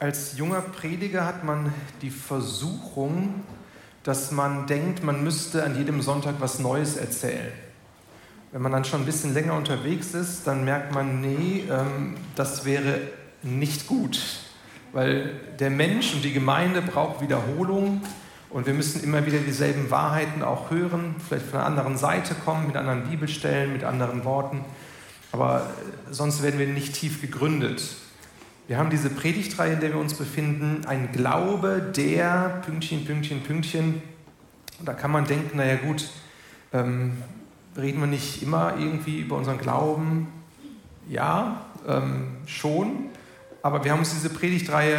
Als 0.00 0.38
junger 0.38 0.60
Prediger 0.60 1.26
hat 1.26 1.42
man 1.42 1.72
die 2.02 2.10
Versuchung, 2.10 3.42
dass 4.04 4.30
man 4.30 4.68
denkt, 4.68 5.02
man 5.02 5.24
müsste 5.24 5.64
an 5.64 5.76
jedem 5.76 6.02
Sonntag 6.02 6.36
was 6.38 6.60
Neues 6.60 6.96
erzählen. 6.96 7.50
Wenn 8.52 8.62
man 8.62 8.70
dann 8.70 8.84
schon 8.84 9.02
ein 9.02 9.06
bisschen 9.06 9.34
länger 9.34 9.54
unterwegs 9.54 10.14
ist, 10.14 10.46
dann 10.46 10.64
merkt 10.64 10.94
man, 10.94 11.20
nee, 11.20 11.64
ähm, 11.68 12.16
das 12.36 12.64
wäre 12.64 13.00
nicht 13.42 13.88
gut, 13.88 14.20
weil 14.92 15.32
der 15.58 15.70
Mensch 15.70 16.14
und 16.14 16.24
die 16.24 16.32
Gemeinde 16.32 16.80
braucht 16.80 17.20
Wiederholung 17.20 18.00
und 18.50 18.66
wir 18.66 18.74
müssen 18.74 19.02
immer 19.02 19.26
wieder 19.26 19.38
dieselben 19.38 19.90
Wahrheiten 19.90 20.44
auch 20.44 20.70
hören, 20.70 21.16
vielleicht 21.28 21.46
von 21.46 21.58
einer 21.58 21.66
anderen 21.66 21.98
Seite 21.98 22.36
kommen, 22.36 22.68
mit 22.68 22.76
anderen 22.76 23.02
Bibelstellen, 23.10 23.72
mit 23.72 23.82
anderen 23.82 24.24
Worten, 24.24 24.64
aber 25.32 25.70
sonst 26.08 26.40
werden 26.44 26.60
wir 26.60 26.68
nicht 26.68 26.94
tief 26.94 27.20
gegründet. 27.20 27.82
Wir 28.68 28.76
haben 28.76 28.90
diese 28.90 29.08
Predigtreihe, 29.08 29.72
in 29.72 29.80
der 29.80 29.94
wir 29.94 29.98
uns 29.98 30.12
befinden, 30.12 30.84
ein 30.86 31.10
Glaube, 31.10 31.90
der 31.96 32.60
Pünktchen, 32.66 33.06
Pünktchen, 33.06 33.42
Pünktchen. 33.42 34.02
Und 34.78 34.86
da 34.86 34.92
kann 34.92 35.10
man 35.10 35.24
denken, 35.24 35.56
naja 35.56 35.76
gut, 35.76 36.10
ähm, 36.74 37.16
reden 37.78 37.98
wir 38.00 38.06
nicht 38.06 38.42
immer 38.42 38.74
irgendwie 38.78 39.20
über 39.20 39.36
unseren 39.36 39.56
Glauben? 39.56 40.28
Ja, 41.08 41.62
ähm, 41.88 42.36
schon. 42.44 43.06
Aber 43.62 43.84
wir 43.84 43.92
haben 43.92 44.00
uns 44.00 44.10
diese 44.10 44.28
Predigtreihe 44.28 44.98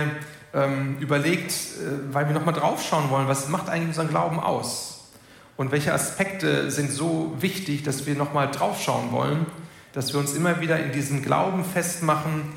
ähm, 0.56 0.98
überlegt, 1.00 1.52
äh, 1.52 2.12
weil 2.12 2.26
wir 2.26 2.34
nochmal 2.34 2.56
draufschauen 2.56 3.12
wollen, 3.12 3.28
was 3.28 3.50
macht 3.50 3.70
eigentlich 3.70 3.90
unseren 3.90 4.10
Glauben 4.10 4.40
aus? 4.40 5.12
Und 5.58 5.72
welche 5.72 5.94
Aspekte 5.94 6.72
sind 6.72 6.90
so 6.90 7.36
wichtig, 7.40 7.84
dass 7.84 8.08
wir 8.08 8.16
nochmal 8.16 8.50
draufschauen 8.50 9.12
wollen, 9.12 9.46
dass 9.94 10.12
wir 10.12 10.20
uns 10.20 10.34
immer 10.34 10.60
wieder 10.60 10.84
in 10.84 10.92
diesem 10.92 11.22
Glauben 11.22 11.64
festmachen, 11.64 12.52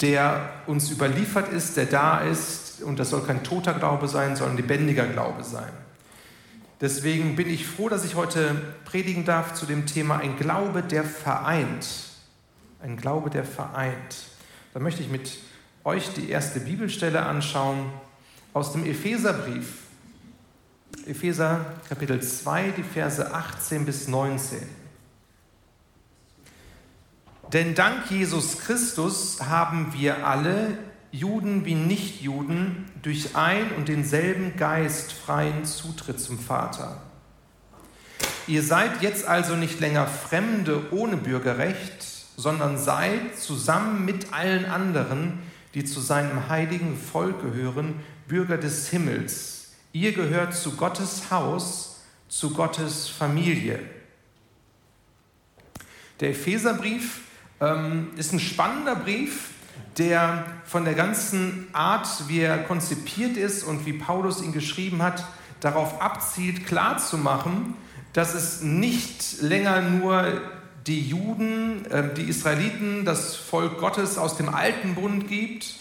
der 0.00 0.50
uns 0.66 0.90
überliefert 0.90 1.52
ist, 1.52 1.76
der 1.76 1.86
da 1.86 2.20
ist. 2.20 2.82
Und 2.82 2.98
das 2.98 3.10
soll 3.10 3.22
kein 3.22 3.42
toter 3.42 3.74
Glaube 3.74 4.08
sein, 4.08 4.36
sondern 4.36 4.56
lebendiger 4.56 5.06
Glaube 5.06 5.44
sein. 5.44 5.72
Deswegen 6.80 7.36
bin 7.36 7.48
ich 7.48 7.66
froh, 7.66 7.88
dass 7.88 8.04
ich 8.04 8.16
heute 8.16 8.54
predigen 8.84 9.24
darf 9.24 9.54
zu 9.54 9.64
dem 9.64 9.86
Thema 9.86 10.18
ein 10.18 10.36
Glaube, 10.36 10.82
der 10.82 11.04
vereint. 11.04 11.86
Ein 12.82 12.98
Glaube, 12.98 13.30
der 13.30 13.44
vereint. 13.44 14.26
Da 14.74 14.80
möchte 14.80 15.02
ich 15.02 15.08
mit 15.08 15.38
euch 15.84 16.12
die 16.12 16.28
erste 16.28 16.60
Bibelstelle 16.60 17.24
anschauen 17.24 17.86
aus 18.52 18.72
dem 18.72 18.84
Epheserbrief. 18.84 19.84
Epheser 21.06 21.64
Kapitel 21.88 22.22
2, 22.22 22.72
die 22.76 22.82
Verse 22.82 23.32
18 23.32 23.86
bis 23.86 24.08
19. 24.08 24.58
Denn 27.52 27.74
dank 27.74 28.10
Jesus 28.10 28.58
Christus 28.58 29.40
haben 29.40 29.92
wir 29.96 30.26
alle, 30.26 30.78
Juden 31.12 31.64
wie 31.64 31.74
Nichtjuden, 31.74 32.84
durch 33.02 33.36
ein 33.36 33.72
und 33.72 33.88
denselben 33.88 34.56
Geist 34.56 35.12
freien 35.12 35.64
Zutritt 35.64 36.20
zum 36.20 36.38
Vater. 36.38 37.02
Ihr 38.48 38.62
seid 38.62 39.02
jetzt 39.02 39.26
also 39.26 39.54
nicht 39.54 39.80
länger 39.80 40.06
Fremde 40.06 40.92
ohne 40.92 41.16
Bürgerrecht, 41.16 42.04
sondern 42.36 42.78
seid 42.78 43.38
zusammen 43.38 44.04
mit 44.04 44.32
allen 44.32 44.64
anderen, 44.66 45.38
die 45.74 45.84
zu 45.84 46.00
seinem 46.00 46.48
heiligen 46.48 46.96
Volk 46.96 47.42
gehören, 47.42 48.00
Bürger 48.28 48.58
des 48.58 48.88
Himmels. 48.88 49.72
Ihr 49.92 50.12
gehört 50.12 50.54
zu 50.54 50.72
Gottes 50.76 51.30
Haus, 51.30 52.00
zu 52.28 52.50
Gottes 52.50 53.08
Familie. 53.08 53.78
Der 56.20 56.30
Epheserbrief 56.30 57.20
ähm, 57.60 58.08
ist 58.16 58.32
ein 58.32 58.40
spannender 58.40 58.96
Brief, 58.96 59.50
der 59.98 60.44
von 60.64 60.84
der 60.84 60.94
ganzen 60.94 61.68
Art, 61.72 62.06
wie 62.28 62.40
er 62.40 62.58
konzipiert 62.58 63.36
ist 63.36 63.64
und 63.64 63.86
wie 63.86 63.94
Paulus 63.94 64.42
ihn 64.42 64.52
geschrieben 64.52 65.02
hat, 65.02 65.24
darauf 65.60 66.00
abzielt, 66.02 66.66
klarzumachen, 66.66 67.74
dass 68.12 68.34
es 68.34 68.62
nicht 68.62 69.40
länger 69.40 69.80
nur 69.80 70.40
die 70.86 71.00
Juden, 71.00 71.84
äh, 71.86 72.14
die 72.14 72.22
Israeliten, 72.22 73.04
das 73.04 73.36
Volk 73.36 73.78
Gottes 73.78 74.18
aus 74.18 74.36
dem 74.36 74.48
alten 74.48 74.94
Bund 74.94 75.28
gibt, 75.28 75.74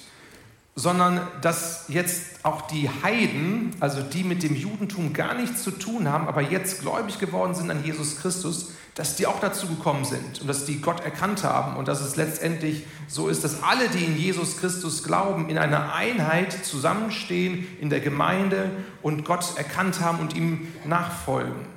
sondern 0.76 1.22
dass 1.42 1.86
jetzt 1.88 2.44
auch 2.44 2.64
die 2.68 2.90
Heiden, 3.02 3.74
also 3.80 4.02
die 4.02 4.26
mit 4.26 4.44
dem 4.44 4.56
Judentum 4.56 5.14
gar 5.14 5.34
nichts 5.34 5.64
zu 5.64 5.72
tun 5.72 6.10
haben, 6.10 6.28
aber 6.28 6.42
jetzt 6.42 6.82
gläubig 6.82 7.18
geworden 7.18 7.56
sind 7.56 7.72
an 7.72 7.84
Jesus 7.86 8.18
Christus, 8.18 8.74
dass 8.94 9.16
die 9.16 9.26
auch 9.26 9.40
dazu 9.40 9.68
gekommen 9.68 10.04
sind 10.04 10.42
und 10.42 10.48
dass 10.48 10.66
die 10.66 10.82
Gott 10.82 11.04
erkannt 11.04 11.44
haben 11.46 11.78
und 11.78 11.88
dass 11.88 12.02
es 12.02 12.18
letztendlich 12.18 12.86
so 13.08 13.30
ist, 13.30 13.46
dass 13.46 13.64
alle, 13.64 13.88
die 13.88 14.04
in 14.04 14.18
Jesus 14.18 14.58
Christus 14.58 15.04
glauben, 15.04 15.50
in 15.50 15.58
einer 15.58 15.94
Einheit 15.94 16.52
zusammenstehen 16.66 17.66
in 17.80 17.90
der 17.90 18.02
Gemeinde 18.02 18.70
und 19.02 19.24
Gott 19.24 19.58
erkannt 19.58 20.02
haben 20.02 20.20
und 20.20 20.36
ihm 20.36 20.68
nachfolgen. 20.86 21.68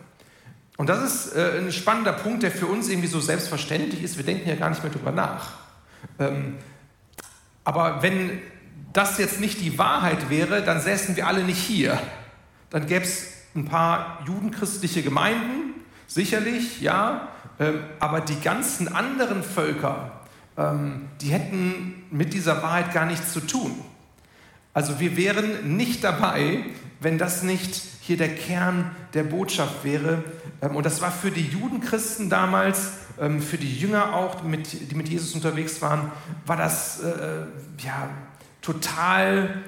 Und 0.77 0.89
das 0.89 1.03
ist 1.03 1.37
äh, 1.37 1.59
ein 1.59 1.73
spannender 1.73 2.13
Punkt, 2.13 2.43
der 2.43 2.53
für 2.53 2.67
uns 2.67 2.89
irgendwie 2.89 3.09
so 3.09 3.21
selbstverständlich 3.21 4.03
ist. 4.03 4.17
Wir 4.17 4.25
denken 4.25 4.49
ja 4.49 4.55
gar 4.55 4.71
nicht 4.71 4.83
mehr 4.83 4.93
drüber 4.93 5.11
nach. 5.11 5.55
Ähm, 6.21 6.57
aber 7.65 8.03
wenn 8.03 8.41
das 8.93 9.19
jetzt 9.19 9.41
nicht 9.41 9.61
die 9.61 9.79
Wahrheit 9.79 10.31
wäre, 10.31 10.63
dann 10.63 10.81
säßen 10.81 11.17
wir 11.17 11.27
alle 11.27 11.45
nicht 11.45 11.59
hier. 11.59 11.99
Dann 12.71 12.87
gäbe 12.87 13.05
es 13.05 13.27
ein 13.55 13.65
paar 13.65 14.23
judenchristliche 14.27 15.03
Gemeinden, 15.03 15.69
Sicherlich, 16.09 16.81
ja, 16.81 17.29
ähm, 17.61 17.81
aber 18.01 18.23
die 18.23 18.41
ganzen 18.41 18.89
anderen 18.89 19.43
Völker, 19.43 20.23
ähm, 20.57 21.11
die 21.21 21.29
hätten 21.29 22.07
mit 22.11 22.33
dieser 22.33 22.63
Wahrheit 22.63 22.95
gar 22.95 23.05
nichts 23.05 23.35
zu 23.35 23.41
tun. 23.41 23.79
Also 24.73 25.01
wir 25.01 25.19
wären 25.19 25.77
nicht 25.77 26.03
dabei, 26.03 26.65
wenn 27.01 27.19
das 27.19 27.43
nicht 27.43 27.79
hier 28.01 28.17
der 28.17 28.35
Kern 28.35 28.91
der 29.13 29.25
Botschaft 29.25 29.85
wäre. 29.85 30.25
Ähm, 30.63 30.77
und 30.77 30.87
das 30.87 31.03
war 31.03 31.13
für 31.13 31.31
die 31.31 31.47
Judenchristen 31.47 32.31
damals, 32.31 32.93
für 33.41 33.59
die 33.59 33.77
Jünger 33.77 34.15
auch, 34.15 34.43
die 34.43 34.95
mit 34.95 35.09
Jesus 35.09 35.35
unterwegs 35.35 35.83
waren, 35.83 36.13
war 36.47 36.57
das 36.57 37.01
äh, 37.01 37.47
ja, 37.85 38.09
total 38.69 39.63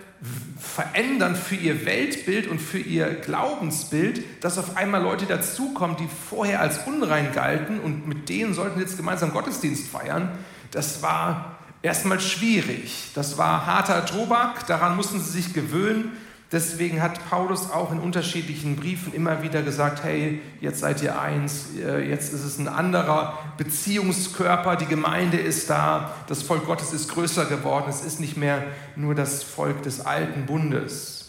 verändern 0.60 1.34
für 1.34 1.54
ihr 1.54 1.86
Weltbild 1.86 2.46
und 2.48 2.58
für 2.58 2.78
ihr 2.78 3.14
Glaubensbild, 3.14 4.44
dass 4.44 4.58
auf 4.58 4.76
einmal 4.76 5.02
Leute 5.02 5.24
dazukommen, 5.24 5.96
die 5.96 6.08
vorher 6.28 6.60
als 6.60 6.86
unrein 6.86 7.32
galten 7.32 7.80
und 7.80 8.06
mit 8.06 8.28
denen 8.28 8.52
sollten 8.52 8.78
jetzt 8.78 8.98
gemeinsam 8.98 9.32
Gottesdienst 9.32 9.88
feiern. 9.88 10.28
Das 10.70 11.02
war 11.02 11.58
erstmal 11.80 12.20
schwierig. 12.20 13.12
Das 13.14 13.38
war 13.38 13.64
harter 13.64 14.04
Tobak, 14.04 14.66
daran 14.66 14.96
mussten 14.96 15.18
sie 15.18 15.30
sich 15.30 15.54
gewöhnen. 15.54 16.12
Deswegen 16.52 17.00
hat 17.00 17.30
Paulus 17.30 17.70
auch 17.70 17.92
in 17.92 18.00
unterschiedlichen 18.00 18.74
Briefen 18.74 19.14
immer 19.14 19.42
wieder 19.42 19.62
gesagt, 19.62 20.02
hey, 20.02 20.42
jetzt 20.60 20.80
seid 20.80 21.00
ihr 21.00 21.20
eins, 21.20 21.76
äh, 21.78 22.00
jetzt 22.00 22.32
ist 22.32 22.42
es 22.42 22.58
ein 22.58 22.66
anderer 22.66 23.38
Beziehungskörper, 23.56 24.74
die 24.74 24.86
Gemeinde 24.86 25.38
ist 25.38 25.70
da, 25.70 26.12
das 26.26 26.42
Volk 26.42 26.66
Gottes 26.66 26.92
ist 26.92 27.08
größer 27.08 27.44
geworden, 27.44 27.86
es 27.88 28.04
ist 28.04 28.18
nicht 28.18 28.36
mehr 28.36 28.64
nur 28.96 29.14
das 29.14 29.44
Volk 29.44 29.84
des 29.84 30.00
alten 30.00 30.46
Bundes. 30.46 31.20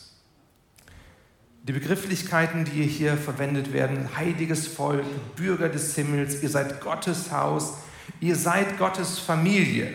Die 1.64 1.74
Begrifflichkeiten, 1.74 2.66
die 2.66 2.82
hier 2.88 3.16
verwendet 3.16 3.74
werden, 3.74 4.18
heiliges 4.18 4.66
Volk, 4.66 5.06
Bürger 5.36 5.70
des 5.70 5.94
Himmels, 5.94 6.42
ihr 6.42 6.50
seid 6.50 6.82
Gottes 6.82 7.32
Haus, 7.32 7.76
ihr 8.20 8.36
seid 8.36 8.80
Gottes 8.80 9.20
Familie. 9.20 9.94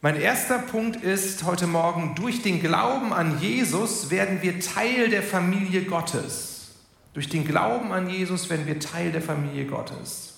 Mein 0.00 0.14
erster 0.14 0.60
Punkt 0.60 1.02
ist 1.02 1.42
heute 1.42 1.66
Morgen, 1.66 2.14
durch 2.14 2.40
den 2.42 2.60
Glauben 2.60 3.12
an 3.12 3.40
Jesus 3.40 4.12
werden 4.12 4.42
wir 4.42 4.60
Teil 4.60 5.10
der 5.10 5.24
Familie 5.24 5.82
Gottes. 5.82 6.76
Durch 7.14 7.28
den 7.28 7.44
Glauben 7.44 7.90
an 7.90 8.08
Jesus 8.08 8.48
werden 8.48 8.68
wir 8.68 8.78
Teil 8.78 9.10
der 9.10 9.22
Familie 9.22 9.64
Gottes. 9.64 10.34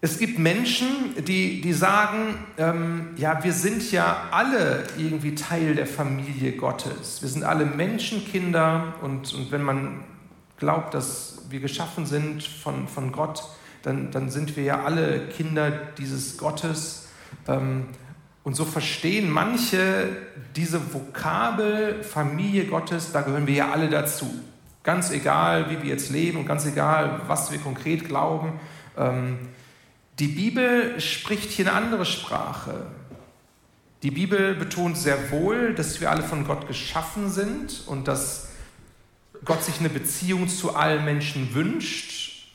Es 0.00 0.18
gibt 0.18 0.40
Menschen, 0.40 1.14
die, 1.24 1.60
die 1.60 1.72
sagen, 1.72 2.34
ähm, 2.58 3.10
ja, 3.16 3.44
wir 3.44 3.52
sind 3.52 3.92
ja 3.92 4.24
alle 4.32 4.82
irgendwie 4.98 5.36
Teil 5.36 5.76
der 5.76 5.86
Familie 5.86 6.56
Gottes. 6.56 7.22
Wir 7.22 7.28
sind 7.28 7.44
alle 7.44 7.64
Menschenkinder 7.64 8.94
und, 9.02 9.32
und 9.34 9.52
wenn 9.52 9.62
man 9.62 10.02
glaubt, 10.58 10.94
dass 10.94 11.42
wir 11.48 11.60
geschaffen 11.60 12.06
sind 12.06 12.42
von, 12.42 12.88
von 12.88 13.12
Gott, 13.12 13.44
dann, 13.82 14.10
dann 14.10 14.30
sind 14.30 14.56
wir 14.56 14.64
ja 14.64 14.82
alle 14.82 15.28
Kinder 15.28 15.70
dieses 15.96 16.38
Gottes. 16.38 17.06
Ähm, 17.48 17.86
und 18.42 18.54
so 18.54 18.64
verstehen 18.64 19.30
manche 19.30 20.08
diese 20.56 20.94
Vokabel 20.94 22.02
Familie 22.02 22.66
Gottes, 22.66 23.12
da 23.12 23.20
gehören 23.20 23.46
wir 23.46 23.54
ja 23.54 23.70
alle 23.70 23.88
dazu. 23.88 24.30
Ganz 24.82 25.10
egal, 25.10 25.70
wie 25.70 25.82
wir 25.82 25.90
jetzt 25.90 26.10
leben 26.10 26.38
und 26.38 26.46
ganz 26.46 26.64
egal, 26.64 27.20
was 27.26 27.52
wir 27.52 27.58
konkret 27.58 28.06
glauben. 28.06 28.58
Ähm, 28.96 29.38
die 30.18 30.28
Bibel 30.28 30.98
spricht 31.00 31.50
hier 31.50 31.66
eine 31.68 31.76
andere 31.76 32.06
Sprache. 32.06 32.86
Die 34.02 34.10
Bibel 34.10 34.54
betont 34.54 34.96
sehr 34.96 35.30
wohl, 35.30 35.74
dass 35.74 36.00
wir 36.00 36.10
alle 36.10 36.22
von 36.22 36.46
Gott 36.46 36.66
geschaffen 36.66 37.28
sind 37.28 37.82
und 37.86 38.08
dass 38.08 38.48
Gott 39.44 39.62
sich 39.62 39.80
eine 39.80 39.90
Beziehung 39.90 40.48
zu 40.48 40.74
allen 40.74 41.04
Menschen 41.04 41.54
wünscht 41.54 42.48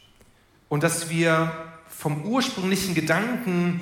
und 0.70 0.82
dass 0.82 1.10
wir 1.10 1.52
vom 1.88 2.24
ursprünglichen 2.26 2.96
Gedanken 2.96 3.82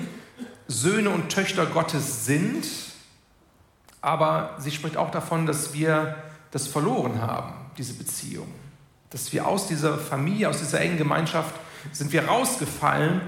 Söhne 0.66 1.10
und 1.10 1.30
Töchter 1.30 1.66
Gottes 1.66 2.26
sind 2.26 2.66
aber 4.04 4.56
sie 4.58 4.70
spricht 4.70 4.98
auch 4.98 5.10
davon, 5.10 5.46
dass 5.46 5.72
wir 5.72 6.16
das 6.50 6.66
verloren 6.66 7.22
haben, 7.22 7.54
diese 7.78 7.94
Beziehung. 7.94 8.48
Dass 9.08 9.32
wir 9.32 9.46
aus 9.46 9.66
dieser 9.66 9.96
Familie, 9.96 10.50
aus 10.50 10.58
dieser 10.58 10.82
engen 10.82 10.98
Gemeinschaft 10.98 11.54
sind 11.90 12.12
wir 12.12 12.26
rausgefallen, 12.26 13.22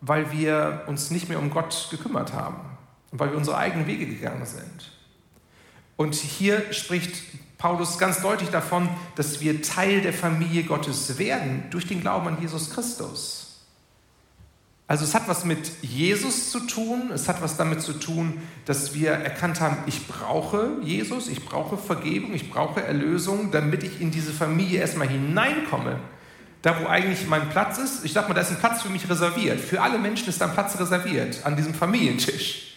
weil 0.00 0.32
wir 0.32 0.82
uns 0.88 1.12
nicht 1.12 1.28
mehr 1.28 1.38
um 1.38 1.50
Gott 1.50 1.86
gekümmert 1.88 2.32
haben 2.32 2.58
und 3.12 3.20
weil 3.20 3.30
wir 3.30 3.36
unsere 3.36 3.58
eigenen 3.58 3.86
Wege 3.86 4.06
gegangen 4.06 4.44
sind. 4.44 4.90
Und 5.96 6.16
hier 6.16 6.72
spricht 6.72 7.22
Paulus 7.56 7.96
ganz 7.98 8.22
deutlich 8.22 8.50
davon, 8.50 8.88
dass 9.14 9.40
wir 9.40 9.62
Teil 9.62 10.00
der 10.00 10.12
Familie 10.12 10.64
Gottes 10.64 11.16
werden 11.16 11.62
durch 11.70 11.86
den 11.86 12.00
Glauben 12.00 12.26
an 12.26 12.40
Jesus 12.40 12.70
Christus. 12.70 13.39
Also 14.90 15.04
es 15.04 15.14
hat 15.14 15.28
was 15.28 15.44
mit 15.44 15.70
Jesus 15.82 16.50
zu 16.50 16.58
tun, 16.58 17.12
es 17.14 17.28
hat 17.28 17.40
was 17.42 17.56
damit 17.56 17.80
zu 17.80 17.92
tun, 17.92 18.42
dass 18.64 18.92
wir 18.92 19.12
erkannt 19.12 19.60
haben, 19.60 19.76
ich 19.86 20.08
brauche 20.08 20.78
Jesus, 20.82 21.28
ich 21.28 21.44
brauche 21.44 21.78
Vergebung, 21.78 22.34
ich 22.34 22.50
brauche 22.50 22.82
Erlösung, 22.82 23.52
damit 23.52 23.84
ich 23.84 24.00
in 24.00 24.10
diese 24.10 24.32
Familie 24.32 24.80
erstmal 24.80 25.06
hineinkomme. 25.06 26.00
Da, 26.62 26.80
wo 26.82 26.88
eigentlich 26.88 27.28
mein 27.28 27.50
Platz 27.50 27.78
ist, 27.78 28.04
ich 28.04 28.12
sag 28.12 28.26
mal, 28.26 28.34
da 28.34 28.40
ist 28.40 28.50
ein 28.50 28.58
Platz 28.58 28.82
für 28.82 28.88
mich 28.88 29.08
reserviert. 29.08 29.60
Für 29.60 29.80
alle 29.80 29.96
Menschen 29.96 30.28
ist 30.28 30.40
da 30.40 30.46
ein 30.46 30.54
Platz 30.54 30.76
reserviert 30.80 31.38
an 31.46 31.54
diesem 31.54 31.72
Familientisch. 31.72 32.74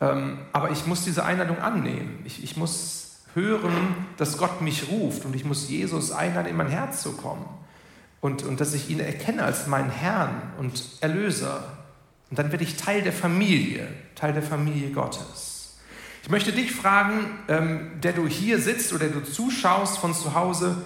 Ähm, 0.00 0.38
aber 0.54 0.70
ich 0.70 0.86
muss 0.86 1.04
diese 1.04 1.22
Einladung 1.22 1.58
annehmen. 1.58 2.20
Ich, 2.24 2.42
ich 2.42 2.56
muss 2.56 3.18
hören, 3.34 4.06
dass 4.16 4.38
Gott 4.38 4.62
mich 4.62 4.88
ruft 4.88 5.26
und 5.26 5.36
ich 5.36 5.44
muss 5.44 5.68
Jesus 5.68 6.12
einladen, 6.12 6.48
in 6.48 6.56
mein 6.56 6.68
Herz 6.68 7.02
zu 7.02 7.12
kommen. 7.12 7.44
Und, 8.20 8.42
und 8.42 8.60
dass 8.60 8.74
ich 8.74 8.90
ihn 8.90 9.00
erkenne 9.00 9.44
als 9.44 9.66
meinen 9.66 9.90
Herrn 9.90 10.52
und 10.58 10.82
Erlöser. 11.00 11.64
Und 12.30 12.38
dann 12.38 12.50
werde 12.50 12.64
ich 12.64 12.76
Teil 12.76 13.02
der 13.02 13.12
Familie, 13.12 13.86
Teil 14.14 14.32
der 14.32 14.42
Familie 14.42 14.90
Gottes. 14.90 15.76
Ich 16.22 16.30
möchte 16.30 16.50
dich 16.50 16.72
fragen, 16.72 17.38
ähm, 17.46 18.00
der 18.02 18.12
du 18.12 18.26
hier 18.26 18.58
sitzt 18.60 18.92
oder 18.92 19.06
der 19.06 19.20
du 19.20 19.24
zuschaust 19.24 19.98
von 19.98 20.12
zu 20.12 20.34
Hause, 20.34 20.76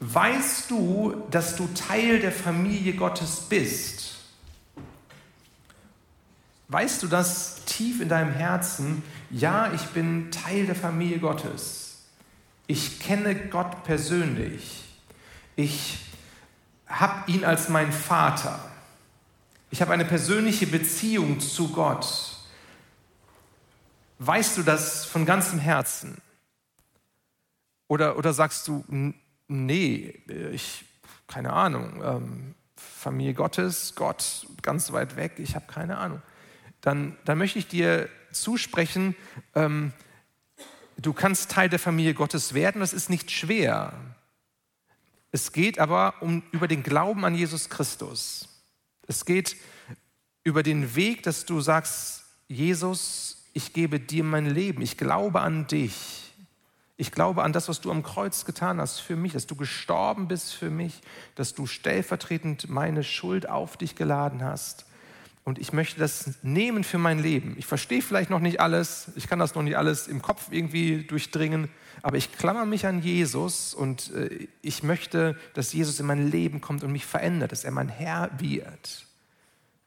weißt 0.00 0.70
du, 0.70 1.22
dass 1.30 1.54
du 1.54 1.68
Teil 1.68 2.18
der 2.18 2.32
Familie 2.32 2.94
Gottes 2.94 3.46
bist? 3.48 4.16
Weißt 6.66 7.02
du 7.02 7.06
das 7.06 7.64
tief 7.64 8.00
in 8.00 8.08
deinem 8.08 8.32
Herzen? 8.32 9.02
Ja, 9.30 9.72
ich 9.72 9.82
bin 9.86 10.30
Teil 10.30 10.66
der 10.66 10.74
Familie 10.74 11.18
Gottes. 11.18 12.02
Ich 12.66 12.98
kenne 12.98 13.34
Gott 13.34 13.84
persönlich. 13.84 14.84
Ich 15.56 16.00
habe 16.88 17.30
ihn 17.30 17.44
als 17.44 17.68
mein 17.68 17.92
Vater. 17.92 18.58
Ich 19.70 19.82
habe 19.82 19.92
eine 19.92 20.04
persönliche 20.04 20.66
Beziehung 20.66 21.40
zu 21.40 21.72
Gott. 21.72 22.36
Weißt 24.18 24.56
du 24.56 24.62
das 24.62 25.04
von 25.04 25.26
ganzem 25.26 25.58
Herzen? 25.58 26.16
Oder, 27.86 28.18
oder 28.18 28.32
sagst 28.32 28.66
du, 28.68 28.84
nee, 29.46 30.22
ich, 30.52 30.84
keine 31.26 31.52
Ahnung, 31.52 32.02
ähm, 32.04 32.54
Familie 32.76 33.34
Gottes, 33.34 33.94
Gott 33.94 34.46
ganz 34.62 34.92
weit 34.92 35.16
weg, 35.16 35.34
ich 35.38 35.54
habe 35.54 35.66
keine 35.66 35.98
Ahnung. 35.98 36.22
Dann, 36.80 37.16
dann 37.24 37.38
möchte 37.38 37.58
ich 37.58 37.68
dir 37.68 38.08
zusprechen, 38.32 39.14
ähm, 39.54 39.92
Du 41.00 41.12
kannst 41.12 41.52
Teil 41.52 41.68
der 41.68 41.78
Familie 41.78 42.12
Gottes 42.12 42.54
werden, 42.54 42.80
das 42.80 42.92
ist 42.92 43.08
nicht 43.08 43.30
schwer. 43.30 43.92
Es 45.30 45.52
geht 45.52 45.78
aber 45.78 46.14
um, 46.20 46.42
über 46.52 46.68
den 46.68 46.82
Glauben 46.82 47.24
an 47.24 47.34
Jesus 47.34 47.68
Christus. 47.68 48.48
Es 49.06 49.24
geht 49.24 49.56
über 50.44 50.62
den 50.62 50.94
Weg, 50.94 51.22
dass 51.22 51.44
du 51.44 51.60
sagst, 51.60 52.24
Jesus, 52.48 53.44
ich 53.52 53.72
gebe 53.72 54.00
dir 54.00 54.24
mein 54.24 54.46
Leben, 54.46 54.82
ich 54.82 54.96
glaube 54.96 55.40
an 55.40 55.66
dich. 55.66 56.32
Ich 56.96 57.12
glaube 57.12 57.44
an 57.44 57.52
das, 57.52 57.68
was 57.68 57.80
du 57.80 57.90
am 57.90 58.02
Kreuz 58.02 58.44
getan 58.44 58.80
hast 58.80 58.98
für 58.98 59.14
mich, 59.14 59.32
dass 59.32 59.46
du 59.46 59.54
gestorben 59.54 60.26
bist 60.26 60.52
für 60.52 60.70
mich, 60.70 61.00
dass 61.36 61.54
du 61.54 61.66
stellvertretend 61.66 62.68
meine 62.68 63.04
Schuld 63.04 63.48
auf 63.48 63.76
dich 63.76 63.94
geladen 63.94 64.42
hast 64.42 64.86
und 65.48 65.58
ich 65.58 65.72
möchte 65.72 65.98
das 65.98 66.34
nehmen 66.42 66.84
für 66.84 66.98
mein 66.98 67.18
Leben. 67.18 67.56
Ich 67.58 67.64
verstehe 67.64 68.02
vielleicht 68.02 68.28
noch 68.28 68.38
nicht 68.38 68.60
alles, 68.60 69.10
ich 69.16 69.28
kann 69.28 69.38
das 69.38 69.54
noch 69.54 69.62
nicht 69.62 69.78
alles 69.78 70.06
im 70.06 70.20
Kopf 70.20 70.48
irgendwie 70.50 71.04
durchdringen, 71.04 71.70
aber 72.02 72.18
ich 72.18 72.36
klammer 72.36 72.66
mich 72.66 72.86
an 72.86 73.00
Jesus 73.00 73.72
und 73.72 74.12
äh, 74.14 74.46
ich 74.60 74.82
möchte, 74.82 75.36
dass 75.54 75.72
Jesus 75.72 76.00
in 76.00 76.06
mein 76.06 76.30
Leben 76.30 76.60
kommt 76.60 76.84
und 76.84 76.92
mich 76.92 77.06
verändert, 77.06 77.50
dass 77.50 77.64
er 77.64 77.70
mein 77.70 77.88
Herr 77.88 78.30
wird. 78.38 79.06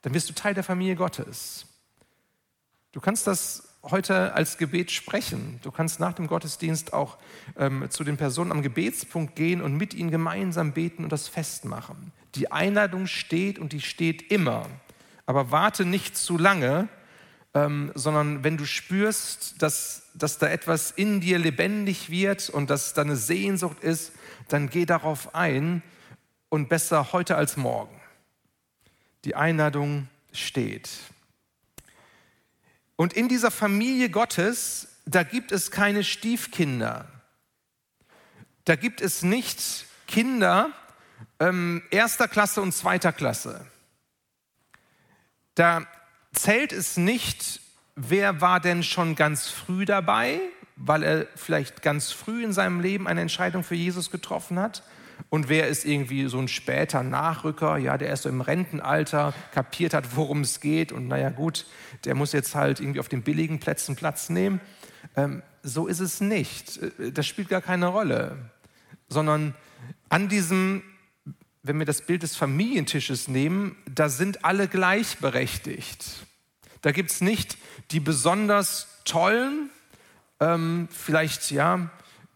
Dann 0.01 0.15
wirst 0.15 0.29
du 0.29 0.33
Teil 0.33 0.55
der 0.55 0.63
Familie 0.63 0.95
Gottes. 0.95 1.67
Du 2.91 2.99
kannst 2.99 3.27
das 3.27 3.69
heute 3.83 4.33
als 4.33 4.57
Gebet 4.57 4.89
sprechen. 4.89 5.59
Du 5.61 5.69
kannst 5.69 5.99
nach 5.99 6.13
dem 6.13 6.25
Gottesdienst 6.25 6.91
auch 6.91 7.19
ähm, 7.55 7.85
zu 7.91 8.03
den 8.03 8.17
Personen 8.17 8.51
am 8.51 8.63
Gebetspunkt 8.63 9.35
gehen 9.35 9.61
und 9.61 9.77
mit 9.77 9.93
ihnen 9.93 10.09
gemeinsam 10.09 10.73
beten 10.73 11.03
und 11.03 11.11
das 11.11 11.27
festmachen. 11.27 12.11
Die 12.33 12.51
Einladung 12.51 13.05
steht 13.05 13.59
und 13.59 13.73
die 13.73 13.81
steht 13.81 14.31
immer. 14.31 14.65
Aber 15.31 15.49
warte 15.49 15.85
nicht 15.85 16.17
zu 16.17 16.37
lange, 16.37 16.89
ähm, 17.53 17.93
sondern 17.95 18.43
wenn 18.43 18.57
du 18.57 18.65
spürst, 18.65 19.61
dass, 19.61 20.09
dass 20.13 20.39
da 20.39 20.47
etwas 20.47 20.91
in 20.91 21.21
dir 21.21 21.39
lebendig 21.39 22.09
wird 22.09 22.49
und 22.49 22.69
dass 22.69 22.93
da 22.93 23.03
eine 23.03 23.15
Sehnsucht 23.15 23.81
ist, 23.81 24.11
dann 24.49 24.69
geh 24.69 24.85
darauf 24.85 25.33
ein 25.33 25.83
und 26.49 26.67
besser 26.67 27.13
heute 27.13 27.37
als 27.37 27.55
morgen. 27.55 27.97
Die 29.23 29.33
Einladung 29.33 30.09
steht. 30.33 30.89
Und 32.97 33.13
in 33.13 33.29
dieser 33.29 33.51
Familie 33.51 34.09
Gottes, 34.09 34.89
da 35.05 35.23
gibt 35.23 35.53
es 35.53 35.71
keine 35.71 36.03
Stiefkinder. 36.03 37.07
Da 38.65 38.75
gibt 38.75 38.99
es 38.99 39.23
nicht 39.23 39.85
Kinder 40.07 40.71
ähm, 41.39 41.83
erster 41.89 42.27
Klasse 42.27 42.61
und 42.61 42.73
zweiter 42.73 43.13
Klasse. 43.13 43.70
Da 45.55 45.85
zählt 46.33 46.71
es 46.71 46.97
nicht, 46.97 47.59
wer 47.95 48.41
war 48.41 48.59
denn 48.59 48.83
schon 48.83 49.15
ganz 49.15 49.49
früh 49.49 49.85
dabei, 49.85 50.39
weil 50.75 51.03
er 51.03 51.27
vielleicht 51.35 51.81
ganz 51.81 52.11
früh 52.11 52.43
in 52.43 52.53
seinem 52.53 52.79
Leben 52.79 53.07
eine 53.07 53.21
Entscheidung 53.21 53.63
für 53.63 53.75
Jesus 53.75 54.11
getroffen 54.11 54.59
hat. 54.59 54.83
Und 55.29 55.49
wer 55.49 55.67
ist 55.67 55.85
irgendwie 55.85 56.27
so 56.27 56.39
ein 56.39 56.47
später 56.47 57.03
Nachrücker, 57.03 57.77
ja, 57.77 57.97
der 57.97 58.09
erst 58.09 58.23
so 58.23 58.29
im 58.29 58.41
Rentenalter 58.41 59.33
kapiert 59.53 59.93
hat, 59.93 60.15
worum 60.15 60.41
es 60.41 60.59
geht. 60.59 60.91
Und 60.91 61.07
naja, 61.07 61.29
gut, 61.29 61.67
der 62.05 62.15
muss 62.15 62.33
jetzt 62.33 62.55
halt 62.55 62.79
irgendwie 62.79 62.99
auf 62.99 63.09
den 63.09 63.21
billigen 63.21 63.59
Plätzen 63.59 63.95
Platz 63.95 64.29
nehmen. 64.29 64.59
Ähm, 65.15 65.43
so 65.63 65.87
ist 65.87 65.99
es 65.99 66.21
nicht. 66.21 66.77
Äh, 66.77 67.11
das 67.11 67.27
spielt 67.27 67.49
gar 67.49 67.61
keine 67.61 67.87
Rolle. 67.87 68.49
Sondern 69.09 69.53
an 70.09 70.27
diesem 70.27 70.83
wenn 71.63 71.77
wir 71.77 71.85
das 71.85 72.01
Bild 72.01 72.23
des 72.23 72.35
Familientisches 72.35 73.27
nehmen, 73.27 73.75
da 73.85 74.09
sind 74.09 74.43
alle 74.43 74.67
gleichberechtigt. 74.67 76.25
Da 76.81 76.91
gibt 76.91 77.11
es 77.11 77.21
nicht 77.21 77.57
die 77.91 77.99
besonders 77.99 78.87
tollen, 79.05 79.69
ähm, 80.39 80.87
vielleicht 80.91 81.51
ja, 81.51 81.91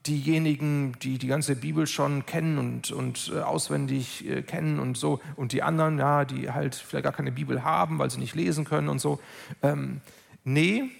diejenigen, 0.05 0.93
die 1.01 1.17
die 1.17 1.27
ganze 1.27 1.55
Bibel 1.55 1.87
schon 1.87 2.25
kennen 2.27 2.59
und, 2.59 2.91
und 2.91 3.31
äh, 3.33 3.39
auswendig 3.39 4.27
äh, 4.29 4.43
kennen 4.43 4.79
und 4.79 4.97
so, 4.97 5.19
und 5.35 5.51
die 5.51 5.63
anderen, 5.63 5.97
ja, 5.97 6.25
die 6.25 6.51
halt 6.51 6.75
vielleicht 6.75 7.03
gar 7.03 7.13
keine 7.13 7.31
Bibel 7.31 7.63
haben, 7.63 7.97
weil 7.97 8.11
sie 8.11 8.19
nicht 8.19 8.35
lesen 8.35 8.65
können 8.65 8.89
und 8.89 8.99
so. 8.99 9.19
Ähm, 9.63 10.01
nee, 10.43 10.91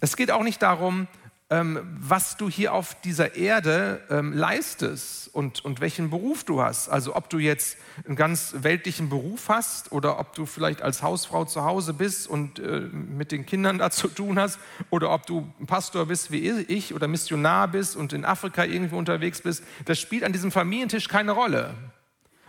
es 0.00 0.16
geht 0.16 0.32
auch 0.32 0.42
nicht 0.42 0.62
darum, 0.62 1.06
ähm, 1.50 1.80
was 1.98 2.36
du 2.36 2.48
hier 2.48 2.72
auf 2.72 3.00
dieser 3.00 3.34
Erde 3.34 4.00
ähm, 4.08 4.32
leistest 4.32 5.34
und, 5.34 5.64
und 5.64 5.80
welchen 5.80 6.08
Beruf 6.08 6.44
du 6.44 6.62
hast. 6.62 6.88
Also 6.88 7.16
ob 7.16 7.28
du 7.28 7.38
jetzt 7.38 7.76
einen 8.06 8.14
ganz 8.14 8.54
weltlichen 8.60 9.08
Beruf 9.08 9.48
hast 9.48 9.90
oder 9.90 10.20
ob 10.20 10.32
du 10.34 10.46
vielleicht 10.46 10.80
als 10.80 11.02
Hausfrau 11.02 11.44
zu 11.44 11.64
Hause 11.64 11.92
bist 11.92 12.28
und 12.28 12.60
äh, 12.60 12.80
mit 12.92 13.32
den 13.32 13.46
Kindern 13.46 13.78
da 13.78 13.90
zu 13.90 14.06
tun 14.06 14.38
hast 14.38 14.60
oder 14.90 15.10
ob 15.10 15.26
du 15.26 15.52
Pastor 15.66 16.06
bist 16.06 16.30
wie 16.30 16.38
ich 16.38 16.94
oder 16.94 17.08
Missionar 17.08 17.66
bist 17.66 17.96
und 17.96 18.12
in 18.12 18.24
Afrika 18.24 18.64
irgendwo 18.64 18.96
unterwegs 18.96 19.40
bist. 19.42 19.64
Das 19.86 19.98
spielt 19.98 20.22
an 20.22 20.32
diesem 20.32 20.52
Familientisch 20.52 21.08
keine 21.08 21.32
Rolle. 21.32 21.74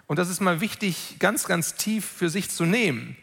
Und 0.06 0.20
das 0.20 0.30
ist 0.30 0.42
mal 0.42 0.62
wichtig, 0.62 1.16
ganz, 1.18 1.46
ganz 1.46 1.74
tief 1.74 2.06
für 2.06 2.30
sich 2.30 2.52
zu 2.52 2.66
nehmen 2.66 3.16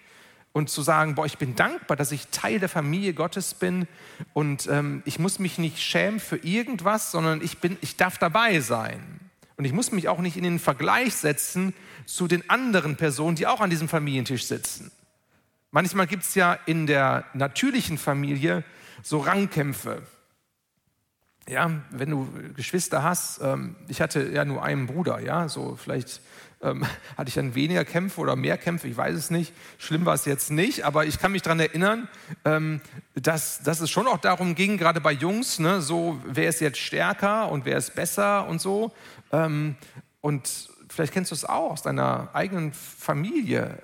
und 0.58 0.68
zu 0.68 0.82
sagen, 0.82 1.14
boah, 1.14 1.24
ich 1.24 1.38
bin 1.38 1.54
dankbar, 1.54 1.96
dass 1.96 2.12
ich 2.12 2.28
Teil 2.28 2.58
der 2.58 2.68
Familie 2.68 3.14
Gottes 3.14 3.54
bin 3.54 3.86
und 4.32 4.66
ähm, 4.66 5.02
ich 5.06 5.18
muss 5.18 5.38
mich 5.38 5.56
nicht 5.58 5.78
schämen 5.78 6.18
für 6.18 6.36
irgendwas, 6.36 7.12
sondern 7.12 7.40
ich, 7.40 7.58
bin, 7.58 7.78
ich 7.80 7.96
darf 7.96 8.18
dabei 8.18 8.60
sein. 8.60 9.20
Und 9.56 9.64
ich 9.64 9.72
muss 9.72 9.92
mich 9.92 10.08
auch 10.08 10.18
nicht 10.18 10.36
in 10.36 10.42
den 10.42 10.58
Vergleich 10.58 11.14
setzen 11.14 11.74
zu 12.06 12.28
den 12.28 12.48
anderen 12.50 12.96
Personen, 12.96 13.36
die 13.36 13.46
auch 13.46 13.60
an 13.60 13.70
diesem 13.70 13.88
Familientisch 13.88 14.46
sitzen. 14.46 14.90
Manchmal 15.70 16.06
gibt 16.06 16.24
es 16.24 16.34
ja 16.34 16.54
in 16.66 16.86
der 16.86 17.24
natürlichen 17.34 17.98
Familie 17.98 18.64
so 19.02 19.18
Rangkämpfe. 19.18 20.02
ja, 21.48 21.70
wenn 21.90 22.10
du 22.10 22.28
Geschwister 22.56 23.02
hast, 23.02 23.40
ähm, 23.42 23.76
ich 23.86 24.00
hatte 24.00 24.28
ja 24.28 24.44
nur 24.44 24.62
einen 24.62 24.86
Bruder, 24.86 25.20
ja, 25.20 25.48
so 25.48 25.76
vielleicht 25.76 26.20
ähm, 26.62 26.84
hatte 27.16 27.28
ich 27.28 27.34
dann 27.34 27.54
weniger 27.54 27.84
Kämpfe 27.84 28.20
oder 28.20 28.36
mehr 28.36 28.58
Kämpfe, 28.58 28.88
ich 28.88 28.96
weiß 28.96 29.14
es 29.14 29.30
nicht. 29.30 29.52
Schlimm 29.78 30.04
war 30.04 30.14
es 30.14 30.24
jetzt 30.24 30.50
nicht, 30.50 30.84
aber 30.84 31.06
ich 31.06 31.18
kann 31.18 31.32
mich 31.32 31.42
daran 31.42 31.60
erinnern, 31.60 32.08
ähm, 32.44 32.80
dass, 33.14 33.62
dass 33.62 33.80
es 33.80 33.90
schon 33.90 34.06
auch 34.06 34.18
darum 34.18 34.54
ging, 34.54 34.76
gerade 34.76 35.00
bei 35.00 35.12
Jungs, 35.12 35.58
ne, 35.58 35.80
so 35.80 36.20
wer 36.24 36.48
ist 36.48 36.60
jetzt 36.60 36.78
stärker 36.78 37.50
und 37.50 37.64
wer 37.64 37.76
ist 37.76 37.94
besser 37.94 38.46
und 38.48 38.60
so. 38.60 38.92
Ähm, 39.32 39.76
und 40.20 40.68
vielleicht 40.88 41.12
kennst 41.12 41.30
du 41.30 41.34
es 41.34 41.44
auch 41.44 41.72
aus 41.72 41.82
deiner 41.82 42.30
eigenen 42.34 42.72
Familie. 42.72 43.78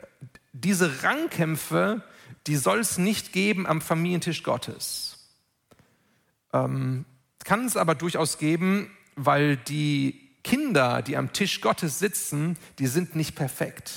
Diese 0.52 1.02
Rangkämpfe, 1.02 2.02
die 2.46 2.56
soll 2.56 2.80
es 2.80 2.98
nicht 2.98 3.32
geben 3.32 3.66
am 3.66 3.80
Familientisch 3.80 4.42
Gottes. 4.42 5.30
Ähm, 6.52 7.04
kann 7.44 7.66
es 7.66 7.76
aber 7.76 7.94
durchaus 7.94 8.38
geben, 8.38 8.90
weil 9.16 9.56
die 9.56 10.23
Kinder, 10.44 11.02
die 11.02 11.16
am 11.16 11.32
Tisch 11.32 11.60
Gottes 11.60 11.98
sitzen, 11.98 12.56
die 12.78 12.86
sind 12.86 13.16
nicht 13.16 13.34
perfekt. 13.34 13.92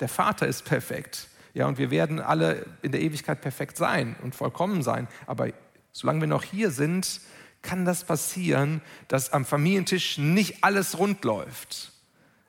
Der 0.00 0.08
Vater 0.08 0.46
ist 0.46 0.64
perfekt. 0.64 1.28
Ja, 1.54 1.66
und 1.66 1.78
wir 1.78 1.90
werden 1.90 2.20
alle 2.20 2.66
in 2.82 2.92
der 2.92 3.00
Ewigkeit 3.00 3.40
perfekt 3.40 3.76
sein 3.76 4.16
und 4.22 4.34
vollkommen 4.34 4.82
sein. 4.82 5.06
Aber 5.26 5.48
solange 5.92 6.20
wir 6.20 6.28
noch 6.28 6.42
hier 6.42 6.70
sind, 6.70 7.20
kann 7.62 7.84
das 7.84 8.04
passieren, 8.04 8.82
dass 9.08 9.32
am 9.32 9.44
Familientisch 9.44 10.18
nicht 10.18 10.64
alles 10.64 10.98
rund 10.98 11.24
läuft. 11.24 11.92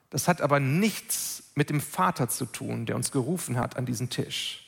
Das 0.10 0.28
hat 0.28 0.42
aber 0.42 0.60
nichts 0.60 1.52
mit 1.56 1.70
dem 1.70 1.82
Vater 1.82 2.30
zu 2.30 2.46
tun, 2.46 2.86
der 2.86 2.96
uns 2.96 3.12
gerufen 3.12 3.58
hat 3.58 3.78
an 3.78 3.86
diesen 3.86 4.10
Tisch. 4.10 4.60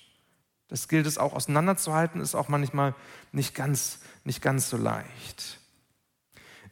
Das 0.67 0.87
gilt 0.87 1.05
es 1.05 1.17
auch 1.17 1.33
auseinanderzuhalten, 1.33 2.21
ist 2.21 2.35
auch 2.35 2.49
manchmal 2.49 2.95
nicht 3.31 3.55
ganz, 3.55 3.99
nicht 4.23 4.41
ganz 4.41 4.69
so 4.69 4.77
leicht. 4.77 5.59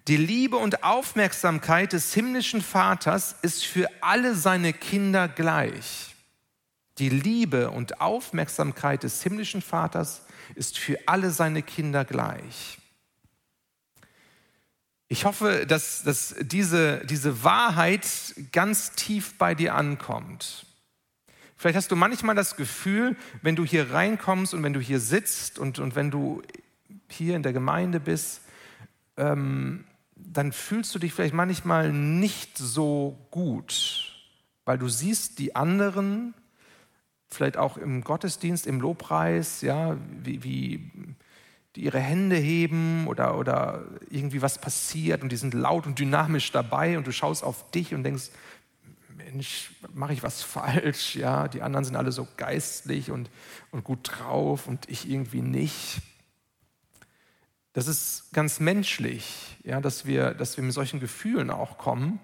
Die 0.07 0.17
Liebe 0.17 0.57
und 0.57 0.83
Aufmerksamkeit 0.83 1.93
des 1.93 2.13
himmlischen 2.13 2.62
Vaters 2.62 3.36
ist 3.41 3.65
für 3.65 3.89
alle 4.01 4.36
seine 4.36 4.74
Kinder 4.74 5.29
gleich. 5.29 6.13
Die 6.98 7.10
Liebe 7.10 7.72
und 7.72 8.01
Aufmerksamkeit 8.01 9.03
des 9.03 9.24
himmlischen 9.24 9.62
Vaters 9.62 10.24
ist 10.55 10.77
für 10.77 11.00
alle 11.07 11.31
seine 11.31 11.63
Kinder 11.63 12.03
gleich. 12.03 12.77
Ich 15.07 15.25
hoffe, 15.25 15.65
dass, 15.65 16.03
dass 16.03 16.36
diese, 16.41 17.05
diese 17.05 17.43
Wahrheit 17.43 18.05
ganz 18.51 18.91
tief 18.91 19.38
bei 19.38 19.55
dir 19.55 19.74
ankommt. 19.75 20.65
Vielleicht 21.55 21.77
hast 21.77 21.91
du 21.91 21.95
manchmal 21.95 22.36
das 22.36 22.57
Gefühl, 22.57 23.15
wenn 23.41 23.55
du 23.55 23.63
hier 23.63 23.91
reinkommst 23.91 24.53
und 24.53 24.63
wenn 24.63 24.74
du 24.74 24.81
hier 24.81 25.00
sitzt 25.00 25.60
und, 25.60 25.79
und 25.79 25.95
wenn 25.95 26.12
du 26.12 26.41
hier 27.07 27.38
in 27.38 27.43
der 27.43 27.53
Gemeinde 27.53 28.01
bist, 28.01 28.41
ähm, 29.17 29.86
dann 30.32 30.51
fühlst 30.51 30.94
du 30.96 31.00
dich 31.00 31.13
vielleicht 31.13 31.34
manchmal 31.34 31.92
nicht 31.92 32.58
so 32.58 33.18
gut, 33.32 34.12
weil 34.65 34.77
du 34.77 34.88
siehst 34.88 35.39
die 35.39 35.56
anderen, 35.56 36.34
vielleicht 37.30 37.58
auch 37.58 37.77
im 37.77 38.03
Gottesdienst, 38.03 38.68
im 38.68 38.80
Lobpreis, 38.80 39.62
ja, 39.62 39.98
wie, 40.24 40.44
wie 40.44 40.92
die 41.75 41.84
ihre 41.86 42.00
Hände 42.00 42.36
heben 42.36 43.08
oder, 43.08 43.38
oder 43.38 43.84
irgendwie 44.10 44.42
was 44.42 44.60
passiert 44.60 45.24
und 45.24 45.32
die 45.32 45.38
sind 45.38 45.53
laut 45.53 45.88
und 45.88 45.98
dynamisch 45.98 46.51
dabei 46.51 46.98
und 46.98 47.08
du 47.08 47.12
schaust 47.12 47.44
auf 47.44 47.72
dich 47.72 47.96
und 47.96 48.03
denkst, 48.03 48.30
Mensch, 49.18 49.72
mache 49.94 50.13
ich 50.13 50.24
was 50.24 50.44
falsch? 50.44 51.15
Ja, 51.15 51.48
die 51.48 51.62
anderen 51.62 51.86
sind 51.86 51.96
alle 51.96 52.12
so 52.12 52.27
geistlich 52.38 53.12
und, 53.12 53.30
und 53.72 53.84
gut 53.84 54.00
drauf 54.03 54.68
und 54.68 54.89
ich 54.89 55.10
irgendwie 55.10 55.42
nicht. 55.42 56.01
Das 57.74 57.88
ist 57.88 58.32
ganz 58.34 58.60
menschlich, 58.60 59.58
ja, 59.63 59.82
dass, 59.82 60.06
wir, 60.06 60.36
dass 60.36 60.58
wir 60.58 60.63
mit 60.63 60.74
solchen 60.74 61.00
Gefühlen 61.00 61.50
auch 61.50 61.80
kommen. 61.80 62.20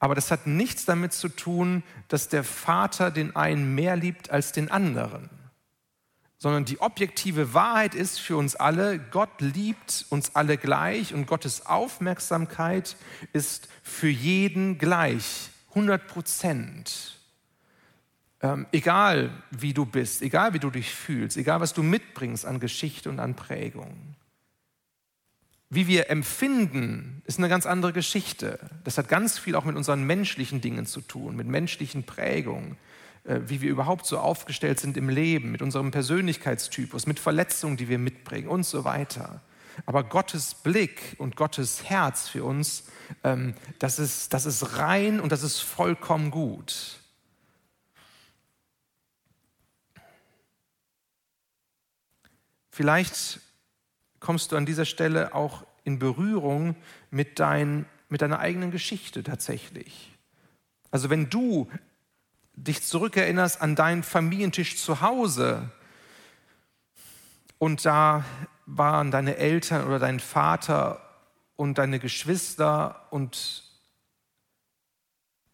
Aber 0.00 0.14
das 0.14 0.30
hat 0.30 0.46
nichts 0.46 0.84
damit 0.84 1.12
zu 1.12 1.28
tun, 1.28 1.84
dass 2.08 2.28
der 2.28 2.44
Vater 2.44 3.10
den 3.10 3.34
einen 3.36 3.74
mehr 3.74 3.96
liebt 3.96 4.30
als 4.30 4.52
den 4.52 4.70
anderen. 4.70 5.30
Sondern 6.38 6.64
die 6.64 6.80
objektive 6.80 7.54
Wahrheit 7.54 7.94
ist 7.94 8.18
für 8.18 8.36
uns 8.36 8.56
alle, 8.56 8.98
Gott 8.98 9.40
liebt 9.40 10.06
uns 10.10 10.34
alle 10.34 10.56
gleich 10.56 11.14
und 11.14 11.26
Gottes 11.26 11.66
Aufmerksamkeit 11.66 12.96
ist 13.32 13.68
für 13.84 14.08
jeden 14.08 14.78
gleich, 14.78 15.50
100 15.70 16.08
Prozent. 16.08 17.20
Ähm, 18.40 18.66
egal 18.72 19.30
wie 19.52 19.72
du 19.72 19.86
bist, 19.86 20.22
egal 20.22 20.52
wie 20.52 20.58
du 20.58 20.70
dich 20.70 20.92
fühlst, 20.92 21.36
egal 21.36 21.60
was 21.60 21.72
du 21.74 21.84
mitbringst 21.84 22.44
an 22.44 22.58
Geschichte 22.58 23.08
und 23.08 23.20
an 23.20 23.36
Prägung. 23.36 24.16
Wie 25.74 25.86
wir 25.86 26.10
empfinden, 26.10 27.22
ist 27.24 27.38
eine 27.38 27.48
ganz 27.48 27.64
andere 27.64 27.94
Geschichte. 27.94 28.58
Das 28.84 28.98
hat 28.98 29.08
ganz 29.08 29.38
viel 29.38 29.54
auch 29.54 29.64
mit 29.64 29.74
unseren 29.74 30.04
menschlichen 30.04 30.60
Dingen 30.60 30.84
zu 30.84 31.00
tun, 31.00 31.34
mit 31.34 31.46
menschlichen 31.46 32.04
Prägungen, 32.04 32.76
äh, 33.24 33.40
wie 33.46 33.62
wir 33.62 33.70
überhaupt 33.70 34.04
so 34.04 34.18
aufgestellt 34.18 34.78
sind 34.78 34.98
im 34.98 35.08
Leben, 35.08 35.50
mit 35.50 35.62
unserem 35.62 35.90
Persönlichkeitstypus, 35.90 37.06
mit 37.06 37.18
Verletzungen, 37.18 37.78
die 37.78 37.88
wir 37.88 37.96
mitbringen 37.96 38.48
und 38.48 38.66
so 38.66 38.84
weiter. 38.84 39.40
Aber 39.86 40.04
Gottes 40.04 40.56
Blick 40.56 41.16
und 41.16 41.36
Gottes 41.36 41.84
Herz 41.84 42.28
für 42.28 42.44
uns, 42.44 42.84
ähm, 43.24 43.54
das 43.78 43.98
ist, 43.98 44.34
das 44.34 44.44
ist 44.44 44.76
rein 44.76 45.20
und 45.20 45.32
das 45.32 45.42
ist 45.42 45.60
vollkommen 45.60 46.30
gut. 46.30 46.98
Vielleicht 52.70 53.40
kommst 54.22 54.52
du 54.52 54.56
an 54.56 54.64
dieser 54.64 54.84
Stelle 54.84 55.34
auch 55.34 55.66
in 55.84 55.98
Berührung 55.98 56.76
mit, 57.10 57.40
dein, 57.40 57.86
mit 58.08 58.22
deiner 58.22 58.38
eigenen 58.38 58.70
Geschichte 58.70 59.22
tatsächlich. 59.22 60.16
Also 60.90 61.10
wenn 61.10 61.28
du 61.28 61.68
dich 62.54 62.82
zurückerinnerst 62.82 63.60
an 63.60 63.74
deinen 63.74 64.02
Familientisch 64.02 64.76
zu 64.76 65.00
Hause 65.00 65.70
und 67.58 67.84
da 67.84 68.24
waren 68.66 69.10
deine 69.10 69.36
Eltern 69.36 69.86
oder 69.86 69.98
dein 69.98 70.20
Vater 70.20 71.02
und 71.56 71.78
deine 71.78 71.98
Geschwister 71.98 73.08
und 73.10 73.64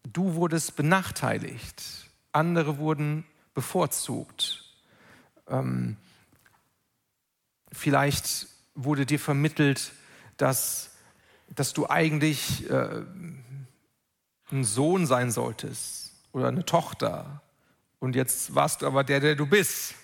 du 0.03 0.35
wurdest 0.35 0.75
benachteiligt, 0.75 2.07
andere 2.31 2.77
wurden 2.77 3.25
bevorzugt. 3.55 4.63
Ähm, 5.47 5.97
vielleicht 7.71 8.47
wurde 8.83 9.05
dir 9.05 9.19
vermittelt, 9.19 9.91
dass, 10.37 10.91
dass 11.49 11.73
du 11.73 11.89
eigentlich 11.89 12.69
äh, 12.69 13.03
ein 14.51 14.63
Sohn 14.63 15.05
sein 15.05 15.31
solltest 15.31 16.13
oder 16.31 16.47
eine 16.47 16.65
Tochter. 16.65 17.41
Und 17.99 18.15
jetzt 18.15 18.55
warst 18.55 18.81
du 18.81 18.87
aber 18.87 19.03
der, 19.03 19.19
der 19.19 19.35
du 19.35 19.45
bist. 19.45 19.95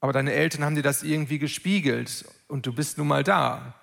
Aber 0.00 0.12
deine 0.12 0.32
Eltern 0.32 0.64
haben 0.64 0.76
dir 0.76 0.82
das 0.82 1.02
irgendwie 1.02 1.40
gespiegelt 1.40 2.24
und 2.46 2.66
du 2.66 2.72
bist 2.72 2.98
nun 2.98 3.08
mal 3.08 3.24
da. 3.24 3.74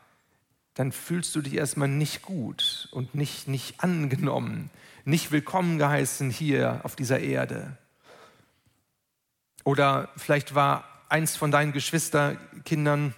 Dann 0.73 0.91
fühlst 0.91 1.35
du 1.35 1.41
dich 1.41 1.55
erstmal 1.55 1.89
nicht 1.89 2.21
gut 2.21 2.87
und 2.91 3.15
nicht, 3.15 3.47
nicht 3.47 3.81
angenommen, 3.81 4.69
nicht 5.03 5.31
willkommen 5.31 5.77
geheißen 5.77 6.29
hier 6.29 6.79
auf 6.83 6.95
dieser 6.95 7.19
Erde. 7.19 7.77
Oder 9.65 10.09
vielleicht 10.15 10.55
war 10.55 10.85
eins 11.09 11.35
von 11.35 11.51
deinen 11.51 11.73
Geschwisterkindern 11.73 13.13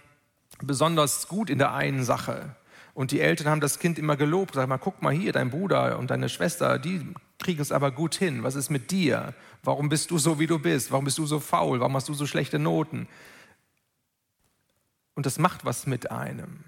besonders 0.61 1.27
gut 1.27 1.49
in 1.49 1.57
der 1.57 1.73
einen 1.73 2.03
Sache. 2.03 2.55
Und 2.93 3.11
die 3.11 3.21
Eltern 3.21 3.47
haben 3.47 3.61
das 3.61 3.77
Kind 3.77 3.99
immer 3.99 4.15
gelobt. 4.15 4.55
Sag 4.55 4.67
mal, 4.67 4.77
guck 4.77 5.01
mal 5.01 5.13
hier, 5.13 5.31
dein 5.31 5.51
Bruder 5.51 5.99
und 5.99 6.09
deine 6.09 6.29
Schwester, 6.29 6.79
die 6.79 7.13
kriegen 7.37 7.61
es 7.61 7.71
aber 7.71 7.91
gut 7.91 8.15
hin. 8.15 8.43
Was 8.43 8.55
ist 8.55 8.71
mit 8.71 8.89
dir? 8.89 9.35
Warum 9.63 9.89
bist 9.89 10.09
du 10.09 10.17
so, 10.17 10.39
wie 10.39 10.47
du 10.47 10.57
bist? 10.57 10.91
Warum 10.91 11.05
bist 11.05 11.19
du 11.19 11.27
so 11.27 11.39
faul? 11.39 11.79
Warum 11.79 11.95
hast 11.95 12.09
du 12.09 12.13
so 12.13 12.25
schlechte 12.25 12.57
Noten? 12.57 13.07
Und 15.13 15.25
das 15.25 15.37
macht 15.37 15.63
was 15.65 15.85
mit 15.85 16.11
einem. 16.11 16.63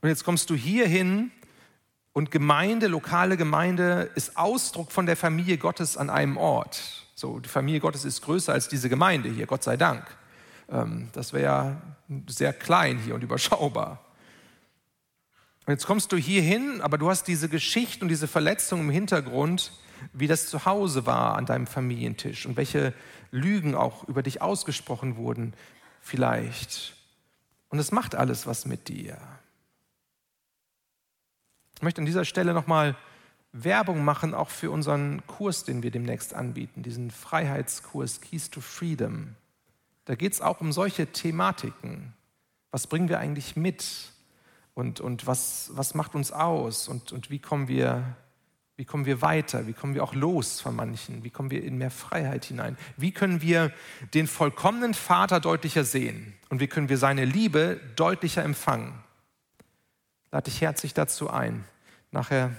Und 0.00 0.08
jetzt 0.08 0.24
kommst 0.24 0.50
du 0.50 0.54
hier 0.54 0.88
hin 0.88 1.30
und 2.12 2.30
Gemeinde, 2.30 2.88
lokale 2.88 3.36
Gemeinde 3.36 4.10
ist 4.14 4.36
Ausdruck 4.36 4.90
von 4.90 5.06
der 5.06 5.16
Familie 5.16 5.58
Gottes 5.58 5.96
an 5.96 6.10
einem 6.10 6.36
Ort. 6.36 7.06
So, 7.14 7.38
die 7.38 7.48
Familie 7.48 7.80
Gottes 7.80 8.04
ist 8.04 8.22
größer 8.22 8.52
als 8.52 8.68
diese 8.68 8.88
Gemeinde 8.88 9.28
hier, 9.28 9.46
Gott 9.46 9.62
sei 9.62 9.76
Dank. 9.76 10.04
Ähm, 10.70 11.08
das 11.12 11.32
wäre 11.32 11.44
ja 11.44 11.82
sehr 12.26 12.52
klein 12.52 12.98
hier 12.98 13.14
und 13.14 13.22
überschaubar. 13.22 14.04
Und 15.66 15.72
jetzt 15.72 15.86
kommst 15.86 16.12
du 16.12 16.16
hier 16.16 16.42
hin, 16.42 16.80
aber 16.80 16.98
du 16.98 17.08
hast 17.10 17.24
diese 17.24 17.48
Geschichte 17.48 18.04
und 18.04 18.08
diese 18.08 18.26
Verletzung 18.26 18.80
im 18.80 18.90
Hintergrund, 18.90 19.72
wie 20.12 20.26
das 20.26 20.48
zu 20.48 20.64
Hause 20.64 21.06
war 21.06 21.36
an 21.36 21.46
deinem 21.46 21.66
Familientisch 21.66 22.46
und 22.46 22.56
welche 22.56 22.94
Lügen 23.30 23.74
auch 23.74 24.08
über 24.08 24.22
dich 24.22 24.42
ausgesprochen 24.42 25.16
wurden, 25.16 25.54
vielleicht. 26.00 26.96
Und 27.68 27.78
es 27.78 27.92
macht 27.92 28.14
alles 28.14 28.46
was 28.46 28.66
mit 28.66 28.88
dir. 28.88 29.18
Ich 31.76 31.82
möchte 31.82 32.00
an 32.00 32.06
dieser 32.06 32.24
Stelle 32.24 32.52
nochmal 32.52 32.96
Werbung 33.52 34.04
machen, 34.04 34.34
auch 34.34 34.50
für 34.50 34.70
unseren 34.70 35.26
Kurs, 35.26 35.64
den 35.64 35.82
wir 35.82 35.90
demnächst 35.90 36.34
anbieten, 36.34 36.82
diesen 36.82 37.10
Freiheitskurs 37.10 38.20
Keys 38.20 38.50
to 38.50 38.60
Freedom. 38.60 39.36
Da 40.04 40.14
geht 40.14 40.32
es 40.32 40.40
auch 40.40 40.60
um 40.60 40.72
solche 40.72 41.06
Thematiken. 41.06 42.14
Was 42.70 42.86
bringen 42.86 43.08
wir 43.08 43.18
eigentlich 43.18 43.56
mit? 43.56 44.12
Und, 44.74 45.00
und 45.00 45.26
was, 45.26 45.70
was 45.74 45.94
macht 45.94 46.14
uns 46.14 46.32
aus? 46.32 46.88
Und, 46.88 47.12
und 47.12 47.30
wie, 47.30 47.38
kommen 47.38 47.68
wir, 47.68 48.16
wie 48.76 48.84
kommen 48.84 49.04
wir 49.04 49.20
weiter? 49.20 49.66
Wie 49.66 49.72
kommen 49.72 49.94
wir 49.94 50.02
auch 50.02 50.14
los 50.14 50.60
von 50.60 50.74
manchen? 50.74 51.24
Wie 51.24 51.30
kommen 51.30 51.50
wir 51.50 51.62
in 51.62 51.78
mehr 51.78 51.90
Freiheit 51.90 52.44
hinein? 52.44 52.78
Wie 52.96 53.12
können 53.12 53.42
wir 53.42 53.72
den 54.14 54.26
vollkommenen 54.26 54.94
Vater 54.94 55.40
deutlicher 55.40 55.84
sehen? 55.84 56.34
Und 56.48 56.60
wie 56.60 56.68
können 56.68 56.88
wir 56.88 56.98
seine 56.98 57.24
Liebe 57.24 57.80
deutlicher 57.96 58.42
empfangen? 58.42 58.94
Lade 60.32 60.44
dich 60.44 60.60
herzlich 60.60 60.94
dazu 60.94 61.28
ein. 61.28 61.64
Nachher 62.12 62.52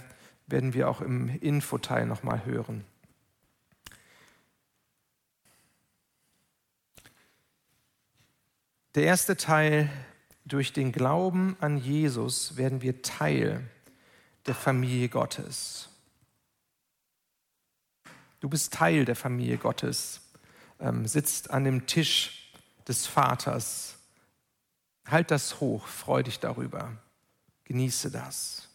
werden 0.46 0.74
wir 0.74 0.88
auch 0.88 1.00
im 1.00 1.28
Infoteil 1.40 2.06
nochmal 2.06 2.44
hören. 2.44 2.84
Der 8.94 9.04
erste 9.04 9.38
Teil, 9.38 9.90
durch 10.44 10.72
den 10.74 10.92
Glauben 10.92 11.56
an 11.60 11.78
Jesus 11.78 12.56
werden 12.56 12.82
wir 12.82 13.00
Teil 13.00 13.66
der 14.44 14.54
Familie 14.54 15.08
Gottes. 15.08 15.88
Du 18.40 18.50
bist 18.50 18.74
Teil 18.74 19.06
der 19.06 19.16
Familie 19.16 19.56
Gottes, 19.56 20.20
ähm, 20.78 21.06
sitzt 21.06 21.50
an 21.50 21.64
dem 21.64 21.86
Tisch 21.86 22.52
des 22.86 23.06
Vaters. 23.06 23.96
Halt 25.06 25.30
das 25.30 25.60
hoch, 25.60 25.86
freu 25.86 26.22
dich 26.22 26.38
darüber, 26.40 26.94
genieße 27.64 28.10
das. 28.10 28.68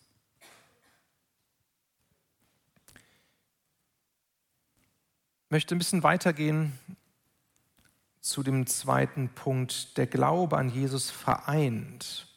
Ich 5.46 5.52
möchte 5.52 5.76
ein 5.76 5.78
bisschen 5.78 6.02
weitergehen 6.02 6.80
zu 8.30 8.44
dem 8.44 8.68
zweiten 8.68 9.30
Punkt, 9.30 9.98
der 9.98 10.08
Glaube 10.08 10.58
an 10.58 10.70
Jesus 10.70 11.10
vereint. 11.10 12.28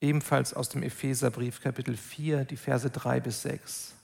Ebenfalls 0.00 0.54
aus 0.54 0.68
dem 0.68 0.82
Epheserbrief 0.82 1.60
Kapitel 1.60 1.96
4, 1.96 2.44
die 2.44 2.56
Verse 2.56 2.88
3 2.88 3.20
bis 3.20 3.42
6. 3.42 3.94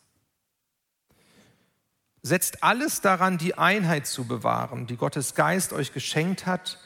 Setzt 2.22 2.62
alles 2.62 3.00
daran, 3.00 3.38
die 3.38 3.56
Einheit 3.56 4.06
zu 4.06 4.26
bewahren, 4.26 4.86
die 4.86 4.96
Gottes 4.96 5.34
Geist 5.34 5.72
euch 5.72 5.92
geschenkt 5.92 6.44
hat. 6.44 6.78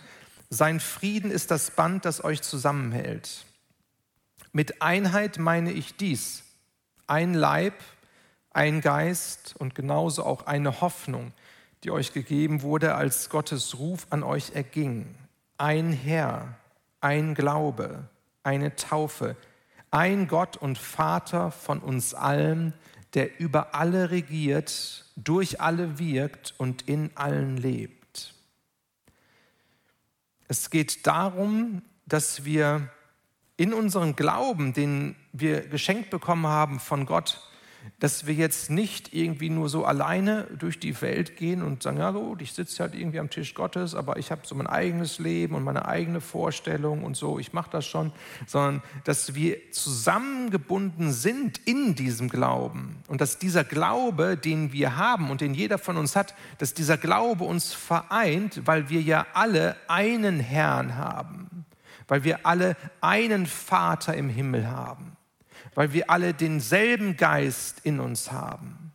Sein 0.50 0.80
Frieden 0.80 1.30
ist 1.30 1.50
das 1.50 1.70
Band, 1.70 2.04
das 2.04 2.22
euch 2.22 2.42
zusammenhält. 2.42 3.46
Mit 4.52 4.82
Einheit 4.82 5.38
meine 5.38 5.72
ich 5.72 5.96
dies. 5.96 6.42
Ein 7.06 7.34
Leib, 7.34 7.74
ein 8.50 8.80
Geist 8.80 9.54
und 9.58 9.74
genauso 9.74 10.24
auch 10.24 10.46
eine 10.46 10.80
Hoffnung, 10.80 11.32
die 11.84 11.90
euch 11.90 12.12
gegeben 12.12 12.62
wurde, 12.62 12.94
als 12.94 13.30
Gottes 13.30 13.78
Ruf 13.78 14.06
an 14.10 14.22
euch 14.22 14.52
erging. 14.54 15.14
Ein 15.56 15.92
Herr, 15.92 16.56
ein 17.00 17.34
Glaube, 17.34 18.08
eine 18.42 18.76
Taufe, 18.76 19.36
ein 19.90 20.28
Gott 20.28 20.56
und 20.56 20.78
Vater 20.78 21.50
von 21.50 21.80
uns 21.80 22.14
allen, 22.14 22.74
der 23.14 23.40
über 23.40 23.74
alle 23.74 24.10
regiert, 24.10 25.06
durch 25.16 25.60
alle 25.60 25.98
wirkt 25.98 26.54
und 26.58 26.82
in 26.82 27.10
allen 27.16 27.56
lebt. 27.56 28.34
Es 30.48 30.70
geht 30.70 31.06
darum, 31.06 31.82
dass 32.06 32.44
wir 32.44 32.88
in 33.56 33.74
unserem 33.74 34.16
Glauben, 34.16 34.72
den 34.72 35.16
wir 35.32 35.60
geschenkt 35.68 36.10
bekommen 36.10 36.46
haben 36.46 36.80
von 36.80 37.06
Gott, 37.06 37.40
dass 38.00 38.26
wir 38.26 38.34
jetzt 38.34 38.70
nicht 38.70 39.12
irgendwie 39.12 39.50
nur 39.50 39.68
so 39.68 39.84
alleine 39.84 40.46
durch 40.58 40.80
die 40.80 41.00
Welt 41.02 41.36
gehen 41.36 41.62
und 41.62 41.82
sagen, 41.82 41.98
ja 41.98 42.10
gut, 42.10 42.40
ich 42.40 42.52
sitze 42.52 42.82
halt 42.82 42.94
irgendwie 42.94 43.20
am 43.20 43.28
Tisch 43.28 43.54
Gottes, 43.54 43.94
aber 43.94 44.16
ich 44.16 44.30
habe 44.30 44.42
so 44.44 44.54
mein 44.54 44.66
eigenes 44.66 45.18
Leben 45.18 45.54
und 45.54 45.64
meine 45.64 45.86
eigene 45.86 46.20
Vorstellung 46.20 47.04
und 47.04 47.16
so, 47.16 47.38
ich 47.38 47.52
mache 47.52 47.70
das 47.70 47.86
schon, 47.86 48.12
sondern 48.46 48.82
dass 49.04 49.34
wir 49.34 49.70
zusammengebunden 49.70 51.12
sind 51.12 51.58
in 51.66 51.94
diesem 51.94 52.30
Glauben 52.30 53.02
und 53.08 53.20
dass 53.20 53.38
dieser 53.38 53.64
Glaube, 53.64 54.36
den 54.38 54.72
wir 54.72 54.96
haben 54.96 55.30
und 55.30 55.42
den 55.42 55.52
jeder 55.52 55.76
von 55.78 55.98
uns 55.98 56.16
hat, 56.16 56.34
dass 56.58 56.72
dieser 56.72 56.96
Glaube 56.96 57.44
uns 57.44 57.74
vereint, 57.74 58.62
weil 58.64 58.88
wir 58.88 59.02
ja 59.02 59.26
alle 59.34 59.76
einen 59.88 60.40
Herrn 60.40 60.96
haben, 60.96 61.66
weil 62.08 62.24
wir 62.24 62.46
alle 62.46 62.76
einen 63.02 63.46
Vater 63.46 64.14
im 64.14 64.30
Himmel 64.30 64.68
haben 64.68 65.16
weil 65.80 65.94
wir 65.94 66.10
alle 66.10 66.34
denselben 66.34 67.16
Geist 67.16 67.80
in 67.84 68.00
uns 68.00 68.30
haben, 68.30 68.92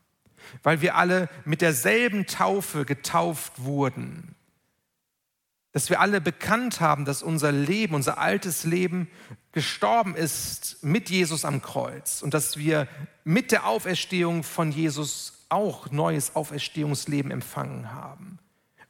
weil 0.61 0.81
wir 0.81 0.93
alle 0.93 1.29
mit 1.43 1.61
derselben 1.61 2.27
Taufe 2.27 2.85
getauft 2.85 3.53
wurden, 3.63 4.35
dass 5.71 5.89
wir 5.89 5.99
alle 5.99 6.21
bekannt 6.21 6.81
haben, 6.81 7.03
dass 7.03 7.23
unser 7.23 7.51
Leben, 7.51 7.95
unser 7.95 8.19
altes 8.19 8.65
Leben 8.65 9.09
gestorben 9.51 10.15
ist 10.15 10.83
mit 10.83 11.09
Jesus 11.09 11.43
am 11.43 11.59
Kreuz 11.63 12.21
und 12.21 12.35
dass 12.35 12.55
wir 12.55 12.87
mit 13.23 13.51
der 13.51 13.65
Auferstehung 13.65 14.43
von 14.43 14.71
Jesus 14.71 15.47
auch 15.49 15.89
neues 15.89 16.35
Auferstehungsleben 16.35 17.31
empfangen 17.31 17.93
haben. 17.93 18.37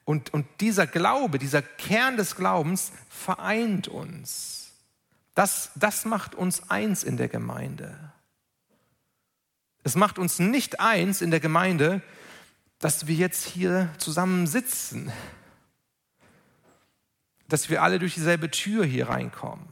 Und, 0.04 0.34
und 0.34 0.46
dieser 0.60 0.86
Glaube, 0.86 1.40
dieser 1.40 1.62
Kern 1.62 2.18
des 2.18 2.36
Glaubens 2.36 2.92
vereint 3.08 3.88
uns. 3.88 4.65
Das, 5.36 5.72
das 5.76 6.06
macht 6.06 6.34
uns 6.34 6.70
eins 6.72 7.04
in 7.04 7.18
der 7.18 7.28
Gemeinde. 7.28 8.14
Es 9.84 9.96
macht 9.96 10.18
uns 10.18 10.40
nicht 10.40 10.80
eins 10.80 11.22
in 11.22 11.30
der 11.30 11.40
Gemeinde, 11.40 12.02
dass 12.80 13.06
wir 13.06 13.16
jetzt 13.16 13.46
hier 13.46 13.94
zusammen 13.98 14.48
sitzen, 14.48 15.12
dass 17.48 17.70
wir 17.70 17.84
alle 17.84 18.00
durch 18.00 18.16
dieselbe 18.16 18.50
Tür 18.50 18.86
hier 18.86 19.10
reinkommen. 19.10 19.68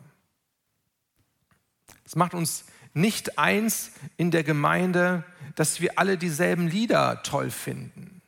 Es 2.05 2.15
macht 2.15 2.33
uns 2.33 2.65
nicht 2.93 3.39
eins 3.39 3.91
in 4.17 4.29
der 4.29 4.43
Gemeinde, 4.43 5.23
dass 5.55 5.81
wir 5.81 5.97
alle 5.97 6.17
dieselben 6.17 6.67
Lieder 6.67 7.23
toll 7.23 7.49
finden. 7.49 8.21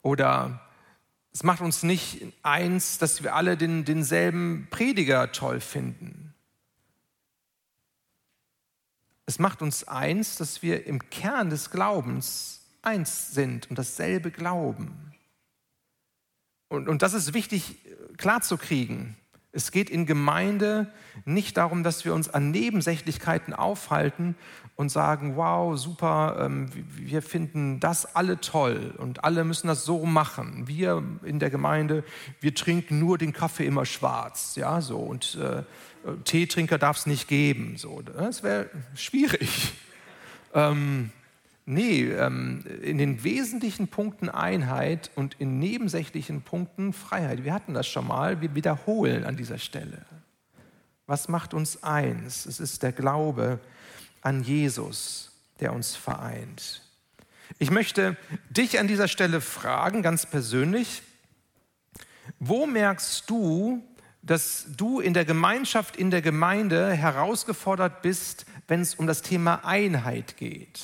Oder 0.00 0.66
es 1.32 1.42
macht 1.42 1.60
uns 1.60 1.82
nicht 1.82 2.22
eins, 2.42 2.98
dass 2.98 3.22
wir 3.22 3.34
alle 3.34 3.56
den, 3.56 3.84
denselben 3.84 4.68
Prediger 4.70 5.32
toll 5.32 5.60
finden. 5.60 6.25
Es 9.26 9.40
macht 9.40 9.60
uns 9.60 9.84
eins, 9.88 10.36
dass 10.36 10.62
wir 10.62 10.86
im 10.86 11.10
Kern 11.10 11.50
des 11.50 11.70
Glaubens 11.70 12.60
eins 12.82 13.32
sind 13.32 13.68
und 13.68 13.78
dasselbe 13.78 14.30
glauben. 14.30 15.12
Und, 16.68 16.88
und 16.88 17.02
das 17.02 17.12
ist 17.12 17.34
wichtig 17.34 17.76
klarzukriegen. 18.16 19.16
Es 19.52 19.72
geht 19.72 19.88
in 19.88 20.04
Gemeinde 20.04 20.92
nicht 21.24 21.56
darum, 21.56 21.82
dass 21.82 22.04
wir 22.04 22.14
uns 22.14 22.28
an 22.28 22.50
Nebensächlichkeiten 22.50 23.54
aufhalten 23.54 24.36
und 24.76 24.90
sagen, 24.90 25.36
wow, 25.36 25.78
super, 25.78 26.36
ähm, 26.38 26.68
wir 26.74 27.22
finden 27.22 27.80
das 27.80 28.14
alle 28.14 28.38
toll 28.40 28.94
und 28.98 29.24
alle 29.24 29.44
müssen 29.44 29.68
das 29.68 29.84
so 29.84 30.04
machen. 30.04 30.68
Wir 30.68 31.02
in 31.24 31.38
der 31.38 31.48
Gemeinde, 31.48 32.04
wir 32.40 32.54
trinken 32.54 32.98
nur 32.98 33.16
den 33.16 33.32
Kaffee 33.32 33.64
immer 33.64 33.86
schwarz, 33.86 34.56
ja, 34.56 34.82
so 34.82 34.98
und 34.98 35.36
äh, 35.36 35.62
Teetrinker 36.24 36.78
darf 36.78 36.98
es 36.98 37.06
nicht 37.06 37.28
geben. 37.28 37.76
So, 37.76 38.02
das 38.02 38.42
wäre 38.42 38.70
schwierig. 38.94 39.72
Ähm, 40.54 41.10
nee, 41.66 42.04
ähm, 42.04 42.64
in 42.82 42.96
den 42.96 43.22
wesentlichen 43.24 43.88
Punkten 43.88 44.30
Einheit 44.30 45.10
und 45.16 45.34
in 45.38 45.58
nebensächlichen 45.58 46.40
Punkten 46.40 46.94
Freiheit. 46.94 47.44
Wir 47.44 47.52
hatten 47.52 47.74
das 47.74 47.86
schon 47.86 48.06
mal, 48.06 48.40
wir 48.40 48.54
wiederholen 48.54 49.24
an 49.24 49.36
dieser 49.36 49.58
Stelle. 49.58 50.06
Was 51.06 51.28
macht 51.28 51.52
uns 51.52 51.82
eins? 51.82 52.46
Es 52.46 52.58
ist 52.58 52.82
der 52.82 52.92
Glaube 52.92 53.60
an 54.22 54.42
Jesus, 54.42 55.30
der 55.60 55.74
uns 55.74 55.94
vereint. 55.94 56.82
Ich 57.58 57.70
möchte 57.70 58.16
dich 58.50 58.78
an 58.80 58.88
dieser 58.88 59.08
Stelle 59.08 59.40
fragen, 59.40 60.02
ganz 60.02 60.26
persönlich, 60.26 61.02
wo 62.38 62.66
merkst 62.66 63.28
du, 63.30 63.82
dass 64.26 64.66
du 64.76 65.00
in 65.00 65.14
der 65.14 65.24
Gemeinschaft, 65.24 65.96
in 65.96 66.10
der 66.10 66.20
Gemeinde 66.20 66.92
herausgefordert 66.92 68.02
bist, 68.02 68.44
wenn 68.66 68.80
es 68.80 68.96
um 68.96 69.06
das 69.06 69.22
Thema 69.22 69.64
Einheit 69.64 70.36
geht. 70.36 70.80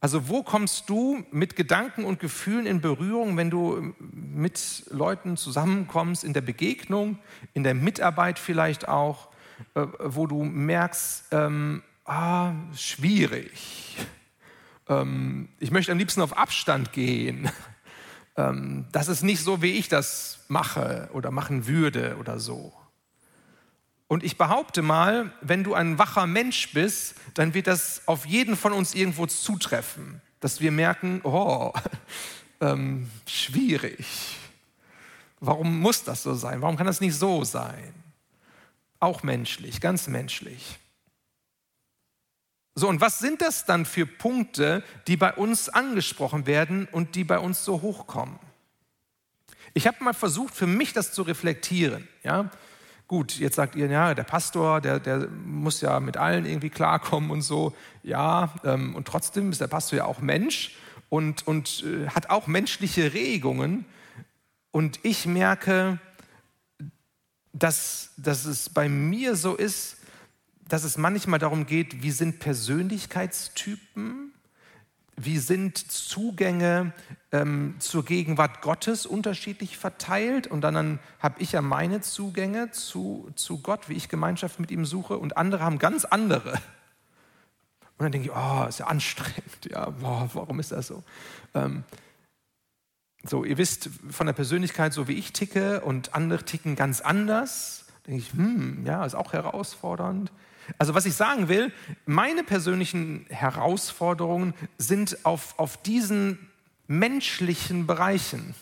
Also 0.00 0.28
wo 0.28 0.42
kommst 0.42 0.90
du 0.90 1.24
mit 1.30 1.56
Gedanken 1.56 2.04
und 2.04 2.20
Gefühlen 2.20 2.66
in 2.66 2.80
Berührung, 2.80 3.36
wenn 3.36 3.50
du 3.50 3.94
mit 3.98 4.84
Leuten 4.90 5.36
zusammenkommst, 5.36 6.22
in 6.22 6.32
der 6.32 6.42
Begegnung, 6.42 7.18
in 7.54 7.64
der 7.64 7.74
Mitarbeit 7.74 8.38
vielleicht 8.38 8.88
auch, 8.88 9.28
äh, 9.74 9.86
wo 10.00 10.26
du 10.26 10.44
merkst, 10.44 11.26
ähm, 11.30 11.82
ah, 12.04 12.52
schwierig. 12.74 13.96
Ähm, 14.88 15.48
ich 15.60 15.70
möchte 15.70 15.92
am 15.92 15.98
liebsten 15.98 16.20
auf 16.20 16.36
Abstand 16.36 16.92
gehen. 16.92 17.50
Ähm, 18.36 18.86
das 18.92 19.08
ist 19.08 19.22
nicht 19.22 19.42
so, 19.42 19.62
wie 19.62 19.72
ich 19.72 19.88
das 19.88 20.38
mache 20.48 21.08
oder 21.12 21.30
machen 21.30 21.66
würde 21.66 22.16
oder 22.18 22.38
so. 22.38 22.72
Und 24.08 24.22
ich 24.22 24.38
behaupte 24.38 24.82
mal, 24.82 25.32
wenn 25.40 25.64
du 25.64 25.74
ein 25.74 25.98
wacher 25.98 26.26
Mensch 26.26 26.72
bist, 26.72 27.16
dann 27.34 27.54
wird 27.54 27.66
das 27.66 28.02
auf 28.06 28.24
jeden 28.24 28.56
von 28.56 28.72
uns 28.72 28.94
irgendwo 28.94 29.26
zutreffen, 29.26 30.20
dass 30.40 30.60
wir 30.60 30.70
merken, 30.70 31.20
oh, 31.24 31.72
ähm, 32.60 33.10
schwierig. 33.26 34.06
Warum 35.40 35.80
muss 35.80 36.04
das 36.04 36.22
so 36.22 36.34
sein? 36.34 36.62
Warum 36.62 36.76
kann 36.76 36.86
das 36.86 37.00
nicht 37.00 37.16
so 37.16 37.44
sein? 37.44 37.92
auch 39.00 39.22
menschlich, 39.22 39.80
ganz 39.80 40.08
menschlich. 40.08 40.78
So, 42.78 42.90
und 42.90 43.00
was 43.00 43.18
sind 43.18 43.40
das 43.40 43.64
dann 43.64 43.86
für 43.86 44.04
Punkte, 44.04 44.84
die 45.06 45.16
bei 45.16 45.32
uns 45.32 45.70
angesprochen 45.70 46.46
werden 46.46 46.86
und 46.92 47.14
die 47.14 47.24
bei 47.24 47.38
uns 47.38 47.64
so 47.64 47.80
hochkommen? 47.80 48.38
Ich 49.72 49.86
habe 49.86 50.04
mal 50.04 50.12
versucht, 50.12 50.54
für 50.54 50.66
mich 50.66 50.92
das 50.92 51.12
zu 51.12 51.22
reflektieren. 51.22 52.06
Ja? 52.22 52.50
Gut, 53.08 53.38
jetzt 53.38 53.56
sagt 53.56 53.76
ihr, 53.76 53.86
ja, 53.86 54.14
der 54.14 54.24
Pastor, 54.24 54.82
der, 54.82 55.00
der 55.00 55.26
muss 55.28 55.80
ja 55.80 56.00
mit 56.00 56.18
allen 56.18 56.44
irgendwie 56.44 56.68
klarkommen 56.68 57.30
und 57.30 57.40
so. 57.40 57.74
Ja, 58.02 58.54
ähm, 58.62 58.94
und 58.94 59.08
trotzdem 59.08 59.50
ist 59.52 59.62
der 59.62 59.68
Pastor 59.68 59.96
ja 59.96 60.04
auch 60.04 60.20
Mensch 60.20 60.76
und, 61.08 61.46
und 61.46 61.82
äh, 61.82 62.08
hat 62.08 62.28
auch 62.28 62.46
menschliche 62.46 63.14
Regungen. 63.14 63.86
Und 64.70 65.00
ich 65.02 65.24
merke, 65.24 65.98
dass, 67.54 68.10
dass 68.18 68.44
es 68.44 68.68
bei 68.68 68.90
mir 68.90 69.34
so 69.34 69.54
ist, 69.54 69.96
dass 70.68 70.84
es 70.84 70.98
manchmal 70.98 71.38
darum 71.38 71.66
geht, 71.66 72.02
wie 72.02 72.10
sind 72.10 72.40
Persönlichkeitstypen, 72.40 74.32
wie 75.16 75.38
sind 75.38 75.78
Zugänge 75.78 76.92
ähm, 77.32 77.76
zur 77.78 78.04
Gegenwart 78.04 78.60
Gottes 78.60 79.06
unterschiedlich 79.06 79.78
verteilt. 79.78 80.46
Und 80.46 80.60
dann, 80.60 80.74
dann 80.74 80.98
habe 81.20 81.40
ich 81.40 81.52
ja 81.52 81.62
meine 81.62 82.00
Zugänge 82.02 82.70
zu, 82.70 83.30
zu 83.34 83.62
Gott, 83.62 83.88
wie 83.88 83.94
ich 83.94 84.08
Gemeinschaft 84.08 84.60
mit 84.60 84.70
ihm 84.70 84.84
suche, 84.84 85.16
und 85.18 85.36
andere 85.36 85.62
haben 85.62 85.78
ganz 85.78 86.04
andere. 86.04 86.52
Und 87.98 88.04
dann 88.04 88.12
denke 88.12 88.28
ich, 88.28 88.36
oh, 88.36 88.66
ist 88.68 88.78
ja 88.78 88.88
anstrengend. 88.88 89.70
Ja, 89.70 89.88
boah, 89.88 90.28
warum 90.34 90.60
ist 90.60 90.72
das 90.72 90.88
so? 90.88 91.02
Ähm, 91.54 91.84
so, 93.24 93.42
ihr 93.42 93.56
wisst 93.56 93.88
von 94.10 94.26
der 94.26 94.34
Persönlichkeit, 94.34 94.92
so 94.92 95.08
wie 95.08 95.14
ich 95.14 95.32
ticke, 95.32 95.80
und 95.80 96.14
andere 96.14 96.44
ticken 96.44 96.76
ganz 96.76 97.00
anders. 97.00 97.86
Da 98.02 98.10
denke 98.10 98.20
ich, 98.20 98.32
hm, 98.34 98.84
ja, 98.84 99.04
ist 99.06 99.14
auch 99.14 99.32
herausfordernd. 99.32 100.30
Also 100.78 100.94
was 100.94 101.06
ich 101.06 101.14
sagen 101.14 101.48
will, 101.48 101.72
meine 102.04 102.44
persönlichen 102.44 103.26
Herausforderungen 103.28 104.54
sind 104.78 105.24
auf, 105.24 105.58
auf 105.58 105.76
diesen 105.82 106.50
menschlichen 106.86 107.86
Bereichen. 107.86 108.54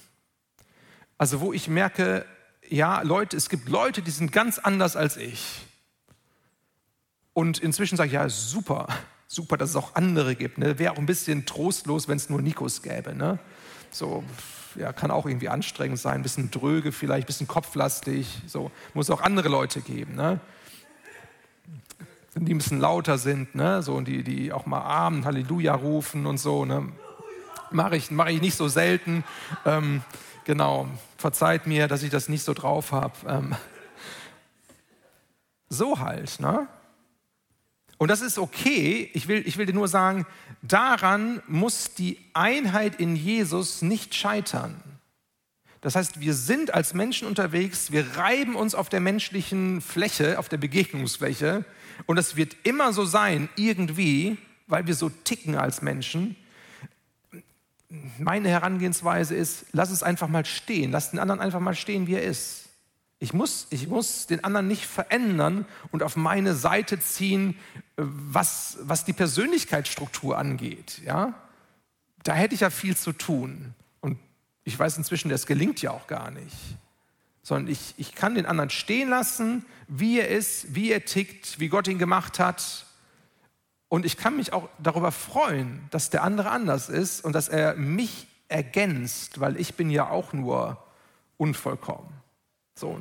Also 1.18 1.40
wo 1.40 1.52
ich 1.52 1.68
merke, 1.68 2.26
ja, 2.68 3.02
Leute, 3.02 3.36
es 3.36 3.48
gibt 3.48 3.68
Leute, 3.68 4.02
die 4.02 4.10
sind 4.10 4.32
ganz 4.32 4.58
anders 4.58 4.96
als 4.96 5.16
ich. 5.16 5.62
Und 7.32 7.58
inzwischen 7.58 7.96
sage 7.96 8.08
ich, 8.08 8.14
ja, 8.14 8.28
super, 8.28 8.88
super, 9.26 9.56
dass 9.56 9.70
es 9.70 9.76
auch 9.76 9.94
andere 9.94 10.36
gibt. 10.36 10.58
Ne? 10.58 10.78
Wäre 10.78 10.92
auch 10.92 10.98
ein 10.98 11.06
bisschen 11.06 11.46
trostlos, 11.46 12.08
wenn 12.08 12.16
es 12.16 12.30
nur 12.30 12.40
Nikos 12.40 12.82
gäbe. 12.82 13.14
Ne? 13.14 13.38
So, 13.90 14.24
ja, 14.76 14.92
kann 14.92 15.10
auch 15.10 15.26
irgendwie 15.26 15.48
anstrengend 15.48 15.98
sein, 15.98 16.14
ein 16.14 16.22
bisschen 16.22 16.50
dröge 16.50 16.92
vielleicht, 16.92 17.24
ein 17.24 17.26
bisschen 17.26 17.48
kopflastig. 17.48 18.42
So, 18.46 18.70
muss 18.94 19.10
auch 19.10 19.20
andere 19.20 19.48
Leute 19.48 19.80
geben. 19.80 20.14
Ne? 20.14 20.40
Die 22.34 22.54
ein 22.54 22.58
bisschen 22.58 22.80
lauter 22.80 23.18
sind, 23.18 23.54
ne? 23.54 23.82
so, 23.82 23.94
und 23.94 24.08
die, 24.08 24.24
die 24.24 24.52
auch 24.52 24.66
mal 24.66 24.82
Amen, 24.82 25.24
Halleluja 25.24 25.74
rufen 25.74 26.26
und 26.26 26.38
so. 26.38 26.64
Ne? 26.64 26.88
Mache 27.70 27.96
ich, 27.96 28.10
mach 28.10 28.26
ich 28.26 28.40
nicht 28.40 28.56
so 28.56 28.68
selten. 28.68 29.24
Ähm, 29.64 30.02
genau, 30.44 30.88
verzeiht 31.16 31.66
mir, 31.66 31.86
dass 31.86 32.02
ich 32.02 32.10
das 32.10 32.28
nicht 32.28 32.42
so 32.42 32.52
drauf 32.52 32.92
habe. 32.92 33.14
Ähm, 33.28 33.54
so 35.68 36.00
halt. 36.00 36.40
Ne? 36.40 36.66
Und 37.98 38.10
das 38.10 38.20
ist 38.20 38.38
okay. 38.38 39.10
Ich 39.14 39.28
will, 39.28 39.42
ich 39.46 39.56
will 39.56 39.66
dir 39.66 39.74
nur 39.74 39.88
sagen, 39.88 40.26
daran 40.62 41.40
muss 41.46 41.94
die 41.94 42.18
Einheit 42.32 42.96
in 42.96 43.16
Jesus 43.16 43.82
nicht 43.82 44.14
scheitern. 44.14 44.80
Das 45.80 45.96
heißt, 45.96 46.20
wir 46.20 46.32
sind 46.32 46.72
als 46.72 46.94
Menschen 46.94 47.28
unterwegs, 47.28 47.92
wir 47.92 48.16
reiben 48.16 48.56
uns 48.56 48.74
auf 48.74 48.88
der 48.88 49.00
menschlichen 49.00 49.82
Fläche, 49.82 50.38
auf 50.38 50.48
der 50.48 50.56
Begegnungsfläche 50.56 51.64
und 52.06 52.18
es 52.18 52.36
wird 52.36 52.56
immer 52.64 52.92
so 52.92 53.04
sein, 53.04 53.48
irgendwie, 53.56 54.38
weil 54.66 54.86
wir 54.86 54.94
so 54.94 55.08
ticken 55.08 55.56
als 55.56 55.82
Menschen. 55.82 56.36
Meine 58.18 58.48
Herangehensweise 58.48 59.34
ist, 59.34 59.66
lass 59.72 59.90
es 59.90 60.02
einfach 60.02 60.28
mal 60.28 60.44
stehen, 60.44 60.90
lass 60.90 61.10
den 61.10 61.20
anderen 61.20 61.40
einfach 61.40 61.60
mal 61.60 61.74
stehen, 61.74 62.06
wie 62.06 62.14
er 62.14 62.22
ist. 62.22 62.68
Ich 63.20 63.32
muss, 63.32 63.68
ich 63.70 63.88
muss 63.88 64.26
den 64.26 64.42
anderen 64.44 64.66
nicht 64.66 64.86
verändern 64.86 65.64
und 65.92 66.02
auf 66.02 66.16
meine 66.16 66.54
Seite 66.54 66.98
ziehen, 66.98 67.56
was, 67.96 68.78
was 68.82 69.04
die 69.04 69.12
Persönlichkeitsstruktur 69.12 70.36
angeht. 70.36 71.00
Ja? 71.04 71.34
Da 72.22 72.34
hätte 72.34 72.54
ich 72.54 72.60
ja 72.60 72.70
viel 72.70 72.96
zu 72.96 73.12
tun. 73.12 73.74
Und 74.00 74.18
ich 74.64 74.78
weiß 74.78 74.98
inzwischen, 74.98 75.28
das 75.28 75.46
gelingt 75.46 75.80
ja 75.80 75.92
auch 75.92 76.06
gar 76.06 76.30
nicht 76.30 76.54
sondern 77.44 77.70
ich, 77.70 77.94
ich 77.98 78.14
kann 78.14 78.34
den 78.34 78.46
anderen 78.46 78.70
stehen 78.70 79.10
lassen, 79.10 79.64
wie 79.86 80.18
er 80.18 80.28
ist, 80.28 80.74
wie 80.74 80.90
er 80.90 81.04
tickt, 81.04 81.60
wie 81.60 81.68
Gott 81.68 81.86
ihn 81.86 81.98
gemacht 81.98 82.40
hat. 82.40 82.86
Und 83.88 84.06
ich 84.06 84.16
kann 84.16 84.36
mich 84.36 84.52
auch 84.52 84.68
darüber 84.82 85.12
freuen, 85.12 85.86
dass 85.90 86.10
der 86.10 86.24
andere 86.24 86.50
anders 86.50 86.88
ist 86.88 87.22
und 87.22 87.34
dass 87.34 87.48
er 87.48 87.76
mich 87.76 88.26
ergänzt, 88.48 89.40
weil 89.40 89.60
ich 89.60 89.74
bin 89.74 89.90
ja 89.90 90.08
auch 90.08 90.32
nur 90.32 90.82
unvollkommen. 91.36 92.08
So. 92.74 92.98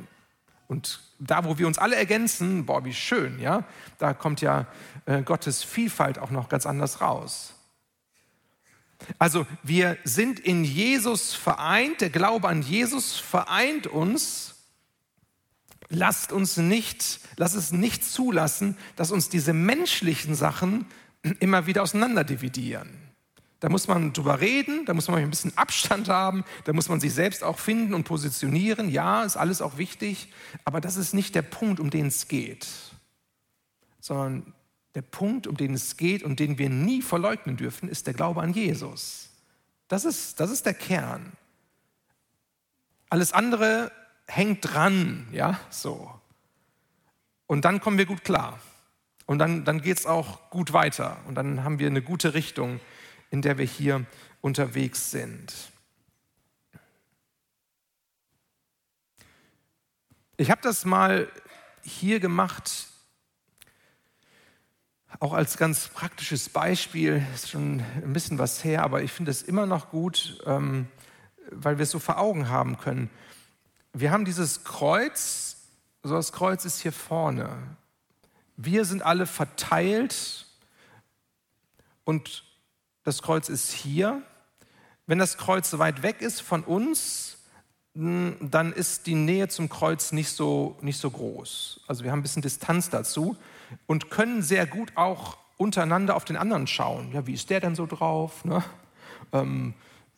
Und 0.68 1.00
da, 1.18 1.44
wo 1.46 1.58
wir 1.58 1.66
uns 1.66 1.78
alle 1.78 1.96
ergänzen, 1.96 2.66
boah, 2.66 2.84
wie 2.84 2.94
schön, 2.94 3.40
ja, 3.40 3.64
da 3.98 4.12
kommt 4.12 4.42
ja 4.42 4.66
äh, 5.06 5.22
Gottes 5.22 5.62
Vielfalt 5.62 6.18
auch 6.18 6.30
noch 6.30 6.50
ganz 6.50 6.66
anders 6.66 7.00
raus. 7.00 7.53
Also 9.18 9.46
wir 9.62 9.98
sind 10.04 10.40
in 10.40 10.64
Jesus 10.64 11.34
vereint, 11.34 12.00
der 12.00 12.10
Glaube 12.10 12.48
an 12.48 12.62
Jesus 12.62 13.16
vereint 13.18 13.86
uns. 13.86 14.54
Lasst 15.88 16.32
uns 16.32 16.56
nicht, 16.56 17.20
lasst 17.36 17.54
es 17.54 17.72
nicht 17.72 18.04
zulassen, 18.04 18.76
dass 18.96 19.10
uns 19.10 19.28
diese 19.28 19.52
menschlichen 19.52 20.34
Sachen 20.34 20.86
immer 21.40 21.66
wieder 21.66 21.82
auseinanderdividieren. 21.82 23.04
Da 23.60 23.70
muss 23.70 23.88
man 23.88 24.12
drüber 24.12 24.40
reden, 24.40 24.84
da 24.84 24.92
muss 24.92 25.08
man 25.08 25.20
ein 25.20 25.30
bisschen 25.30 25.56
Abstand 25.56 26.08
haben, 26.08 26.44
da 26.64 26.74
muss 26.74 26.90
man 26.90 27.00
sich 27.00 27.14
selbst 27.14 27.42
auch 27.42 27.58
finden 27.58 27.94
und 27.94 28.04
positionieren. 28.04 28.90
Ja, 28.90 29.24
ist 29.24 29.36
alles 29.36 29.62
auch 29.62 29.78
wichtig, 29.78 30.28
aber 30.64 30.82
das 30.82 30.96
ist 30.96 31.14
nicht 31.14 31.34
der 31.34 31.42
Punkt, 31.42 31.80
um 31.80 31.88
den 31.88 32.06
es 32.06 32.28
geht, 32.28 32.66
sondern 34.00 34.52
der 34.94 35.02
Punkt, 35.02 35.46
um 35.46 35.56
den 35.56 35.74
es 35.74 35.96
geht 35.96 36.22
und 36.22 36.38
den 36.40 36.58
wir 36.58 36.70
nie 36.70 37.02
verleugnen 37.02 37.56
dürfen, 37.56 37.88
ist 37.88 38.06
der 38.06 38.14
Glaube 38.14 38.40
an 38.42 38.52
Jesus. 38.52 39.30
Das 39.88 40.04
ist, 40.04 40.40
das 40.40 40.50
ist 40.50 40.66
der 40.66 40.74
Kern. 40.74 41.32
Alles 43.10 43.32
andere 43.32 43.92
hängt 44.26 44.72
dran, 44.72 45.28
ja, 45.32 45.60
so. 45.70 46.12
Und 47.46 47.64
dann 47.64 47.80
kommen 47.80 47.98
wir 47.98 48.06
gut 48.06 48.24
klar. 48.24 48.58
Und 49.26 49.38
dann, 49.38 49.64
dann 49.64 49.80
geht 49.80 49.98
es 49.98 50.06
auch 50.06 50.50
gut 50.50 50.72
weiter. 50.72 51.18
Und 51.26 51.34
dann 51.34 51.64
haben 51.64 51.78
wir 51.78 51.86
eine 51.86 52.02
gute 52.02 52.34
Richtung, 52.34 52.80
in 53.30 53.42
der 53.42 53.58
wir 53.58 53.66
hier 53.66 54.06
unterwegs 54.40 55.10
sind. 55.10 55.52
Ich 60.36 60.50
habe 60.50 60.60
das 60.62 60.84
mal 60.84 61.28
hier 61.82 62.20
gemacht 62.20 62.88
auch 65.20 65.32
als 65.32 65.56
ganz 65.56 65.88
praktisches 65.88 66.48
Beispiel, 66.48 67.24
ist 67.34 67.50
schon 67.50 67.80
ein 68.02 68.12
bisschen 68.12 68.38
was 68.38 68.64
her, 68.64 68.82
aber 68.82 69.02
ich 69.02 69.12
finde 69.12 69.30
es 69.30 69.42
immer 69.42 69.66
noch 69.66 69.90
gut, 69.90 70.42
ähm, 70.46 70.88
weil 71.50 71.78
wir 71.78 71.84
es 71.84 71.90
so 71.90 71.98
vor 71.98 72.18
Augen 72.18 72.48
haben 72.48 72.78
können. 72.78 73.10
Wir 73.92 74.10
haben 74.10 74.24
dieses 74.24 74.64
Kreuz, 74.64 75.56
so 76.02 76.14
das 76.14 76.32
Kreuz 76.32 76.64
ist 76.64 76.80
hier 76.80 76.92
vorne. 76.92 77.48
Wir 78.56 78.84
sind 78.84 79.02
alle 79.02 79.26
verteilt 79.26 80.46
und 82.04 82.44
das 83.04 83.22
Kreuz 83.22 83.48
ist 83.48 83.72
hier. 83.72 84.22
Wenn 85.06 85.18
das 85.18 85.36
Kreuz 85.36 85.78
weit 85.78 86.02
weg 86.02 86.22
ist 86.22 86.40
von 86.40 86.64
uns, 86.64 87.38
dann 87.94 88.72
ist 88.72 89.06
die 89.06 89.14
Nähe 89.14 89.48
zum 89.48 89.68
Kreuz 89.68 90.10
nicht 90.10 90.30
so, 90.30 90.76
nicht 90.80 90.98
so 90.98 91.10
groß. 91.10 91.80
Also 91.86 92.02
wir 92.02 92.10
haben 92.10 92.20
ein 92.20 92.22
bisschen 92.22 92.42
Distanz 92.42 92.90
dazu 92.90 93.36
und 93.86 94.10
können 94.10 94.42
sehr 94.42 94.66
gut 94.66 94.92
auch 94.94 95.36
untereinander 95.56 96.16
auf 96.16 96.24
den 96.24 96.36
anderen 96.36 96.66
schauen. 96.66 97.12
Ja, 97.12 97.26
wie 97.26 97.34
ist 97.34 97.50
der 97.50 97.60
denn 97.60 97.74
so 97.74 97.86
drauf? 97.86 98.44
Ne? 98.44 98.62
Ähm, 99.32 99.74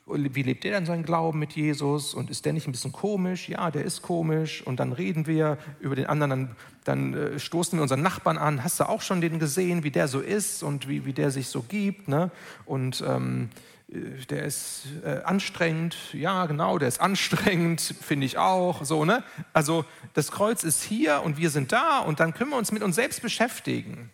wie 0.06 0.42
lebt 0.42 0.62
der 0.62 0.72
denn 0.72 0.86
seinen 0.86 1.02
Glauben 1.02 1.38
mit 1.40 1.52
Jesus? 1.52 2.14
Und 2.14 2.30
ist 2.30 2.44
der 2.44 2.52
nicht 2.52 2.68
ein 2.68 2.72
bisschen 2.72 2.92
komisch? 2.92 3.48
Ja, 3.48 3.70
der 3.72 3.84
ist 3.84 4.02
komisch. 4.02 4.62
Und 4.64 4.78
dann 4.78 4.92
reden 4.92 5.26
wir 5.26 5.58
über 5.80 5.96
den 5.96 6.06
anderen, 6.06 6.30
dann, 6.30 6.56
dann 6.84 7.14
äh, 7.14 7.38
stoßen 7.40 7.76
wir 7.76 7.82
unseren 7.82 8.02
Nachbarn 8.02 8.38
an. 8.38 8.62
Hast 8.62 8.78
du 8.78 8.88
auch 8.88 9.02
schon 9.02 9.20
den 9.20 9.40
gesehen, 9.40 9.82
wie 9.82 9.90
der 9.90 10.06
so 10.06 10.20
ist 10.20 10.62
und 10.62 10.88
wie, 10.88 11.04
wie 11.06 11.12
der 11.12 11.32
sich 11.32 11.48
so 11.48 11.62
gibt? 11.62 12.06
Ne? 12.06 12.30
Und 12.66 13.02
ähm, 13.06 13.48
äh, 13.48 13.75
der 13.88 14.44
ist 14.44 14.86
äh, 15.04 15.22
anstrengend, 15.22 15.96
ja 16.12 16.46
genau, 16.46 16.78
der 16.78 16.88
ist 16.88 17.00
anstrengend, 17.00 17.80
finde 17.80 18.26
ich 18.26 18.36
auch, 18.36 18.84
so, 18.84 19.04
ne? 19.04 19.22
Also 19.52 19.84
das 20.12 20.32
Kreuz 20.32 20.64
ist 20.64 20.82
hier 20.82 21.22
und 21.22 21.36
wir 21.36 21.50
sind 21.50 21.70
da 21.70 22.00
und 22.00 22.18
dann 22.18 22.34
können 22.34 22.50
wir 22.50 22.56
uns 22.56 22.72
mit 22.72 22.82
uns 22.82 22.96
selbst 22.96 23.22
beschäftigen. 23.22 24.10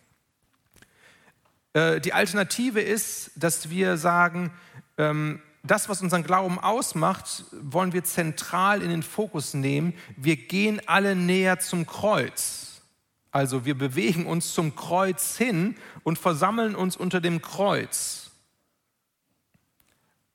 Äh, 1.73 1.99
die 2.01 2.13
Alternative 2.13 2.81
ist, 2.81 3.31
dass 3.35 3.71
wir 3.71 3.97
sagen, 3.97 4.51
ähm, 4.97 5.41
das, 5.63 5.89
was 5.89 6.01
unseren 6.01 6.23
Glauben 6.23 6.59
ausmacht, 6.59 7.45
wollen 7.51 7.93
wir 7.93 8.03
zentral 8.03 8.81
in 8.81 8.89
den 8.89 9.01
Fokus 9.01 9.53
nehmen. 9.53 9.93
Wir 10.17 10.35
gehen 10.35 10.81
alle 10.85 11.15
näher 11.15 11.59
zum 11.59 11.87
Kreuz. 11.87 12.81
Also 13.31 13.65
wir 13.65 13.75
bewegen 13.75 14.27
uns 14.27 14.53
zum 14.53 14.75
Kreuz 14.75 15.37
hin 15.37 15.75
und 16.03 16.19
versammeln 16.19 16.75
uns 16.75 16.95
unter 16.95 17.21
dem 17.21 17.41
Kreuz. 17.41 18.22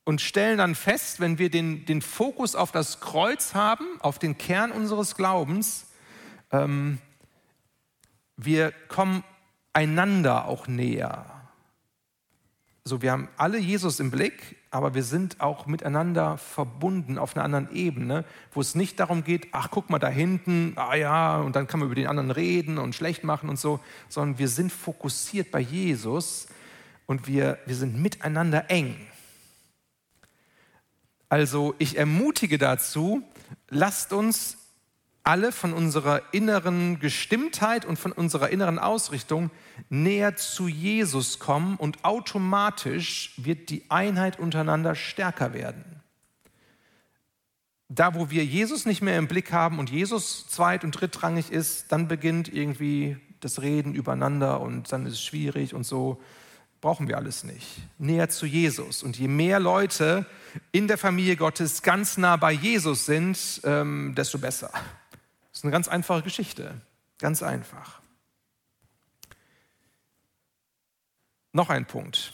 Und 0.09 0.23
stellen 0.23 0.57
dann 0.57 0.75
fest, 0.75 1.21
wenn 1.21 1.39
wir 1.39 1.51
den, 1.51 1.85
den 1.85 2.01
Fokus 2.01 2.55
auf 2.55 2.73
das 2.73 2.99
Kreuz 2.99 3.53
haben, 3.53 3.85
auf 4.01 4.19
den 4.19 4.39
Kern 4.39 4.73
unseres 4.73 5.17
Glaubens, 5.17 5.85
ähm, 6.51 6.97
wir 8.39 8.73
kommen 8.89 9.23
einander 9.75 10.47
auch 10.47 10.67
näher. 10.67 11.27
So, 12.85 13.03
wir 13.03 13.13
haben 13.13 13.29
alle 13.37 13.59
Jesus 13.59 14.01
im 14.01 14.11
Blick, 14.11 14.57
aber 14.71 14.95
wir 14.95 15.03
sind 15.03 15.43
auch 15.43 15.67
miteinander 15.67 16.39
verbunden 16.39 17.19
auf 17.19 17.37
einer 17.37 17.45
anderen 17.45 17.71
Ebene, 17.77 18.25
wo 18.53 18.63
es 18.63 18.75
nicht 18.75 18.99
darum 18.99 19.25
geht, 19.25 19.49
ach 19.53 19.69
guck 19.71 19.91
mal 19.91 19.99
da 19.99 20.09
hinten, 20.09 20.73
ah 20.77 20.95
ja, 20.95 21.37
und 21.37 21.55
dann 21.55 21.67
kann 21.67 21.81
man 21.81 21.87
über 21.87 21.97
den 21.97 22.07
anderen 22.07 22.31
reden 22.31 22.79
und 22.79 22.95
schlecht 22.95 23.25
machen 23.25 23.51
und 23.51 23.59
so, 23.59 23.79
sondern 24.09 24.39
wir 24.39 24.49
sind 24.49 24.73
fokussiert 24.73 25.51
bei 25.51 25.61
Jesus 25.61 26.47
und 27.05 27.27
wir, 27.27 27.59
wir 27.67 27.75
sind 27.75 28.01
miteinander 28.01 28.71
eng. 28.71 28.97
Also 31.29 31.75
ich 31.79 31.99
ermutige 31.99 32.59
dazu, 32.59 33.23
lasst 33.69 34.13
uns 34.13 34.57
alle 35.29 35.53
von 35.53 35.75
unserer 35.75 36.23
inneren 36.33 37.01
Gestimmtheit 37.01 37.85
und 37.85 37.99
von 37.99 38.13
unserer 38.13 38.49
inneren 38.49 38.79
Ausrichtung 38.79 39.51
näher 39.91 40.37
zu 40.37 40.69
Jesus 40.69 41.39
kommen 41.39 41.77
und 41.77 42.03
automatisch 42.03 43.35
wird 43.37 43.69
die 43.69 43.85
Einheit 43.91 44.39
untereinander 44.39 44.95
stärker 44.95 45.53
werden. 45.53 45.85
Da, 47.91 48.15
wo 48.15 48.31
wir 48.31 48.45
Jesus 48.45 48.87
nicht 48.87 49.03
mehr 49.03 49.19
im 49.19 49.29
Blick 49.29 49.53
haben 49.53 49.79
und 49.79 49.91
Jesus 49.91 50.47
zweit- 50.49 50.85
und 50.85 50.93
drittrangig 50.93 51.51
ist, 51.51 51.93
dann 51.93 52.09
beginnt 52.09 52.53
irgendwie 52.53 53.19
das 53.41 53.61
Reden 53.61 53.95
übereinander 53.95 54.61
und 54.61 54.91
dann 54.93 55.05
ist 55.05 55.15
es 55.15 55.23
schwierig 55.23 55.75
und 55.75 55.85
so. 55.85 56.23
Brauchen 56.81 57.09
wir 57.09 57.17
alles 57.17 57.43
nicht. 57.43 57.67
Näher 57.99 58.29
zu 58.29 58.47
Jesus. 58.47 59.03
Und 59.03 59.19
je 59.19 59.29
mehr 59.29 59.59
Leute 59.59 60.27
in 60.71 60.87
der 60.87 60.99
Familie 60.99 61.37
Gottes 61.37 61.83
ganz 61.83 62.17
nah 62.17 62.37
bei 62.37 62.53
Jesus 62.53 63.05
sind, 63.05 63.61
ähm, 63.65 64.15
desto 64.17 64.39
besser. 64.39 64.71
Das 64.73 65.59
ist 65.59 65.65
eine 65.65 65.73
ganz 65.73 65.89
einfache 65.89 66.23
Geschichte. 66.23 66.81
Ganz 67.19 67.43
einfach. 67.43 68.01
Noch 71.53 71.71
ein 71.71 71.87
Punkt. 71.87 72.33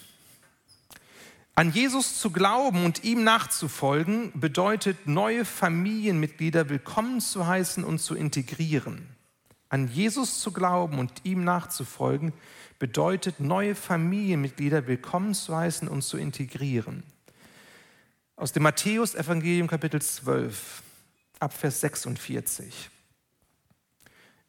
An 1.54 1.72
Jesus 1.72 2.18
zu 2.20 2.30
glauben 2.30 2.84
und 2.84 3.04
ihm 3.04 3.22
nachzufolgen 3.24 4.32
bedeutet, 4.34 5.06
neue 5.06 5.44
Familienmitglieder 5.44 6.68
willkommen 6.68 7.20
zu 7.20 7.46
heißen 7.46 7.84
und 7.84 8.00
zu 8.00 8.14
integrieren. 8.14 9.06
An 9.74 9.88
Jesus 9.88 10.38
zu 10.38 10.52
glauben 10.52 11.00
und 11.00 11.10
ihm 11.24 11.42
nachzufolgen 11.42 12.32
bedeutet, 12.78 13.40
neue 13.40 13.74
Familienmitglieder 13.74 14.86
willkommen 14.86 15.34
zu 15.34 15.56
heißen 15.56 15.88
und 15.88 16.02
zu 16.02 16.16
integrieren. 16.16 17.02
Aus 18.36 18.52
dem 18.52 18.62
Matthäus-Evangelium, 18.62 19.66
Kapitel 19.66 20.00
12, 20.00 20.80
Abvers 21.40 21.80
46. 21.80 22.88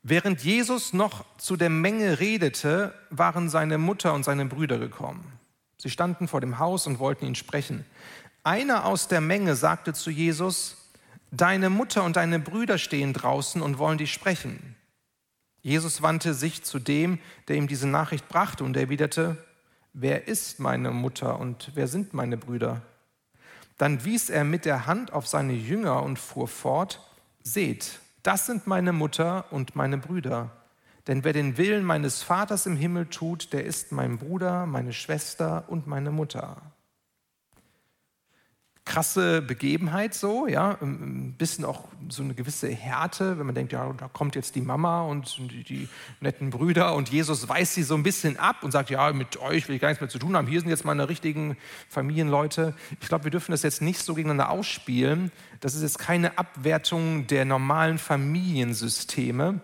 Während 0.04 0.44
Jesus 0.44 0.94
noch 0.94 1.26
zu 1.40 1.56
der 1.56 1.72
Menge 1.72 2.20
redete, 2.20 2.94
waren 3.10 3.50
seine 3.50 3.80
Mutter 3.80 4.14
und 4.14 4.26
seine 4.26 4.46
Brüder 4.46 4.78
gekommen. 4.78 5.26
Sie 5.80 5.90
standen 5.90 6.28
vor 6.28 6.42
dem 6.42 6.60
Haus 6.60 6.86
und 6.86 7.00
wollten 7.00 7.26
ihn 7.26 7.34
sprechen. 7.34 7.84
Einer 8.44 8.86
aus 8.86 9.08
der 9.08 9.22
Menge 9.22 9.56
sagte 9.56 9.94
zu 9.94 10.12
Jesus, 10.12 10.78
Deine 11.32 11.72
Mutter 11.72 12.04
und 12.04 12.16
deine 12.16 12.38
Brüder 12.38 12.78
stehen 12.78 13.12
draußen 13.12 13.64
und 13.64 13.80
wollen 13.80 13.98
dich 13.98 14.14
sprechen. 14.14 14.76
Jesus 15.65 16.04
wandte 16.04 16.36
sich 16.36 16.62
zu 16.62 16.78
dem, 16.78 17.17
der 17.47 17.56
ihm 17.56 17.67
diese 17.67 17.88
Nachricht 17.88 18.30
brachte 18.30 18.63
und 18.63 18.78
erwiderte, 18.78 19.36
Wer 19.93 20.28
ist 20.28 20.60
meine 20.60 20.91
Mutter 20.91 21.39
und 21.39 21.71
wer 21.73 21.88
sind 21.88 22.13
meine 22.13 22.38
Brüder? 22.38 22.84
Dann 23.80 24.06
wies 24.06 24.30
er 24.30 24.43
mit 24.43 24.65
der 24.65 24.86
Hand 24.86 25.12
auf 25.12 25.25
seine 25.25 25.54
Jünger 25.54 26.04
und 26.04 26.19
fuhr 26.19 26.47
fort, 26.47 27.01
Seht, 27.41 27.99
das 28.21 28.45
sind 28.45 28.67
meine 28.67 28.93
Mutter 28.93 29.45
und 29.49 29.75
meine 29.75 29.97
Brüder. 29.97 30.51
Denn 31.08 31.23
wer 31.23 31.34
den 31.34 31.58
Willen 31.58 31.84
meines 31.84 32.21
Vaters 32.21 32.67
im 32.67 32.78
Himmel 32.78 33.08
tut, 33.08 33.51
der 33.51 33.65
ist 33.65 33.91
mein 33.91 34.19
Bruder, 34.19 34.67
meine 34.67 34.93
Schwester 34.93 35.63
und 35.67 35.88
meine 35.88 36.12
Mutter 36.12 36.62
krasse 38.86 39.41
Begebenheit 39.41 40.13
so, 40.13 40.48
ja, 40.48 40.78
ein 40.80 41.34
bisschen 41.38 41.65
auch 41.65 41.86
so 42.08 42.21
eine 42.21 42.36
gewisse 42.36 42.69
Härte, 42.69 43.39
wenn 43.39 43.48
man 43.48 43.56
denkt, 43.56 43.74
ja, 43.74 43.91
da 43.93 44.08
kommt 44.08 44.36
jetzt 44.36 44.56
die 44.56 44.62
Mama 44.62 45.02
und 45.02 45.38
die, 45.52 45.63
die, 45.63 45.89
netten 46.21 46.52
Brüder 46.52 46.93
und 46.93 47.10
Jesus 47.10 47.50
weist 47.50 47.74
sie 47.74 47.82
so 47.82 47.95
ein 47.95 48.04
bisschen 48.04 48.38
ab 48.38 48.58
und 48.62 48.71
sagt, 48.71 48.91
ja, 48.91 49.12
mit 49.12 49.38
euch 49.38 49.67
will 49.67 49.76
ich 49.76 49.82
gar 49.82 49.89
nichts 49.89 50.02
mehr 50.02 50.10
zu 50.10 50.19
tun 50.19 50.38
haben, 50.38 50.48
hier 50.48 50.60
sind 50.60 50.69
jetzt 50.69 50.86
meine 50.86 51.10
richtigen 51.10 51.58
Familienleute. 51.89 52.76
Ich 53.02 53.08
glaube, 53.08 53.24
wir 53.24 53.32
dürfen 53.32 53.52
das 53.52 53.63
jetzt 53.63 53.82
nicht 53.82 54.00
so 54.00 54.13
gegeneinander 54.13 54.52
ausspielen. 54.52 55.32
Das 55.62 55.74
ist 55.74 55.82
jetzt 55.82 55.98
keine 55.98 56.38
Abwertung 56.38 57.26
der 57.26 57.43
normalen 57.43 57.98
Familiensysteme, 57.98 59.62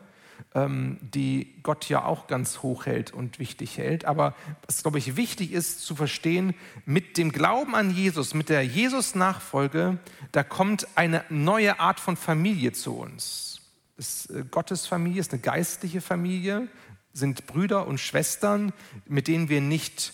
die 0.54 1.56
Gott 1.64 1.88
ja 1.88 2.04
auch 2.04 2.28
ganz 2.28 2.62
hoch 2.62 2.86
hält 2.86 3.12
und 3.12 3.40
wichtig 3.40 3.78
hält. 3.78 4.04
Aber 4.04 4.36
was, 4.68 4.82
glaube 4.82 4.98
ich, 4.98 5.16
wichtig 5.16 5.54
ist 5.54 5.80
zu 5.82 5.96
verstehen, 5.96 6.56
mit 6.86 7.18
dem 7.18 7.32
Glauben 7.32 7.74
an 7.74 7.90
Jesus, 7.90 8.34
mit 8.34 8.50
der 8.50 8.66
Jesus-Nachfolge, 8.66 9.98
da 10.34 10.44
kommt 10.44 10.90
eine 10.96 11.24
neue 11.30 11.80
Art 11.80 12.02
von 12.02 12.18
Familie 12.18 12.74
zu 12.74 12.98
uns. 12.98 13.62
Das 13.96 14.26
ist 14.26 14.30
äh, 14.32 14.44
Gottes 14.50 14.88
Familie, 14.88 15.22
ist 15.22 15.32
eine 15.32 15.42
geistliche 15.42 16.02
Familie, 16.02 16.68
sind 17.14 17.48
Brüder 17.48 17.88
und 17.88 18.00
Schwestern, 18.00 18.74
mit 19.06 19.30
denen 19.30 19.48
wir 19.48 19.62
nicht 19.62 20.14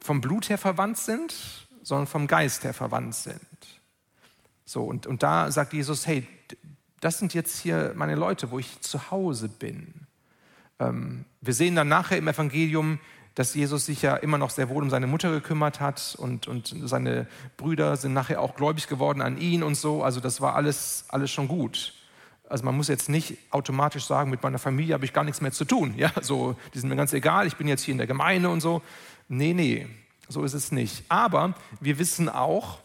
vom 0.00 0.22
Blut 0.22 0.48
her 0.48 0.58
verwandt 0.58 0.96
sind, 0.96 1.34
sondern 1.82 2.06
vom 2.06 2.28
Geist 2.28 2.64
her 2.64 2.72
verwandt 2.72 3.14
sind. 3.14 3.40
So, 4.64 4.84
und, 4.84 5.06
und 5.06 5.22
da 5.22 5.50
sagt 5.50 5.74
Jesus, 5.74 6.06
hey, 6.06 6.26
das 7.00 7.18
sind 7.18 7.34
jetzt 7.34 7.58
hier 7.58 7.92
meine 7.96 8.14
Leute, 8.14 8.50
wo 8.50 8.58
ich 8.58 8.80
zu 8.80 9.10
Hause 9.10 9.48
bin. 9.48 10.06
Ähm, 10.78 11.24
wir 11.40 11.54
sehen 11.54 11.76
dann 11.76 11.88
nachher 11.88 12.18
im 12.18 12.28
Evangelium, 12.28 12.98
dass 13.34 13.54
Jesus 13.54 13.84
sich 13.84 14.00
ja 14.00 14.16
immer 14.16 14.38
noch 14.38 14.50
sehr 14.50 14.70
wohl 14.70 14.82
um 14.82 14.88
seine 14.88 15.06
Mutter 15.06 15.30
gekümmert 15.30 15.78
hat 15.78 16.16
und, 16.18 16.48
und 16.48 16.74
seine 16.84 17.26
Brüder 17.58 17.96
sind 17.96 18.14
nachher 18.14 18.40
auch 18.40 18.54
gläubig 18.54 18.88
geworden 18.88 19.20
an 19.20 19.36
ihn 19.36 19.62
und 19.62 19.74
so. 19.74 20.02
Also 20.02 20.20
das 20.20 20.40
war 20.40 20.54
alles, 20.56 21.04
alles 21.08 21.30
schon 21.30 21.46
gut. 21.46 21.92
Also 22.48 22.64
man 22.64 22.74
muss 22.76 22.88
jetzt 22.88 23.10
nicht 23.10 23.36
automatisch 23.50 24.06
sagen, 24.06 24.30
mit 24.30 24.42
meiner 24.42 24.58
Familie 24.58 24.94
habe 24.94 25.04
ich 25.04 25.12
gar 25.12 25.24
nichts 25.24 25.42
mehr 25.42 25.52
zu 25.52 25.66
tun. 25.66 25.94
Ja, 25.98 26.12
so, 26.22 26.56
die 26.72 26.78
sind 26.78 26.88
mir 26.88 26.96
ganz 26.96 27.12
egal, 27.12 27.46
ich 27.46 27.56
bin 27.56 27.68
jetzt 27.68 27.82
hier 27.82 27.92
in 27.92 27.98
der 27.98 28.06
Gemeinde 28.06 28.48
und 28.48 28.60
so. 28.60 28.80
Nee, 29.28 29.52
nee, 29.52 29.86
so 30.28 30.42
ist 30.44 30.54
es 30.54 30.72
nicht. 30.72 31.04
Aber 31.10 31.54
wir 31.80 31.98
wissen 31.98 32.30
auch, 32.30 32.78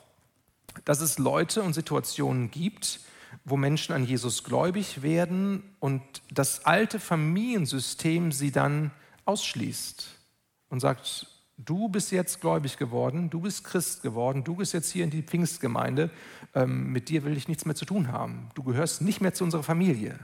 dass 0.83 0.99
es 0.99 1.17
Leute 1.17 1.61
und 1.61 1.73
Situationen 1.73 2.51
gibt, 2.51 2.99
wo 3.43 3.57
Menschen 3.57 3.93
an 3.93 4.05
Jesus 4.05 4.43
gläubig 4.43 5.01
werden 5.01 5.63
und 5.79 6.01
das 6.31 6.65
alte 6.65 6.99
Familiensystem 6.99 8.31
sie 8.31 8.51
dann 8.51 8.91
ausschließt 9.25 10.07
und 10.69 10.79
sagt, 10.79 11.27
du 11.57 11.89
bist 11.89 12.11
jetzt 12.11 12.41
gläubig 12.41 12.77
geworden, 12.77 13.29
du 13.29 13.41
bist 13.41 13.63
Christ 13.63 14.01
geworden, 14.01 14.43
du 14.43 14.55
bist 14.55 14.73
jetzt 14.73 14.91
hier 14.91 15.03
in 15.03 15.09
die 15.09 15.23
Pfingstgemeinde, 15.23 16.09
ähm, 16.53 16.91
mit 16.91 17.09
dir 17.09 17.23
will 17.23 17.37
ich 17.37 17.47
nichts 17.47 17.65
mehr 17.65 17.75
zu 17.75 17.85
tun 17.85 18.11
haben. 18.11 18.49
Du 18.55 18.63
gehörst 18.63 19.01
nicht 19.01 19.21
mehr 19.21 19.33
zu 19.33 19.43
unserer 19.43 19.63
Familie. 19.63 20.19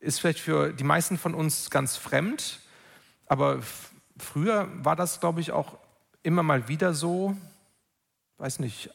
Ist 0.00 0.20
vielleicht 0.20 0.40
für 0.40 0.72
die 0.72 0.84
meisten 0.84 1.18
von 1.18 1.34
uns 1.34 1.70
ganz 1.70 1.96
fremd, 1.96 2.60
aber 3.26 3.62
früher 4.16 4.68
war 4.84 4.96
das, 4.96 5.20
glaube 5.20 5.40
ich, 5.40 5.52
auch 5.52 5.78
immer 6.22 6.42
mal 6.42 6.68
wieder 6.68 6.94
so, 6.94 7.36
weiß 8.38 8.58
nicht, 8.58 8.90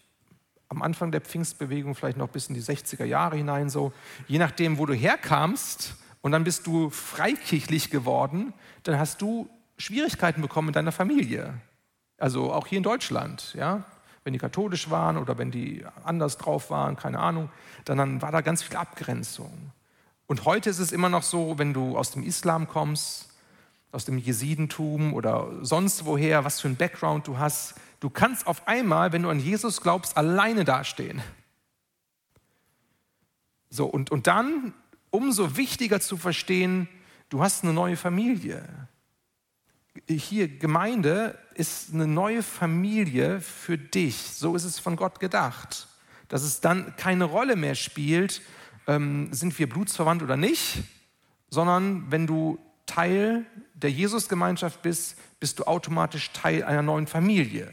am 0.70 0.82
Anfang 0.82 1.12
der 1.12 1.22
Pfingstbewegung, 1.22 1.96
vielleicht 1.96 2.18
noch 2.18 2.30
bis 2.30 2.48
in 2.48 2.56
die 2.56 2.62
60er 2.62 3.06
Jahre 3.06 3.38
hinein 3.38 3.70
so, 3.70 3.94
je 4.28 4.38
nachdem, 4.38 4.78
wo 4.78 4.86
du 4.86 4.94
herkamst 4.94 5.96
und 6.22 6.32
dann 6.32 6.44
bist 6.44 6.68
du 6.68 6.90
freikirchlich 6.90 7.90
geworden, 7.90 8.54
dann 8.84 9.00
hast 9.00 9.22
du 9.22 9.50
Schwierigkeiten 9.78 10.42
bekommen 10.42 10.70
in 10.70 10.74
deiner 10.74 10.92
Familie. 10.92 11.54
Also 12.18 12.52
auch 12.52 12.68
hier 12.68 12.78
in 12.78 12.84
Deutschland, 12.84 13.54
ja. 13.54 13.84
Wenn 14.24 14.34
die 14.34 14.40
katholisch 14.40 14.90
waren 14.90 15.18
oder 15.18 15.38
wenn 15.38 15.52
die 15.52 15.86
anders 16.04 16.38
drauf 16.38 16.70
waren, 16.70 16.98
keine 16.98 17.20
Ahnung, 17.20 17.50
dann, 17.86 17.98
dann 17.98 18.22
war 18.22 18.32
da 18.34 18.42
ganz 18.42 18.62
viel 18.62 18.76
Abgrenzung. 18.76 19.72
Und 20.26 20.44
heute 20.44 20.70
ist 20.70 20.80
es 20.80 20.92
immer 20.92 21.08
noch 21.08 21.24
so, 21.24 21.58
wenn 21.58 21.74
du 21.74 21.98
aus 21.98 22.12
dem 22.12 22.24
Islam 22.24 22.68
kommst, 22.68 23.27
aus 23.98 24.06
dem 24.06 24.18
Jesidentum 24.18 25.14
oder 25.14 25.50
sonst 25.62 26.06
woher, 26.06 26.46
was 26.46 26.62
für 26.62 26.70
ein 26.70 26.78
Background 26.78 27.28
du 27.28 27.38
hast, 27.38 27.76
Du 28.00 28.10
kannst 28.10 28.46
auf 28.46 28.68
einmal, 28.68 29.12
wenn 29.12 29.24
du 29.24 29.30
an 29.30 29.40
Jesus 29.40 29.82
glaubst, 29.82 30.18
alleine 30.18 30.64
dastehen. 30.66 31.22
So, 33.70 33.86
und, 33.86 34.12
und 34.12 34.28
dann 34.28 34.74
umso 35.10 35.58
wichtiger 35.58 36.00
zu 36.00 36.18
verstehen, 36.18 36.88
du 37.30 37.42
hast 37.42 37.64
eine 37.64 37.74
neue 37.74 37.98
Familie. 37.98 38.88
Hier, 40.08 40.48
Gemeinde 40.48 41.38
ist 41.56 41.92
eine 41.92 42.06
neue 42.06 42.44
Familie 42.44 43.42
für 43.42 43.80
dich. 43.80 44.16
So 44.16 44.56
ist 44.56 44.64
es 44.64 44.78
von 44.78 44.96
Gott 44.96 45.20
gedacht. 45.20 45.88
Dass 46.28 46.44
es 46.44 46.62
dann 46.62 46.96
keine 46.98 47.24
Rolle 47.24 47.56
mehr 47.56 47.74
spielt, 47.74 48.42
ähm, 48.86 49.34
sind 49.34 49.58
wir 49.58 49.68
blutsverwandt 49.68 50.22
oder 50.22 50.38
nicht, 50.38 50.84
sondern 51.50 52.12
wenn 52.12 52.28
du 52.28 52.60
Teil 52.88 53.46
der 53.76 53.92
Jesusgemeinschaft 53.92 54.82
bist, 54.82 55.18
bist 55.40 55.60
du 55.60 55.66
automatisch 55.66 56.32
Teil 56.32 56.64
einer 56.64 56.82
neuen 56.82 57.06
Familie. 57.06 57.72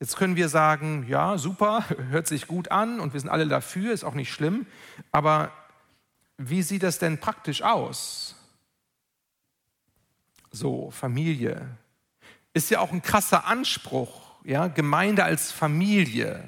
Jetzt 0.00 0.16
können 0.16 0.34
wir 0.34 0.48
sagen, 0.48 1.06
ja, 1.08 1.38
super, 1.38 1.84
hört 2.10 2.26
sich 2.26 2.48
gut 2.48 2.72
an 2.72 2.98
und 2.98 3.12
wir 3.12 3.20
sind 3.20 3.30
alle 3.30 3.46
dafür, 3.46 3.92
ist 3.92 4.02
auch 4.02 4.14
nicht 4.14 4.32
schlimm, 4.32 4.66
aber 5.12 5.52
wie 6.38 6.62
sieht 6.62 6.82
das 6.82 6.98
denn 6.98 7.18
praktisch 7.18 7.62
aus? 7.62 8.34
So, 10.50 10.90
Familie. 10.90 11.68
Ist 12.52 12.68
ja 12.70 12.80
auch 12.80 12.90
ein 12.90 13.00
krasser 13.00 13.46
Anspruch, 13.46 14.42
ja, 14.44 14.66
Gemeinde 14.66 15.22
als 15.22 15.52
Familie. 15.52 16.42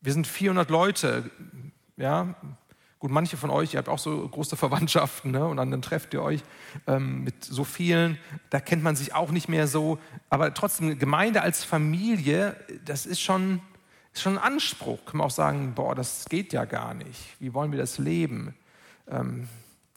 Wir 0.00 0.12
sind 0.12 0.26
400 0.26 0.68
Leute, 0.68 1.30
ja, 1.96 2.34
Gut, 3.00 3.12
manche 3.12 3.36
von 3.36 3.50
euch, 3.50 3.74
ihr 3.74 3.78
habt 3.78 3.88
auch 3.88 3.98
so 3.98 4.26
große 4.26 4.56
Verwandtschaften 4.56 5.30
ne? 5.30 5.46
und 5.46 5.56
dann 5.56 5.82
trefft 5.82 6.14
ihr 6.14 6.22
euch 6.22 6.42
ähm, 6.88 7.22
mit 7.22 7.44
so 7.44 7.62
vielen, 7.62 8.18
da 8.50 8.58
kennt 8.58 8.82
man 8.82 8.96
sich 8.96 9.14
auch 9.14 9.30
nicht 9.30 9.48
mehr 9.48 9.68
so. 9.68 9.98
Aber 10.30 10.52
trotzdem, 10.52 10.98
Gemeinde 10.98 11.42
als 11.42 11.62
Familie, 11.62 12.56
das 12.84 13.06
ist 13.06 13.20
schon, 13.20 13.60
ist 14.12 14.22
schon 14.22 14.36
ein 14.36 14.42
Anspruch. 14.42 15.04
Kann 15.04 15.18
man 15.18 15.28
auch 15.28 15.32
sagen, 15.32 15.74
boah, 15.76 15.94
das 15.94 16.24
geht 16.28 16.52
ja 16.52 16.64
gar 16.64 16.92
nicht. 16.94 17.36
Wie 17.38 17.54
wollen 17.54 17.70
wir 17.70 17.78
das 17.78 17.98
leben? 17.98 18.56
Ähm, 19.08 19.48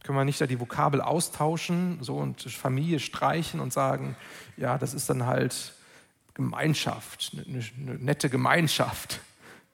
können 0.04 0.18
wir 0.18 0.26
nicht 0.26 0.40
da 0.40 0.46
die 0.46 0.60
Vokabel 0.60 1.02
austauschen 1.02 1.98
so 2.02 2.18
und 2.18 2.44
Familie 2.44 3.00
streichen 3.00 3.60
und 3.60 3.74
sagen, 3.74 4.16
ja, 4.58 4.78
das 4.78 4.94
ist 4.94 5.10
dann 5.10 5.26
halt 5.26 5.74
Gemeinschaft, 6.36 7.32
eine, 7.48 7.64
eine 7.78 7.96
nette 8.00 8.30
Gemeinschaft. 8.30 9.22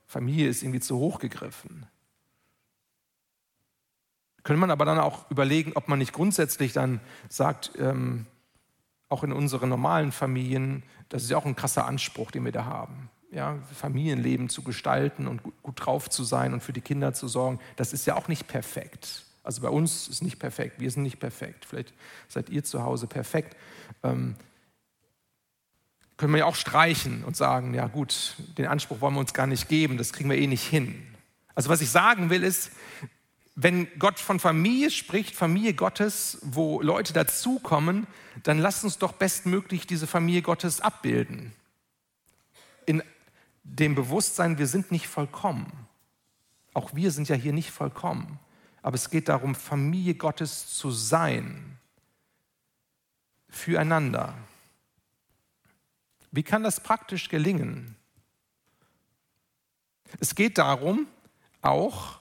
Familie 0.05 0.47
ist 0.47 0.63
irgendwie 0.63 0.79
zu 0.79 0.97
hoch 0.97 1.19
gegriffen. 1.19 1.85
Könnte 4.47 4.61
man 4.61 4.71
aber 4.71 4.85
dann 4.85 4.97
auch 4.97 5.29
überlegen, 5.29 5.73
ob 5.75 5.89
man 5.89 5.99
nicht 5.99 6.13
grundsätzlich 6.13 6.71
dann 6.71 7.01
sagt, 7.27 7.71
ähm, 7.77 8.27
auch 9.09 9.25
in 9.25 9.33
unseren 9.33 9.67
normalen 9.67 10.13
Familien, 10.13 10.83
das 11.09 11.23
ist 11.23 11.29
ja 11.29 11.35
auch 11.35 11.45
ein 11.45 11.57
krasser 11.57 11.85
Anspruch, 11.85 12.31
den 12.31 12.45
wir 12.45 12.53
da 12.53 12.63
haben. 12.63 13.09
Ja, 13.29 13.57
Familienleben 13.75 14.47
zu 14.47 14.61
gestalten 14.61 15.27
und 15.27 15.43
gut, 15.43 15.75
drauf 15.75 16.09
zu 16.09 16.23
sein 16.23 16.53
und 16.53 16.63
für 16.63 16.71
die 16.71 16.79
Kinder 16.79 17.13
zu 17.13 17.27
sorgen, 17.27 17.59
das 17.75 17.91
ist 17.91 18.07
ja 18.07 18.15
auch 18.15 18.29
nicht 18.29 18.47
perfekt. 18.47 19.25
Also 19.43 19.61
bei 19.61 19.67
uns 19.67 20.07
ist 20.07 20.23
nicht 20.23 20.39
perfekt, 20.39 20.79
wir 20.79 20.91
sind 20.91 21.03
nicht 21.03 21.19
perfekt. 21.19 21.65
Vielleicht 21.65 21.93
seid 22.29 22.47
ihr 22.47 22.63
zu 22.63 22.83
Hause 22.83 23.07
perfekt. 23.07 23.57
Ähm, 24.01 24.37
können 26.15 26.31
wir 26.31 26.39
ja 26.39 26.45
auch 26.45 26.55
streichen 26.55 27.25
und 27.25 27.35
sagen, 27.35 27.73
ja 27.73 27.87
gut, 27.87 28.37
den 28.57 28.67
Anspruch 28.67 29.01
wollen 29.01 29.15
wir 29.15 29.19
uns 29.19 29.33
gar 29.33 29.45
nicht 29.45 29.67
geben, 29.67 29.97
das 29.97 30.13
kriegen 30.13 30.29
wir 30.29 30.37
eh 30.37 30.47
nicht 30.47 30.65
hin. 30.65 31.05
Also 31.53 31.67
was 31.67 31.81
ich 31.81 31.89
sagen 31.89 32.29
will 32.29 32.43
ist, 32.43 32.71
wenn 33.59 33.87
Gott 33.97 34.19
von 34.19 34.39
Familie 34.39 34.91
spricht, 34.91 35.35
Familie 35.35 35.73
Gottes, 35.73 36.37
wo 36.43 36.79
Leute 36.79 37.11
dazukommen, 37.11 38.05
dann 38.43 38.59
lasst 38.59 38.83
uns 38.83 38.99
doch 38.99 39.13
bestmöglich 39.13 39.87
diese 39.87 40.05
Familie 40.05 40.43
Gottes 40.43 40.79
abbilden. 40.79 41.53
In 42.85 43.01
dem 43.63 43.95
Bewusstsein, 43.95 44.59
wir 44.59 44.67
sind 44.67 44.91
nicht 44.91 45.07
vollkommen. 45.07 45.87
Auch 46.75 46.93
wir 46.93 47.09
sind 47.09 47.29
ja 47.29 47.35
hier 47.35 47.51
nicht 47.51 47.71
vollkommen. 47.71 48.39
Aber 48.83 48.93
es 48.93 49.09
geht 49.09 49.27
darum, 49.27 49.55
Familie 49.55 50.13
Gottes 50.13 50.75
zu 50.77 50.91
sein. 50.91 51.79
Füreinander. 53.49 54.35
Wie 56.29 56.43
kann 56.43 56.61
das 56.61 56.79
praktisch 56.79 57.27
gelingen? 57.27 57.95
Es 60.19 60.35
geht 60.35 60.59
darum, 60.59 61.07
auch 61.63 62.19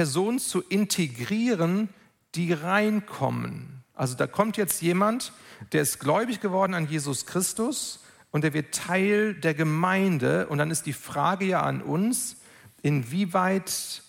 Personen 0.00 0.38
zu 0.38 0.62
integrieren, 0.62 1.90
die 2.34 2.54
reinkommen. 2.54 3.84
Also 3.92 4.16
da 4.16 4.26
kommt 4.26 4.56
jetzt 4.56 4.80
jemand, 4.80 5.34
der 5.72 5.82
ist 5.82 5.98
gläubig 6.00 6.40
geworden 6.40 6.72
an 6.72 6.88
Jesus 6.88 7.26
Christus 7.26 8.02
und 8.30 8.42
der 8.42 8.54
wird 8.54 8.74
Teil 8.74 9.34
der 9.34 9.52
Gemeinde. 9.52 10.46
Und 10.46 10.56
dann 10.56 10.70
ist 10.70 10.86
die 10.86 10.94
Frage 10.94 11.44
ja 11.44 11.60
an 11.60 11.82
uns, 11.82 12.36
inwieweit 12.80 14.02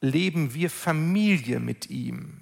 leben 0.00 0.52
wir 0.52 0.68
Familie 0.68 1.60
mit 1.60 1.88
ihm? 1.88 2.40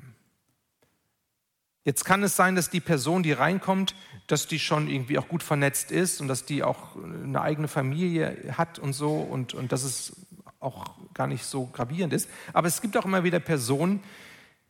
Jetzt 1.85 2.07
kann 2.07 2.23
es 2.23 2.37
sein, 2.37 2.57
dass 2.57 2.71
die 2.71 2.81
Person, 2.81 3.23
die 3.23 3.33
reinkommt, 3.33 3.95
dass 4.29 4.47
die 4.47 4.59
schon 4.59 4.89
irgendwie 4.89 5.19
auch 5.19 5.29
gut 5.29 5.43
vernetzt 5.43 5.93
ist 5.93 6.23
und 6.23 6.29
dass 6.29 6.47
die 6.47 6.63
auch 6.63 6.97
eine 6.97 7.43
eigene 7.43 7.69
Familie 7.69 8.55
hat 8.57 8.79
und 8.79 8.95
so 8.95 9.19
und, 9.19 9.53
und 9.53 9.73
dass 9.73 9.83
es 9.83 10.17
auch 10.61 10.95
gar 11.15 11.27
nicht 11.27 11.45
so 11.45 11.67
gravierend 11.67 12.13
ist. 12.13 12.29
Aber 12.53 12.69
es 12.69 12.81
gibt 12.81 12.97
auch 12.97 13.05
immer 13.05 13.25
wieder 13.25 13.41
Personen, 13.41 14.03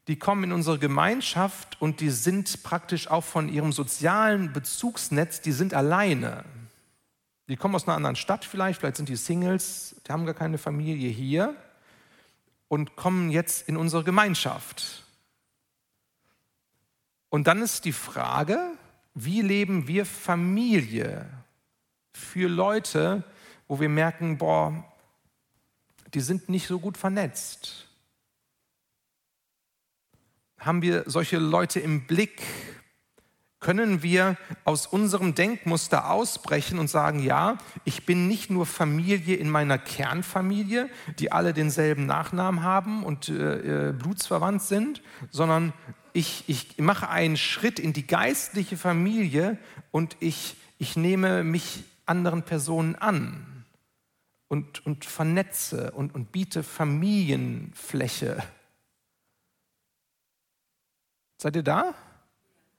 die 0.09 0.17
kommen 0.19 0.45
in 0.45 0.53
unsere 0.53 0.79
Gemeinschaft 0.79 1.81
und 1.81 2.01
die 2.01 2.11
sind 2.11 2.63
praktisch 2.63 3.09
auch 3.09 3.25
von 3.25 3.49
ihrem 3.49 3.73
sozialen 3.73 4.53
Bezugsnetz, 4.53 5.41
die 5.41 5.53
sind 5.53 5.75
alleine. 5.75 6.45
Die 7.49 7.57
kommen 7.57 7.75
aus 7.75 7.87
einer 7.87 7.97
anderen 7.97 8.17
Stadt 8.17 8.45
vielleicht, 8.45 8.81
vielleicht 8.81 8.97
sind 8.97 9.09
die 9.09 9.17
Singles, 9.17 9.97
die 10.07 10.13
haben 10.13 10.25
gar 10.25 10.35
keine 10.35 10.59
Familie 10.59 11.11
hier 11.11 11.55
und 12.69 12.97
kommen 12.97 13.31
jetzt 13.31 13.69
in 13.69 13.77
unsere 13.77 14.05
Gemeinschaft. 14.05 15.05
Und 17.29 17.47
dann 17.47 17.63
ist 17.63 17.85
die 17.85 17.93
Frage, 17.93 18.59
wie 19.15 19.43
leben 19.43 19.87
wir 19.87 20.07
Familie 20.07 21.29
für 22.13 22.49
Leute, 22.49 23.25
wo 23.69 23.81
wir 23.81 23.89
merken, 23.89 24.39
boah, 24.39 24.85
die 26.15 26.21
sind 26.21 26.49
nicht 26.49 26.67
so 26.67 26.79
gut 26.79 26.97
vernetzt. 26.97 27.87
Haben 30.59 30.83
wir 30.83 31.05
solche 31.07 31.39
Leute 31.39 31.81
im 31.81 32.07
Blick? 32.07 32.43
Können 33.61 34.03
wir 34.03 34.37
aus 34.65 34.87
unserem 34.87 35.35
Denkmuster 35.35 36.11
ausbrechen 36.11 36.79
und 36.79 36.89
sagen, 36.89 37.23
ja, 37.23 37.59
ich 37.85 38.07
bin 38.07 38.27
nicht 38.27 38.51
nur 38.51 38.65
Familie 38.65 39.37
in 39.37 39.51
meiner 39.51 39.79
Kernfamilie, 39.79 40.89
die 41.19 41.31
alle 41.31 41.53
denselben 41.53 42.07
Nachnamen 42.07 42.63
haben 42.63 43.05
und 43.05 43.29
äh, 43.29 43.89
äh 43.89 43.93
blutsverwandt 43.93 44.63
sind, 44.63 45.03
sondern 45.31 45.75
ich, 46.15 46.45
ich 46.47 46.79
mache 46.79 47.11
einen 47.11 47.37
Schritt 47.37 47.79
in 47.79 47.93
die 47.93 48.07
geistliche 48.07 48.79
Familie 48.79 49.59
und 49.91 50.17
ich, 50.21 50.57
ich 50.79 50.97
nehme 50.97 51.45
mich 51.45 51.85
anderen 52.07 52.43
Personen 52.43 52.95
an 52.97 53.60
und, 54.51 54.85
und 54.85 55.05
vernetze 55.05 55.93
und, 55.93 56.13
und 56.13 56.33
biete 56.33 56.65
Familienfläche. 56.65 58.43
Seid 61.39 61.55
ihr 61.55 61.63
da? 61.63 61.95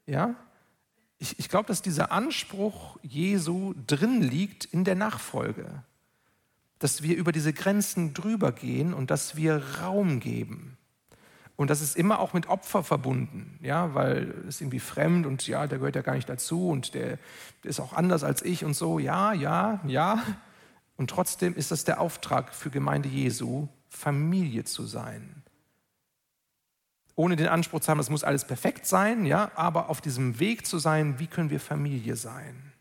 Ja? 0.06 0.36
Ich, 1.18 1.40
ich 1.40 1.48
glaube, 1.48 1.68
dass 1.68 1.82
dieser 1.82 2.12
Anspruch 2.12 3.00
Jesu 3.04 3.74
drin 3.88 4.22
liegt 4.22 4.66
in 4.66 4.84
der 4.84 4.96
Nachfolge. 4.96 5.84
Dass 6.78 7.04
wir 7.04 7.16
über 7.16 7.32
diese 7.32 7.54
Grenzen 7.54 8.14
drüber 8.14 8.52
gehen 8.52 8.94
und 8.94 9.10
dass 9.10 9.38
wir 9.38 9.64
Raum 9.80 10.20
geben. 10.20 10.78
Und 11.56 11.70
das 11.70 11.80
ist 11.80 11.96
immer 11.96 12.20
auch 12.20 12.34
mit 12.34 12.50
Opfer 12.50 12.84
verbunden, 12.84 13.58
ja, 13.62 13.96
weil 13.96 14.34
es 14.46 14.60
irgendwie 14.60 14.80
fremd 14.80 15.26
und 15.26 15.48
ja, 15.48 15.68
der 15.68 15.78
gehört 15.78 15.96
ja 15.96 16.02
gar 16.02 16.16
nicht 16.16 16.28
dazu 16.28 16.68
und 16.68 16.96
der, 16.96 17.18
der 17.64 17.70
ist 17.70 17.80
auch 17.80 17.94
anders 17.94 18.26
als 18.26 18.42
ich 18.42 18.66
und 18.66 18.74
so. 18.74 19.00
Ja, 19.00 19.32
ja, 19.32 19.80
ja. 19.86 20.22
Und 21.02 21.10
trotzdem 21.10 21.56
ist 21.56 21.72
das 21.72 21.84
der 21.84 22.00
Auftrag 22.00 22.54
für 22.54 22.70
Gemeinde 22.70 23.10
Jesu, 23.10 23.68
Familie 23.90 24.66
zu 24.66 24.86
sein. 24.86 25.42
Ohne 27.16 27.36
den 27.36 27.48
Anspruch 27.48 27.80
zu 27.80 27.90
haben, 27.90 28.00
es 28.00 28.12
muss 28.12 28.24
alles 28.24 28.46
perfekt 28.46 28.86
sein, 28.86 29.26
ja, 29.26 29.52
aber 29.56 29.90
auf 29.90 30.00
diesem 30.00 30.40
Weg 30.40 30.68
zu 30.68 30.78
sein, 30.78 31.18
wie 31.18 31.26
können 31.26 31.50
wir 31.50 31.60
Familie 31.60 32.16
sein? 32.16 32.72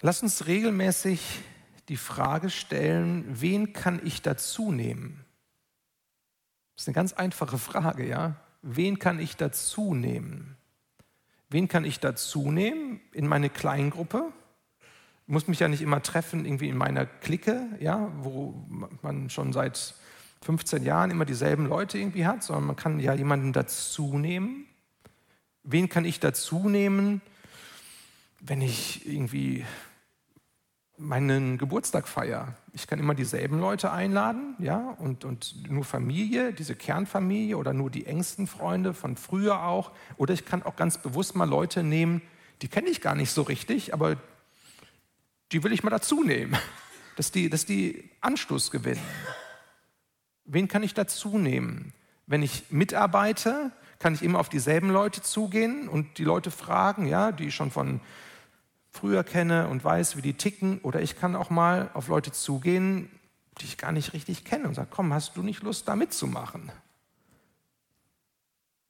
Lass 0.00 0.24
uns 0.24 0.48
regelmäßig 0.48 1.20
die 1.88 1.96
Frage 1.96 2.50
stellen, 2.50 3.26
wen 3.40 3.72
kann 3.72 4.04
ich 4.04 4.22
dazu 4.22 4.72
nehmen? 4.72 5.24
Das 6.74 6.82
ist 6.82 6.88
eine 6.88 6.96
ganz 6.96 7.12
einfache 7.12 7.58
Frage, 7.58 8.08
ja. 8.08 8.34
Wen 8.62 8.98
kann 8.98 9.20
ich 9.20 9.36
dazu 9.36 9.94
nehmen? 9.94 10.56
Wen 11.48 11.68
kann 11.68 11.84
ich 11.84 12.00
dazu 12.00 12.50
nehmen 12.50 13.00
in 13.12 13.28
meine 13.28 13.50
Kleingruppe? 13.50 14.32
Ich 15.28 15.32
muss 15.34 15.46
mich 15.46 15.60
ja 15.60 15.68
nicht 15.68 15.82
immer 15.82 16.02
treffen, 16.02 16.46
irgendwie 16.46 16.70
in 16.70 16.78
meiner 16.78 17.04
Clique, 17.04 17.60
ja, 17.80 18.10
wo 18.22 18.54
man 19.02 19.28
schon 19.28 19.52
seit 19.52 19.94
15 20.40 20.82
Jahren 20.84 21.10
immer 21.10 21.26
dieselben 21.26 21.66
Leute 21.66 21.98
irgendwie 21.98 22.26
hat, 22.26 22.42
sondern 22.42 22.64
man 22.68 22.76
kann 22.76 22.98
ja 22.98 23.12
jemanden 23.12 23.52
dazu 23.52 24.16
nehmen. 24.16 24.64
Wen 25.64 25.90
kann 25.90 26.06
ich 26.06 26.18
dazu 26.18 26.70
nehmen, 26.70 27.20
wenn 28.40 28.62
ich 28.62 29.06
irgendwie 29.06 29.66
meinen 30.96 31.58
Geburtstag 31.58 32.08
feiere? 32.08 32.54
Ich 32.72 32.86
kann 32.86 32.98
immer 32.98 33.14
dieselben 33.14 33.60
Leute 33.60 33.92
einladen, 33.92 34.54
ja, 34.60 34.96
und, 34.98 35.26
und 35.26 35.70
nur 35.70 35.84
Familie, 35.84 36.54
diese 36.54 36.74
Kernfamilie 36.74 37.58
oder 37.58 37.74
nur 37.74 37.90
die 37.90 38.06
engsten 38.06 38.46
Freunde 38.46 38.94
von 38.94 39.14
früher 39.14 39.62
auch. 39.64 39.92
Oder 40.16 40.32
ich 40.32 40.46
kann 40.46 40.62
auch 40.62 40.76
ganz 40.76 40.96
bewusst 40.96 41.36
mal 41.36 41.46
Leute 41.46 41.82
nehmen, 41.82 42.22
die 42.62 42.68
kenne 42.68 42.88
ich 42.88 43.02
gar 43.02 43.14
nicht 43.14 43.30
so 43.30 43.42
richtig, 43.42 43.92
aber 43.92 44.16
die 45.52 45.62
will 45.62 45.72
ich 45.72 45.82
mal 45.82 45.90
dazu 45.90 46.22
nehmen, 46.22 46.56
dass 47.16 47.30
die, 47.30 47.48
dass 47.48 47.64
die 47.64 48.10
Anschluss 48.20 48.70
gewinnen. 48.70 49.02
Wen 50.44 50.68
kann 50.68 50.82
ich 50.82 50.94
dazu 50.94 51.38
nehmen? 51.38 51.92
Wenn 52.26 52.42
ich 52.42 52.70
mitarbeite, 52.70 53.72
kann 53.98 54.14
ich 54.14 54.22
immer 54.22 54.38
auf 54.38 54.48
dieselben 54.48 54.90
Leute 54.90 55.22
zugehen 55.22 55.88
und 55.88 56.18
die 56.18 56.24
Leute 56.24 56.50
fragen, 56.50 57.06
ja, 57.06 57.32
die 57.32 57.48
ich 57.48 57.54
schon 57.54 57.70
von 57.70 58.00
früher 58.90 59.24
kenne 59.24 59.68
und 59.68 59.84
weiß, 59.84 60.16
wie 60.16 60.22
die 60.22 60.34
ticken. 60.34 60.78
Oder 60.80 61.00
ich 61.02 61.16
kann 61.16 61.36
auch 61.36 61.50
mal 61.50 61.90
auf 61.94 62.08
Leute 62.08 62.32
zugehen, 62.32 63.10
die 63.60 63.64
ich 63.64 63.78
gar 63.78 63.92
nicht 63.92 64.12
richtig 64.12 64.44
kenne 64.44 64.68
und 64.68 64.74
sage, 64.74 64.88
komm, 64.90 65.12
hast 65.12 65.36
du 65.36 65.42
nicht 65.42 65.62
Lust, 65.62 65.88
da 65.88 65.96
mitzumachen? 65.96 66.70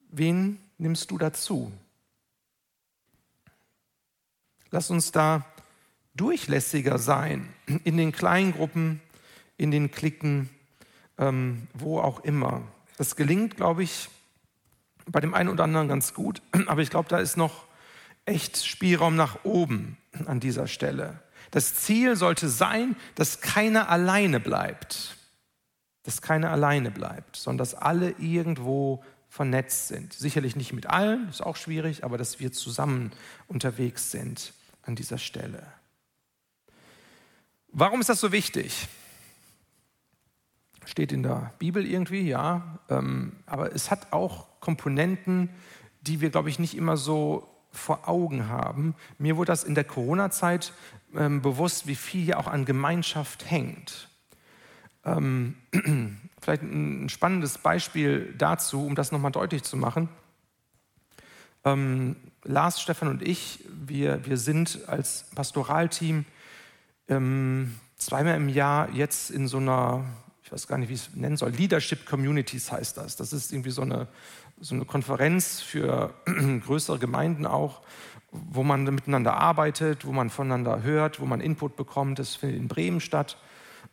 Wen 0.09 0.59
nimmst 0.77 1.11
du 1.11 1.17
dazu? 1.17 1.71
Lass 4.71 4.89
uns 4.89 5.11
da 5.11 5.45
durchlässiger 6.15 6.97
sein, 6.97 7.53
in 7.83 7.97
den 7.97 8.11
Kleingruppen, 8.11 9.01
in 9.57 9.71
den 9.71 9.91
Klicken, 9.91 10.49
ähm, 11.17 11.67
wo 11.73 11.99
auch 11.99 12.21
immer. 12.21 12.63
Das 12.97 13.15
gelingt, 13.15 13.57
glaube 13.57 13.83
ich, 13.83 14.09
bei 15.05 15.19
dem 15.19 15.33
einen 15.33 15.49
oder 15.49 15.63
anderen 15.63 15.87
ganz 15.87 16.13
gut, 16.13 16.41
aber 16.67 16.81
ich 16.81 16.89
glaube, 16.89 17.09
da 17.09 17.19
ist 17.19 17.37
noch 17.37 17.65
echt 18.25 18.65
Spielraum 18.65 19.15
nach 19.15 19.43
oben 19.43 19.97
an 20.25 20.39
dieser 20.39 20.67
Stelle. 20.67 21.21
Das 21.51 21.75
Ziel 21.75 22.15
sollte 22.15 22.47
sein, 22.47 22.95
dass 23.15 23.41
keiner 23.41 23.89
alleine 23.89 24.39
bleibt. 24.39 25.15
Dass 26.03 26.21
keiner 26.21 26.51
alleine 26.51 26.91
bleibt, 26.91 27.35
sondern 27.35 27.59
dass 27.59 27.75
alle 27.75 28.11
irgendwo 28.19 29.03
vernetzt 29.29 29.87
sind. 29.87 30.13
Sicherlich 30.13 30.55
nicht 30.55 30.73
mit 30.73 30.87
allen, 30.87 31.29
ist 31.29 31.41
auch 31.41 31.55
schwierig, 31.55 32.03
aber 32.03 32.17
dass 32.17 32.39
wir 32.39 32.51
zusammen 32.51 33.11
unterwegs 33.47 34.11
sind 34.11 34.53
an 34.83 34.95
dieser 34.95 35.17
Stelle. 35.17 35.63
Warum 37.71 38.01
ist 38.01 38.09
das 38.09 38.19
so 38.19 38.31
wichtig? 38.31 38.87
Steht 40.85 41.11
in 41.11 41.21
der 41.21 41.53
Bibel 41.59 41.85
irgendwie, 41.85 42.27
ja, 42.27 42.79
ähm, 42.89 43.33
aber 43.45 43.75
es 43.75 43.91
hat 43.91 44.11
auch 44.11 44.47
Komponenten, 44.59 45.49
die 46.01 46.19
wir, 46.19 46.31
glaube 46.31 46.49
ich, 46.49 46.57
nicht 46.57 46.75
immer 46.75 46.97
so 46.97 47.47
vor 47.71 48.09
Augen 48.09 48.47
haben. 48.47 48.95
Mir 49.19 49.37
wurde 49.37 49.51
das 49.51 49.63
in 49.63 49.75
der 49.75 49.83
Corona-Zeit 49.83 50.73
ähm, 51.15 51.43
bewusst, 51.43 51.85
wie 51.85 51.95
viel 51.95 52.23
hier 52.23 52.39
auch 52.39 52.47
an 52.47 52.65
Gemeinschaft 52.65 53.49
hängt. 53.49 54.09
Ähm, 55.05 55.55
vielleicht 56.41 56.63
ein 56.63 57.09
spannendes 57.09 57.59
Beispiel 57.59 58.33
dazu, 58.35 58.83
um 58.83 58.95
das 58.95 59.11
nochmal 59.11 59.31
deutlich 59.31 59.63
zu 59.63 59.77
machen. 59.77 60.09
Lars, 62.43 62.81
Stefan 62.81 63.09
und 63.09 63.21
ich, 63.21 63.65
wir, 63.69 64.25
wir 64.25 64.37
sind 64.37 64.87
als 64.87 65.25
Pastoralteam 65.35 66.25
ähm, 67.09 67.75
zweimal 67.97 68.35
im 68.35 68.49
Jahr 68.49 68.89
jetzt 68.91 69.29
in 69.31 69.47
so 69.47 69.57
einer, 69.57 70.05
ich 70.43 70.51
weiß 70.51 70.67
gar 70.67 70.77
nicht, 70.77 70.89
wie 70.89 70.93
ich 70.93 71.07
es 71.07 71.15
nennen 71.15 71.37
soll, 71.37 71.51
Leadership 71.51 72.05
Communities 72.05 72.71
heißt 72.71 72.97
das. 72.97 73.15
Das 73.15 73.33
ist 73.33 73.51
irgendwie 73.51 73.71
so 73.71 73.81
eine, 73.81 74.07
so 74.59 74.75
eine 74.75 74.85
Konferenz 74.85 75.61
für 75.61 76.13
größere 76.65 76.99
Gemeinden 76.99 77.45
auch, 77.45 77.81
wo 78.31 78.63
man 78.63 78.83
miteinander 78.83 79.35
arbeitet, 79.37 80.05
wo 80.05 80.11
man 80.11 80.29
voneinander 80.29 80.83
hört, 80.83 81.19
wo 81.19 81.25
man 81.25 81.41
Input 81.41 81.75
bekommt. 81.75 82.19
Das 82.19 82.35
findet 82.35 82.59
in 82.59 82.67
Bremen 82.67 83.01
statt. 83.01 83.37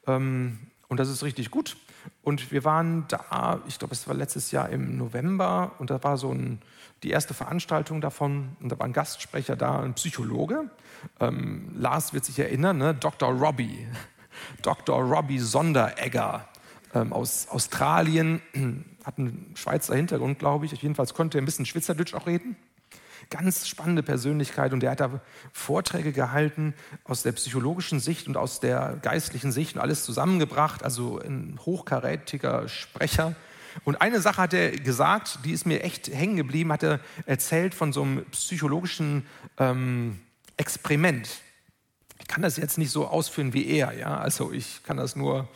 Ähm, 0.06 0.58
und 0.88 1.00
das 1.00 1.08
ist 1.08 1.24
richtig 1.24 1.50
gut. 1.50 1.76
Und 2.22 2.52
wir 2.52 2.64
waren 2.64 3.06
da, 3.08 3.60
ich 3.66 3.78
glaube, 3.78 3.94
es 3.94 4.06
war 4.06 4.14
letztes 4.14 4.50
Jahr 4.50 4.68
im 4.68 4.96
November, 4.96 5.72
und 5.78 5.90
da 5.90 6.02
war 6.04 6.16
so 6.16 6.32
ein, 6.32 6.60
die 7.03 7.11
erste 7.11 7.34
Veranstaltung 7.34 8.01
davon, 8.01 8.57
und 8.61 8.70
da 8.70 8.78
war 8.78 8.86
ein 8.86 8.92
Gastsprecher 8.92 9.57
da, 9.57 9.80
ein 9.80 9.94
Psychologe. 9.94 10.70
Ähm, 11.20 11.70
Lars 11.76 12.12
wird 12.12 12.24
sich 12.24 12.38
erinnern, 12.38 12.78
ne? 12.78 12.94
Dr. 12.94 13.30
Robbie, 13.30 13.86
Dr. 14.62 15.01
Robbie 15.03 15.38
Sonderegger 15.38 16.49
ähm, 16.94 17.12
aus 17.12 17.49
Australien, 17.49 18.40
hat 19.05 19.18
einen 19.18 19.53
Schweizer 19.55 19.94
Hintergrund, 19.94 20.38
glaube 20.38 20.66
ich. 20.66 20.72
Jedenfalls 20.72 21.14
konnte 21.14 21.38
er 21.38 21.42
ein 21.42 21.44
bisschen 21.44 21.66
Schweizerdeutsch 21.66 22.14
auch 22.14 22.26
reden. 22.26 22.57
Ganz 23.28 23.66
spannende 23.66 24.03
Persönlichkeit 24.03 24.72
und 24.72 24.80
der 24.80 24.92
hat 24.92 25.01
da 25.01 25.20
Vorträge 25.53 26.12
gehalten 26.12 26.74
aus 27.05 27.22
der 27.22 27.32
psychologischen 27.32 27.99
Sicht 27.99 28.28
und 28.28 28.36
aus 28.36 28.61
der 28.61 28.99
geistlichen 29.03 29.51
Sicht 29.51 29.74
und 29.74 29.82
alles 29.82 30.05
zusammengebracht. 30.05 30.84
Also 30.84 31.18
ein 31.18 31.59
hochkarätiger 31.64 32.68
Sprecher. 32.68 33.34
Und 33.84 34.00
eine 34.00 34.20
Sache 34.20 34.42
hat 34.42 34.54
er 34.54 34.70
gesagt, 34.72 35.40
die 35.44 35.52
ist 35.52 35.66
mir 35.66 35.82
echt 35.82 36.08
hängen 36.08 36.36
geblieben, 36.36 36.72
hat 36.72 36.82
er 36.82 37.00
erzählt 37.26 37.74
von 37.74 37.92
so 37.92 38.02
einem 38.02 38.24
psychologischen 38.26 39.26
ähm, 39.58 40.20
Experiment. 40.56 41.28
Ich 42.20 42.28
kann 42.28 42.42
das 42.42 42.56
jetzt 42.56 42.78
nicht 42.78 42.90
so 42.90 43.06
ausführen 43.06 43.52
wie 43.52 43.66
er, 43.66 43.92
ja. 43.92 44.16
Also 44.16 44.52
ich 44.52 44.82
kann 44.82 44.96
das 44.96 45.16
nur 45.16 45.48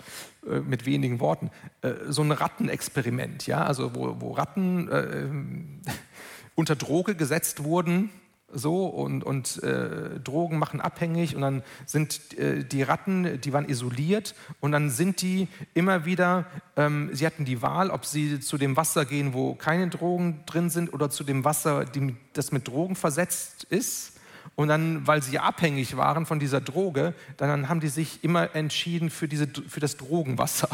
äh, 0.47 0.61
mit 0.61 0.87
wenigen 0.87 1.21
Worten. 1.21 1.51
Äh, 1.83 1.93
so 2.09 2.23
ein 2.23 2.33
Rattenexperiment, 2.33 3.47
ja. 3.47 3.65
Also 3.65 3.95
wo, 3.95 4.21
wo 4.21 4.33
Ratten 4.33 4.89
äh, 4.89 5.91
unter 6.55 6.77
Droge 6.77 7.15
gesetzt 7.15 7.65
wurden, 7.65 8.11
so 8.53 8.87
und, 8.87 9.25
und 9.25 9.63
äh, 9.63 10.19
Drogen 10.21 10.59
machen 10.59 10.81
abhängig 10.81 11.35
und 11.35 11.43
dann 11.43 11.63
sind 11.87 12.37
äh, 12.39 12.65
die 12.65 12.83
Ratten, 12.83 13.41
die 13.41 13.53
waren 13.53 13.69
isoliert 13.69 14.35
und 14.61 14.73
dann 14.73 14.91
sind 14.91 15.23
die 15.23 15.49
immer 15.75 16.05
wieder, 16.05 16.47
ähm, 16.77 17.11
sie 17.13 17.27
hatten 17.27 17.45
die 17.45 17.63
Wahl, 17.63 17.91
ob 17.91 18.05
sie 18.05 18.41
zu 18.41 18.59
dem 18.59 18.77
Wasser 18.77 19.05
gehen, 19.05 19.35
wo 19.35 19.55
keine 19.55 19.89
Drogen 19.89 20.45
drin 20.47 20.71
sind 20.71 20.93
oder 20.93 21.11
zu 21.11 21.25
dem 21.25 21.45
Wasser, 21.45 21.85
die, 21.85 22.17
das 22.33 22.53
mit 22.53 22.69
Drogen 22.69 22.97
versetzt 22.97 23.65
ist. 23.65 24.17
Und 24.57 24.69
dann, 24.69 25.07
weil 25.07 25.23
sie 25.23 25.39
abhängig 25.39 25.97
waren 25.97 26.27
von 26.27 26.39
dieser 26.39 26.61
Droge, 26.61 27.15
dann 27.37 27.69
haben 27.69 27.81
die 27.81 27.89
sich 27.89 28.25
immer 28.25 28.55
entschieden 28.55 29.11
für, 29.11 29.29
diese, 29.29 29.47
für 29.47 29.81
das 29.81 29.97
Drogenwasser. 29.97 30.69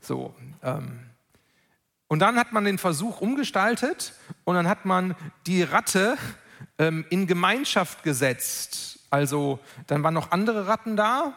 So, 0.00 0.34
ähm, 0.62 1.00
und 2.08 2.20
dann 2.20 2.36
hat 2.36 2.52
man 2.52 2.64
den 2.64 2.78
Versuch 2.78 3.20
umgestaltet 3.20 4.14
und 4.44 4.54
dann 4.54 4.68
hat 4.68 4.84
man 4.84 5.16
die 5.46 5.62
Ratte 5.62 6.16
ähm, 6.78 7.04
in 7.10 7.26
Gemeinschaft 7.26 8.02
gesetzt. 8.02 9.00
Also 9.10 9.58
dann 9.86 10.02
waren 10.02 10.14
noch 10.14 10.30
andere 10.30 10.66
Ratten 10.66 10.96
da 10.96 11.34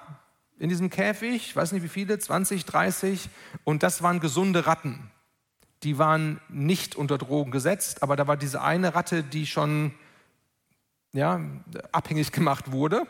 in 0.59 0.69
diesem 0.69 0.89
Käfig, 0.89 1.36
ich 1.36 1.55
weiß 1.55 1.71
nicht 1.71 1.84
wie 1.84 1.89
viele, 1.89 2.19
20, 2.19 2.65
30 2.65 3.30
und 3.63 3.82
das 3.82 4.03
waren 4.03 4.19
gesunde 4.19 4.67
Ratten. 4.67 5.09
Die 5.84 5.97
waren 5.97 6.41
nicht 6.49 6.97
unter 6.97 7.17
Drogen 7.17 7.51
gesetzt, 7.51 8.03
aber 8.03 8.17
da 8.17 8.27
war 8.27 8.36
diese 8.36 8.61
eine 8.61 8.93
Ratte, 8.93 9.23
die 9.23 9.45
schon 9.45 9.93
ja, 11.13 11.39
abhängig 11.93 12.34
gemacht 12.34 12.71
wurde. 12.71 13.03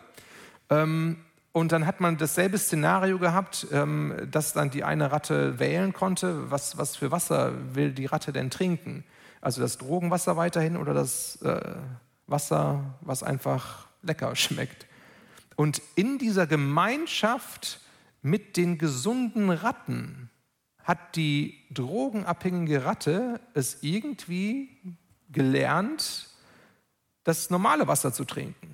Ähm, 0.70 1.17
und 1.51 1.72
dann 1.72 1.88
hat 1.88 1.99
man 1.99 2.17
dasselbe 2.17 2.59
Szenario 2.59 3.17
gehabt, 3.17 3.67
ähm, 3.72 4.13
dass 4.30 4.53
dann 4.53 4.70
die 4.70 4.84
eine 4.84 5.11
Ratte 5.11 5.59
wählen 5.59 5.93
konnte, 5.93 6.51
was, 6.51 6.78
was 6.78 6.95
für 6.95 7.11
Wasser 7.11 7.53
will 7.74 7.91
die 7.91 8.05
Ratte 8.05 8.32
denn 8.32 8.51
trinken. 8.51 9.03
Also 9.41 9.61
das 9.61 9.80
Drogenwasser 9.80 10.38
weiterhin 10.38 10.78
oder 10.78 10.93
das 10.93 11.41
äh, 11.41 11.76
Wasser, 12.32 12.98
was 13.02 13.24
einfach 13.24 13.88
lecker 14.02 14.36
schmeckt. 14.36 14.88
Und 15.56 15.82
in 15.96 16.18
dieser 16.18 16.48
Gemeinschaft 16.48 17.82
mit 18.22 18.58
den 18.58 18.78
gesunden 18.78 19.50
Ratten 19.50 20.30
hat 20.84 21.16
die 21.16 21.66
drogenabhängige 21.72 22.86
Ratte 22.86 23.42
es 23.54 23.84
irgendwie 23.84 24.78
gelernt, 25.32 26.30
das 27.24 27.50
normale 27.50 27.88
Wasser 27.88 28.14
zu 28.14 28.26
trinken 28.26 28.74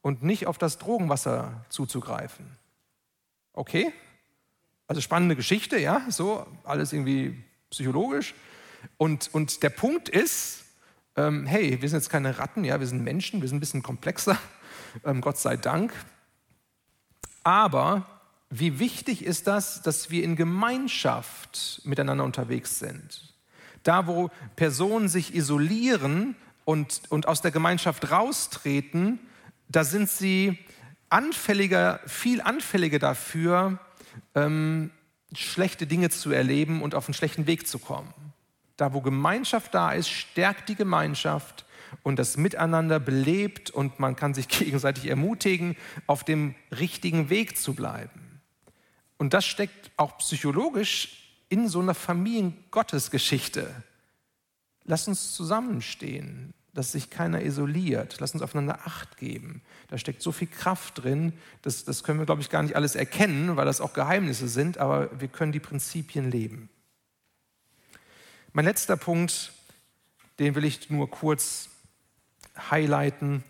und 0.00 0.22
nicht 0.22 0.46
auf 0.46 0.58
das 0.58 0.78
Drogenwasser 0.78 1.64
zuzugreifen. 1.68 2.46
Okay? 3.52 3.92
Also 4.86 5.00
spannende 5.00 5.36
Geschichte, 5.36 5.78
ja, 5.78 6.02
so, 6.08 6.46
alles 6.64 6.92
irgendwie 6.92 7.44
psychologisch. 7.70 8.34
Und, 8.96 9.28
und 9.34 9.62
der 9.62 9.70
Punkt 9.70 10.08
ist, 10.08 10.64
ähm, 11.16 11.46
hey, 11.46 11.80
wir 11.80 11.88
sind 11.88 11.98
jetzt 11.98 12.10
keine 12.10 12.38
Ratten, 12.38 12.64
ja, 12.64 12.80
wir 12.80 12.86
sind 12.86 13.02
Menschen, 13.02 13.40
wir 13.40 13.48
sind 13.48 13.58
ein 13.58 13.60
bisschen 13.60 13.82
komplexer, 13.82 14.38
ähm, 15.04 15.20
Gott 15.20 15.38
sei 15.38 15.56
Dank. 15.56 15.92
Aber 17.42 18.06
wie 18.50 18.78
wichtig 18.78 19.24
ist 19.24 19.46
das, 19.46 19.82
dass 19.82 20.10
wir 20.10 20.24
in 20.24 20.36
Gemeinschaft 20.36 21.82
miteinander 21.84 22.24
unterwegs 22.24 22.78
sind? 22.78 23.34
Da, 23.82 24.06
wo 24.06 24.30
Personen 24.56 25.08
sich 25.08 25.34
isolieren 25.34 26.36
und, 26.64 27.02
und 27.08 27.26
aus 27.26 27.40
der 27.40 27.50
Gemeinschaft 27.50 28.10
raustreten, 28.10 29.20
da 29.68 29.84
sind 29.84 30.10
sie 30.10 30.58
anfälliger, 31.08 32.00
viel 32.06 32.40
anfälliger 32.40 32.98
dafür, 32.98 33.78
ähm, 34.34 34.90
schlechte 35.32 35.86
Dinge 35.86 36.10
zu 36.10 36.32
erleben 36.32 36.82
und 36.82 36.94
auf 36.94 37.06
einen 37.06 37.14
schlechten 37.14 37.46
Weg 37.46 37.68
zu 37.68 37.78
kommen. 37.78 38.12
Da, 38.80 38.94
wo 38.94 39.02
Gemeinschaft 39.02 39.74
da 39.74 39.92
ist, 39.92 40.08
stärkt 40.08 40.70
die 40.70 40.74
Gemeinschaft 40.74 41.66
und 42.02 42.18
das 42.18 42.38
Miteinander 42.38 42.98
belebt 42.98 43.68
und 43.68 44.00
man 44.00 44.16
kann 44.16 44.32
sich 44.32 44.48
gegenseitig 44.58 45.06
ermutigen, 45.08 45.76
auf 46.06 46.24
dem 46.24 46.54
richtigen 46.70 47.28
Weg 47.28 47.58
zu 47.58 47.74
bleiben. 47.74 48.40
Und 49.18 49.34
das 49.34 49.44
steckt 49.44 49.90
auch 49.98 50.16
psychologisch 50.16 51.42
in 51.50 51.68
so 51.68 51.80
einer 51.80 51.92
Familiengottesgeschichte. 51.92 53.70
Lass 54.84 55.06
uns 55.06 55.34
zusammenstehen. 55.34 56.54
dass 56.72 56.92
sich 56.92 57.10
keiner 57.10 57.42
isoliert. 57.42 58.16
Lass 58.20 58.32
uns 58.32 58.42
aufeinander 58.42 58.86
Acht 58.86 59.18
geben. 59.18 59.60
Da 59.88 59.98
steckt 59.98 60.22
so 60.22 60.30
viel 60.30 60.46
Kraft 60.46 61.02
drin, 61.02 61.32
das, 61.62 61.84
das 61.84 62.04
können 62.04 62.20
wir, 62.20 62.26
glaube 62.26 62.42
ich, 62.42 62.48
gar 62.48 62.62
nicht 62.62 62.76
alles 62.76 62.94
erkennen, 62.94 63.56
weil 63.56 63.66
das 63.66 63.80
auch 63.80 63.92
Geheimnisse 63.92 64.46
sind, 64.46 64.78
aber 64.78 65.10
wir 65.20 65.26
können 65.26 65.50
die 65.50 65.58
Prinzipien 65.58 66.30
leben. 66.30 66.70
Mein 68.52 68.64
letzter 68.64 68.96
Punkt, 68.96 69.52
den 70.40 70.56
will 70.56 70.64
ich 70.64 70.90
nur 70.90 71.08
kurz 71.08 71.68
highlighten 72.58 73.44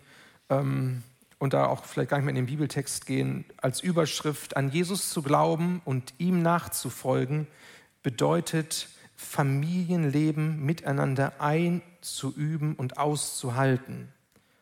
ähm, 0.50 1.02
und 1.38 1.54
da 1.54 1.66
auch 1.66 1.86
vielleicht 1.86 2.10
gar 2.10 2.18
nicht 2.18 2.26
mehr 2.26 2.32
in 2.32 2.44
den 2.44 2.46
Bibeltext 2.46 3.06
gehen. 3.06 3.46
Als 3.56 3.80
Überschrift, 3.80 4.58
an 4.58 4.70
Jesus 4.70 5.08
zu 5.08 5.22
glauben 5.22 5.80
und 5.86 6.12
ihm 6.18 6.42
nachzufolgen, 6.42 7.46
bedeutet 8.02 8.88
Familienleben 9.16 10.62
miteinander 10.66 11.40
einzuüben 11.40 12.74
und 12.74 12.98
auszuhalten. 12.98 14.12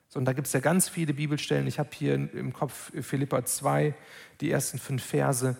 So, 0.09 0.21
und 0.21 0.25
da 0.25 0.35
gibt 0.35 0.47
es 0.47 0.53
ja 0.53 0.61
ganz 0.61 0.89
viele 0.89 1.15
Bibelstellen. 1.15 1.67
Ich 1.67 1.81
habe 1.81 1.91
hier 1.93 2.15
im 2.15 2.53
Kopf 2.53 2.93
Philippa 3.03 3.45
2, 3.45 3.93
die 4.41 4.53
ersten 4.53 4.79
fünf 4.79 5.05
Verse, 5.05 5.57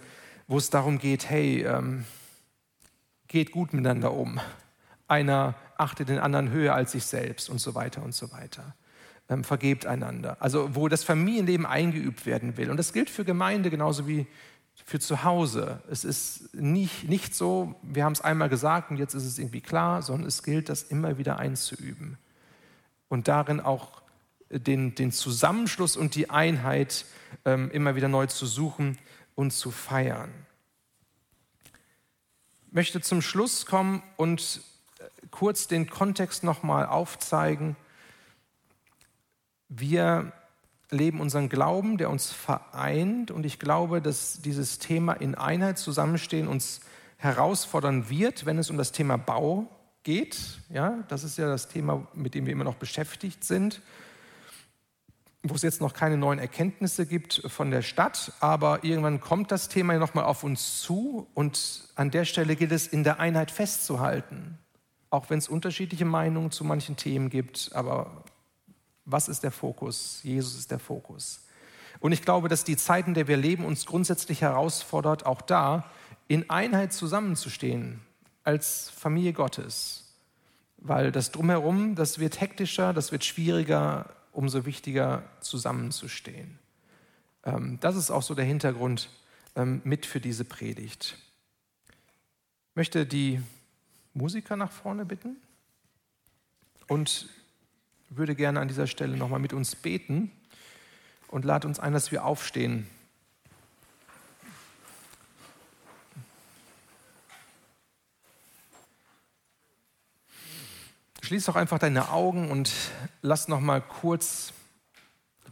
wo 0.47 0.57
es 0.57 0.71
darum 0.71 1.01
geht, 1.01 1.29
hey, 1.29 1.65
ähm, 1.65 2.05
geht 3.27 3.51
gut 3.51 3.73
miteinander 3.73 4.13
um. 4.13 4.41
Einer 5.09 5.55
achtet 5.77 6.09
den 6.09 6.19
anderen 6.19 6.51
höher 6.51 6.75
als 6.75 6.93
sich 6.93 7.05
selbst 7.05 7.51
und 7.51 7.59
so 7.59 7.75
weiter 7.75 8.03
und 8.03 8.15
so 8.15 8.31
weiter. 8.31 8.75
Ähm, 9.29 9.45
vergebt 9.45 9.87
einander. 9.87 10.37
Also 10.41 10.75
wo 10.75 10.89
das 10.89 11.05
Familienleben 11.05 11.67
eingeübt 11.67 12.27
werden 12.27 12.57
will. 12.57 12.71
Und 12.71 12.77
das 12.77 12.93
gilt 12.93 13.11
für 13.11 13.25
Gemeinde 13.25 13.71
genauso 13.71 14.07
wie 14.07 14.27
für 14.85 15.01
zu 15.01 15.25
Hause. 15.25 15.83
Es 15.91 16.05
ist 16.05 16.55
nicht, 16.55 17.09
nicht 17.09 17.35
so, 17.35 17.75
wir 17.83 18.05
haben 18.05 18.13
es 18.13 18.21
einmal 18.21 18.49
gesagt 18.49 18.91
und 18.91 18.97
jetzt 18.97 19.15
ist 19.15 19.25
es 19.25 19.39
irgendwie 19.39 19.61
klar, 19.61 20.03
sondern 20.03 20.29
es 20.29 20.43
gilt, 20.43 20.69
das 20.69 20.83
immer 20.83 21.19
wieder 21.19 21.39
einzuüben. 21.39 22.17
Und 23.09 23.29
darin 23.29 23.61
auch 23.61 24.03
den, 24.51 24.95
den 24.95 25.13
Zusammenschluss 25.13 25.97
und 25.97 26.15
die 26.15 26.31
Einheit 26.31 27.05
ähm, 27.45 27.71
immer 27.71 27.97
wieder 27.97 28.09
neu 28.09 28.27
zu 28.27 28.47
suchen 28.47 28.99
und 29.35 29.53
zu 29.53 29.71
feiern. 29.71 30.31
Ich 32.69 32.73
möchte 32.73 33.01
zum 33.01 33.23
Schluss 33.23 33.67
kommen 33.67 34.03
und 34.17 34.63
kurz 35.39 35.69
den 35.69 35.89
Kontext 35.89 36.43
nochmal 36.43 36.87
aufzeigen. 36.87 37.77
Wir 39.69 40.33
leben 40.91 41.21
unseren 41.21 41.49
Glauben, 41.49 41.97
der 41.97 42.11
uns 42.11 42.33
vereint. 42.33 43.31
Und 43.31 43.47
ich 43.47 43.61
glaube, 43.61 44.03
dass 44.03 44.43
dieses 44.43 44.81
Thema 44.81 45.13
in 45.13 45.37
Einheit 45.37 45.79
zusammenstehen 45.79 46.49
uns 46.49 46.81
herausfordern 47.19 48.11
wird, 48.11 48.47
wenn 48.47 48.59
es 48.59 48.69
um 48.69 48.79
das 48.79 48.91
Thema 48.91 49.17
Bau 49.17 49.69
geht. 50.03 50.59
Ja, 50.71 51.05
das 51.07 51.23
ist 51.23 51.39
ja 51.39 51.47
das 51.47 51.69
Thema, 51.69 52.05
mit 52.15 52.35
dem 52.35 52.47
wir 52.47 52.53
immer 52.53 52.65
noch 52.65 52.75
beschäftigt 52.75 53.45
sind, 53.45 53.81
wo 55.45 55.55
es 55.55 55.63
jetzt 55.63 55.81
noch 55.81 55.93
keine 55.93 56.17
neuen 56.17 56.41
Erkenntnisse 56.41 57.07
gibt 57.07 57.43
von 57.47 57.71
der 57.71 57.83
Stadt, 57.83 58.33
aber 58.41 58.83
irgendwann 58.83 59.21
kommt 59.21 59.53
das 59.53 59.69
Thema 59.69 59.95
nochmal 59.99 60.25
auf 60.25 60.43
uns 60.43 60.81
zu 60.81 61.29
und 61.35 61.89
an 61.95 62.11
der 62.11 62.25
Stelle 62.25 62.57
gilt 62.57 62.73
es, 62.73 62.89
in 62.89 63.05
der 63.05 63.21
Einheit 63.21 63.53
festzuhalten. 63.53 64.59
Auch 65.11 65.31
wenn 65.31 65.39
es 65.39 65.49
unterschiedliche 65.49 66.05
Meinungen 66.05 66.51
zu 66.51 66.65
manchen 66.65 66.97
Themen 66.97 67.31
gibt, 67.31 67.71
aber 67.73 68.25
was 69.05 69.29
ist 69.29 69.43
der 69.43 69.51
Fokus? 69.53 70.21
Jesus 70.23 70.57
ist 70.57 70.71
der 70.71 70.79
Fokus. 70.79 71.41
Und 72.01 72.13
ich 72.13 72.23
glaube, 72.23 72.49
dass 72.49 72.65
die 72.65 72.77
Zeit, 72.77 73.07
in 73.07 73.15
der 73.15 73.27
wir 73.27 73.37
leben, 73.37 73.65
uns 73.65 73.87
grundsätzlich 73.87 74.43
herausfordert, 74.43 75.27
auch 75.27 75.41
da 75.41 75.91
in 76.29 76.49
Einheit 76.51 76.93
zusammenzustehen 76.93 78.01
als 78.45 78.91
Familie 78.91 79.33
Gottes. 79.33 80.15
Weil 80.77 81.11
das 81.11 81.33
drumherum, 81.33 81.95
das 81.97 82.19
wird 82.19 82.41
hektischer, 82.41 82.93
das 82.93 83.11
wird 83.11 83.25
schwieriger, 83.25 84.15
umso 84.33 84.65
wichtiger 84.65 85.25
zusammenzustehen. 85.41 86.59
Ähm, 87.45 87.79
das 87.81 87.97
ist 87.97 88.11
auch 88.11 88.23
so 88.23 88.35
der 88.35 88.45
Hintergrund 88.45 89.09
ähm, 89.57 89.81
mit 89.85 90.07
für 90.07 90.21
diese 90.21 90.45
Predigt. 90.45 91.19
Ich 91.89 92.77
möchte 92.77 93.07
die 93.07 93.43
Musiker 94.15 94.57
nach 94.57 94.73
vorne 94.73 95.05
bitten 95.05 95.37
und 96.89 97.29
würde 98.09 98.35
gerne 98.35 98.61
an 98.61 98.69
dieser 98.69 98.87
Stelle 98.87 99.17
nochmal 99.17 99.41
mit 99.41 99.53
uns 99.53 99.77
beten 99.77 100.33
und 101.29 101.45
lade 101.45 101.69
uns 101.69 101.79
ein, 101.79 101.93
dass 101.93 102.11
wir 102.11 102.25
aufstehen. 102.25 102.87
Schließ 111.23 111.45
doch 111.45 111.57
einfach 111.57 111.79
deine 111.79 112.11
Augen 112.11 112.51
und 112.51 112.73
lass 113.21 113.49
noch 113.49 113.61
mal 113.61 113.83
kurz 113.83 114.55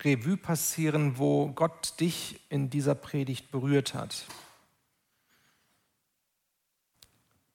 Revue 0.02 0.38
passieren, 0.38 1.18
wo 1.18 1.48
Gott 1.52 2.00
dich 2.00 2.40
in 2.48 2.70
dieser 2.70 2.94
Predigt 2.94 3.50
berührt 3.50 3.92
hat. 3.92 4.24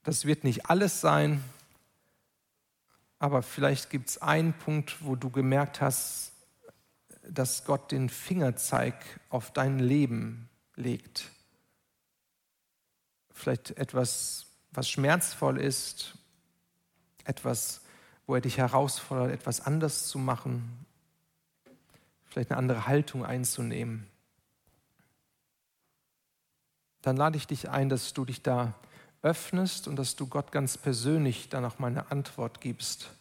Das 0.04 0.26
wird 0.26 0.44
nicht 0.44 0.70
alles 0.70 1.00
sein, 1.02 1.44
aber 3.20 3.44
vielleicht 3.44 3.92
gibt 3.92 4.10
es 4.10 4.18
einen 4.20 4.54
Punkt, 4.54 5.06
wo 5.06 5.16
du 5.16 5.30
gemerkt 5.30 5.80
hast, 5.80 6.32
dass 7.22 7.66
Gott 7.66 7.92
den 7.92 8.10
Fingerzeig 8.10 8.96
auf 9.30 9.52
dein 9.52 9.78
Leben 9.78 10.50
legt. 10.76 11.30
Vielleicht 13.32 13.78
etwas, 13.78 14.48
was 14.72 14.90
schmerzvoll 14.90 15.60
ist, 15.60 16.18
etwas, 17.24 17.82
wo 18.26 18.34
er 18.34 18.42
dich 18.42 18.58
herausfordert, 18.58 19.32
etwas 19.32 19.62
anders 19.62 20.08
zu 20.08 20.18
machen, 20.18 20.86
vielleicht 22.26 22.50
eine 22.50 22.58
andere 22.58 22.88
Haltung 22.88 23.24
einzunehmen. 23.24 24.08
Dann 27.04 27.18
lade 27.18 27.38
ich 27.38 27.46
dich 27.46 27.70
ein, 27.70 27.90
dass 27.90 28.14
du 28.14 28.26
dich 28.26 28.42
da 28.42 28.74
öffnest 29.22 29.88
und 29.88 29.98
dass 29.98 30.16
du 30.16 30.28
Gott 30.28 30.52
ganz 30.52 30.78
persönlich 30.78 31.50
dann 31.50 31.66
auch 31.66 31.80
mal 31.80 31.98
Antwort 32.10 32.62
gibst 32.62 33.12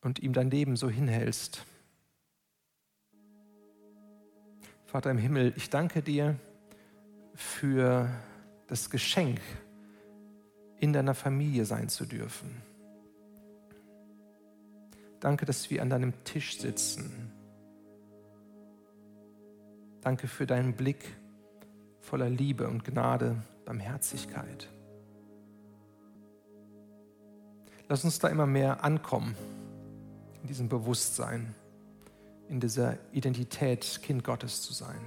und 0.00 0.18
ihm 0.20 0.32
dein 0.32 0.50
Leben 0.50 0.76
so 0.76 0.88
hinhältst. 0.88 1.64
Vater 4.86 5.10
im 5.10 5.18
Himmel, 5.18 5.52
ich 5.56 5.68
danke 5.68 6.00
dir 6.00 6.38
für 7.34 8.08
das 8.66 8.88
Geschenk, 8.88 9.40
in 10.78 10.92
deiner 10.92 11.14
Familie 11.14 11.64
sein 11.64 11.88
zu 11.88 12.06
dürfen. 12.06 12.62
Danke, 15.20 15.44
dass 15.44 15.70
wir 15.70 15.82
an 15.82 15.90
deinem 15.90 16.12
Tisch 16.24 16.58
sitzen. 16.58 17.32
Danke 20.02 20.28
für 20.28 20.46
deinen 20.46 20.74
Blick 20.74 21.16
voller 22.00 22.30
Liebe 22.30 22.68
und 22.68 22.84
Gnade 22.84 23.42
Barmherzigkeit. 23.66 24.68
Lass 27.88 28.04
uns 28.04 28.18
da 28.20 28.28
immer 28.28 28.46
mehr 28.46 28.82
ankommen, 28.82 29.36
in 30.40 30.46
diesem 30.46 30.68
Bewusstsein, 30.68 31.54
in 32.48 32.60
dieser 32.60 32.96
Identität, 33.12 34.00
Kind 34.02 34.24
Gottes 34.24 34.62
zu 34.62 34.72
sein. 34.72 35.00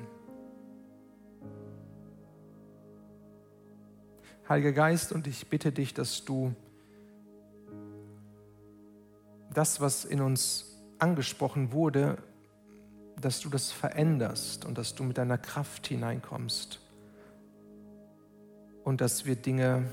Heiliger 4.48 4.74
Geist, 4.74 5.14
und 5.14 5.26
ich 5.26 5.48
bitte 5.48 5.72
dich, 5.72 5.94
dass 5.94 6.26
du 6.26 6.54
das, 9.54 9.80
was 9.80 10.04
in 10.04 10.22
uns 10.22 10.78
angesprochen 11.00 11.72
wurde, 11.72 12.18
dass 13.20 13.40
du 13.40 13.50
das 13.50 13.72
veränderst 13.72 14.66
und 14.66 14.78
dass 14.78 14.96
du 14.96 15.04
mit 15.04 15.18
deiner 15.18 15.38
Kraft 15.38 15.88
hineinkommst 15.88 16.80
und 18.84 19.02
dass 19.02 19.26
wir 19.26 19.36
Dinge 19.36 19.84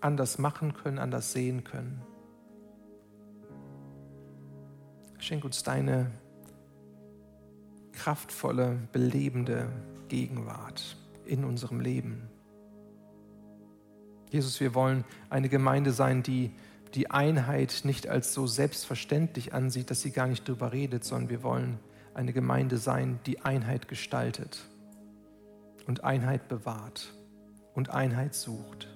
anders 0.00 0.38
machen 0.38 0.74
können, 0.74 0.98
anders 0.98 1.32
sehen 1.32 1.64
können. 1.64 2.02
Schenk 5.18 5.44
uns 5.44 5.62
deine 5.62 6.10
kraftvolle, 7.92 8.78
belebende 8.92 9.68
Gegenwart 10.08 10.96
in 11.26 11.44
unserem 11.44 11.80
Leben. 11.80 12.28
Jesus, 14.30 14.60
wir 14.60 14.74
wollen 14.74 15.04
eine 15.28 15.48
Gemeinde 15.48 15.92
sein, 15.92 16.22
die 16.22 16.52
die 16.94 17.10
Einheit 17.10 17.82
nicht 17.84 18.08
als 18.08 18.32
so 18.32 18.46
selbstverständlich 18.46 19.52
ansieht, 19.52 19.90
dass 19.90 20.00
sie 20.00 20.10
gar 20.10 20.26
nicht 20.26 20.48
darüber 20.48 20.72
redet, 20.72 21.04
sondern 21.04 21.28
wir 21.28 21.42
wollen 21.42 21.78
eine 22.14 22.32
Gemeinde 22.32 22.78
sein, 22.78 23.20
die 23.26 23.40
Einheit 23.42 23.86
gestaltet 23.86 24.66
und 25.90 26.04
Einheit 26.04 26.46
bewahrt 26.46 27.12
und 27.74 27.90
Einheit 27.90 28.32
sucht. 28.32 28.86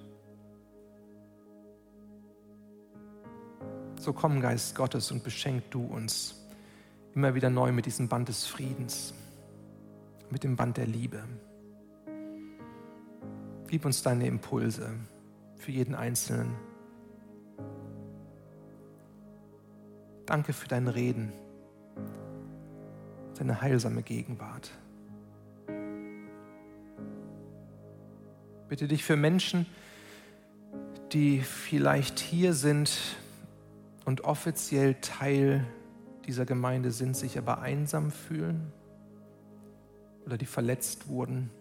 So 3.99 4.13
komm, 4.13 4.39
Geist 4.39 4.75
Gottes, 4.75 5.11
und 5.11 5.21
beschenk 5.21 5.69
du 5.71 5.83
uns 5.83 6.47
immer 7.13 7.35
wieder 7.35 7.49
neu 7.49 7.73
mit 7.73 7.85
diesem 7.85 8.07
Band 8.07 8.29
des 8.29 8.45
Friedens, 8.45 9.13
mit 10.29 10.45
dem 10.45 10.55
Band 10.55 10.77
der 10.77 10.87
Liebe. 10.87 11.21
Gib 13.67 13.83
uns 13.83 14.01
deine 14.01 14.25
Impulse 14.25 14.89
für 15.57 15.73
jeden 15.73 15.95
Einzelnen. 15.95 16.55
Danke 20.25 20.53
für 20.53 20.69
dein 20.69 20.87
Reden, 20.87 21.33
deine 23.37 23.59
heilsame 23.59 24.01
Gegenwart. 24.01 24.71
Bitte 28.67 28.87
dich 28.87 29.03
für 29.03 29.15
Menschen, 29.15 29.65
die 31.11 31.41
vielleicht 31.41 32.19
hier 32.19 32.53
sind 32.53 32.91
und 34.05 34.21
offiziell 34.21 34.95
Teil 35.01 35.65
dieser 36.25 36.45
Gemeinde 36.45 36.91
sind, 36.91 37.15
sich 37.15 37.37
aber 37.37 37.61
einsam 37.61 38.11
fühlen 38.11 38.71
oder 40.25 40.37
die 40.37 40.47
verletzt 40.47 41.07
wurden. 41.07 41.51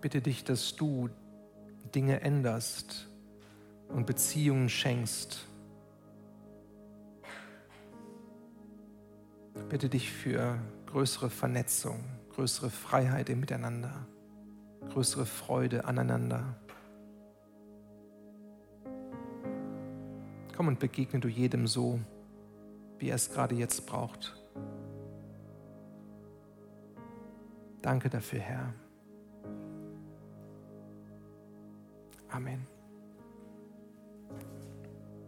Bitte 0.00 0.20
dich, 0.20 0.44
dass 0.44 0.74
du 0.74 1.08
Dinge 1.94 2.20
änderst 2.20 3.06
und 3.88 4.06
Beziehungen 4.06 4.68
schenkst. 4.68 5.46
Bitte 9.68 9.88
dich 9.88 10.10
für 10.10 10.58
größere 10.86 11.30
Vernetzung, 11.30 12.04
größere 12.34 12.70
Freiheit 12.70 13.28
im 13.30 13.40
Miteinander, 13.40 14.06
größere 14.92 15.26
Freude 15.26 15.84
aneinander. 15.84 16.56
Komm 20.56 20.68
und 20.68 20.78
begegne 20.78 21.20
du 21.20 21.28
jedem 21.28 21.66
so, 21.66 22.00
wie 22.98 23.10
er 23.10 23.16
es 23.16 23.30
gerade 23.30 23.54
jetzt 23.54 23.86
braucht. 23.86 24.34
Danke 27.82 28.08
dafür, 28.08 28.40
Herr. 28.40 28.74
Amen. 32.28 32.75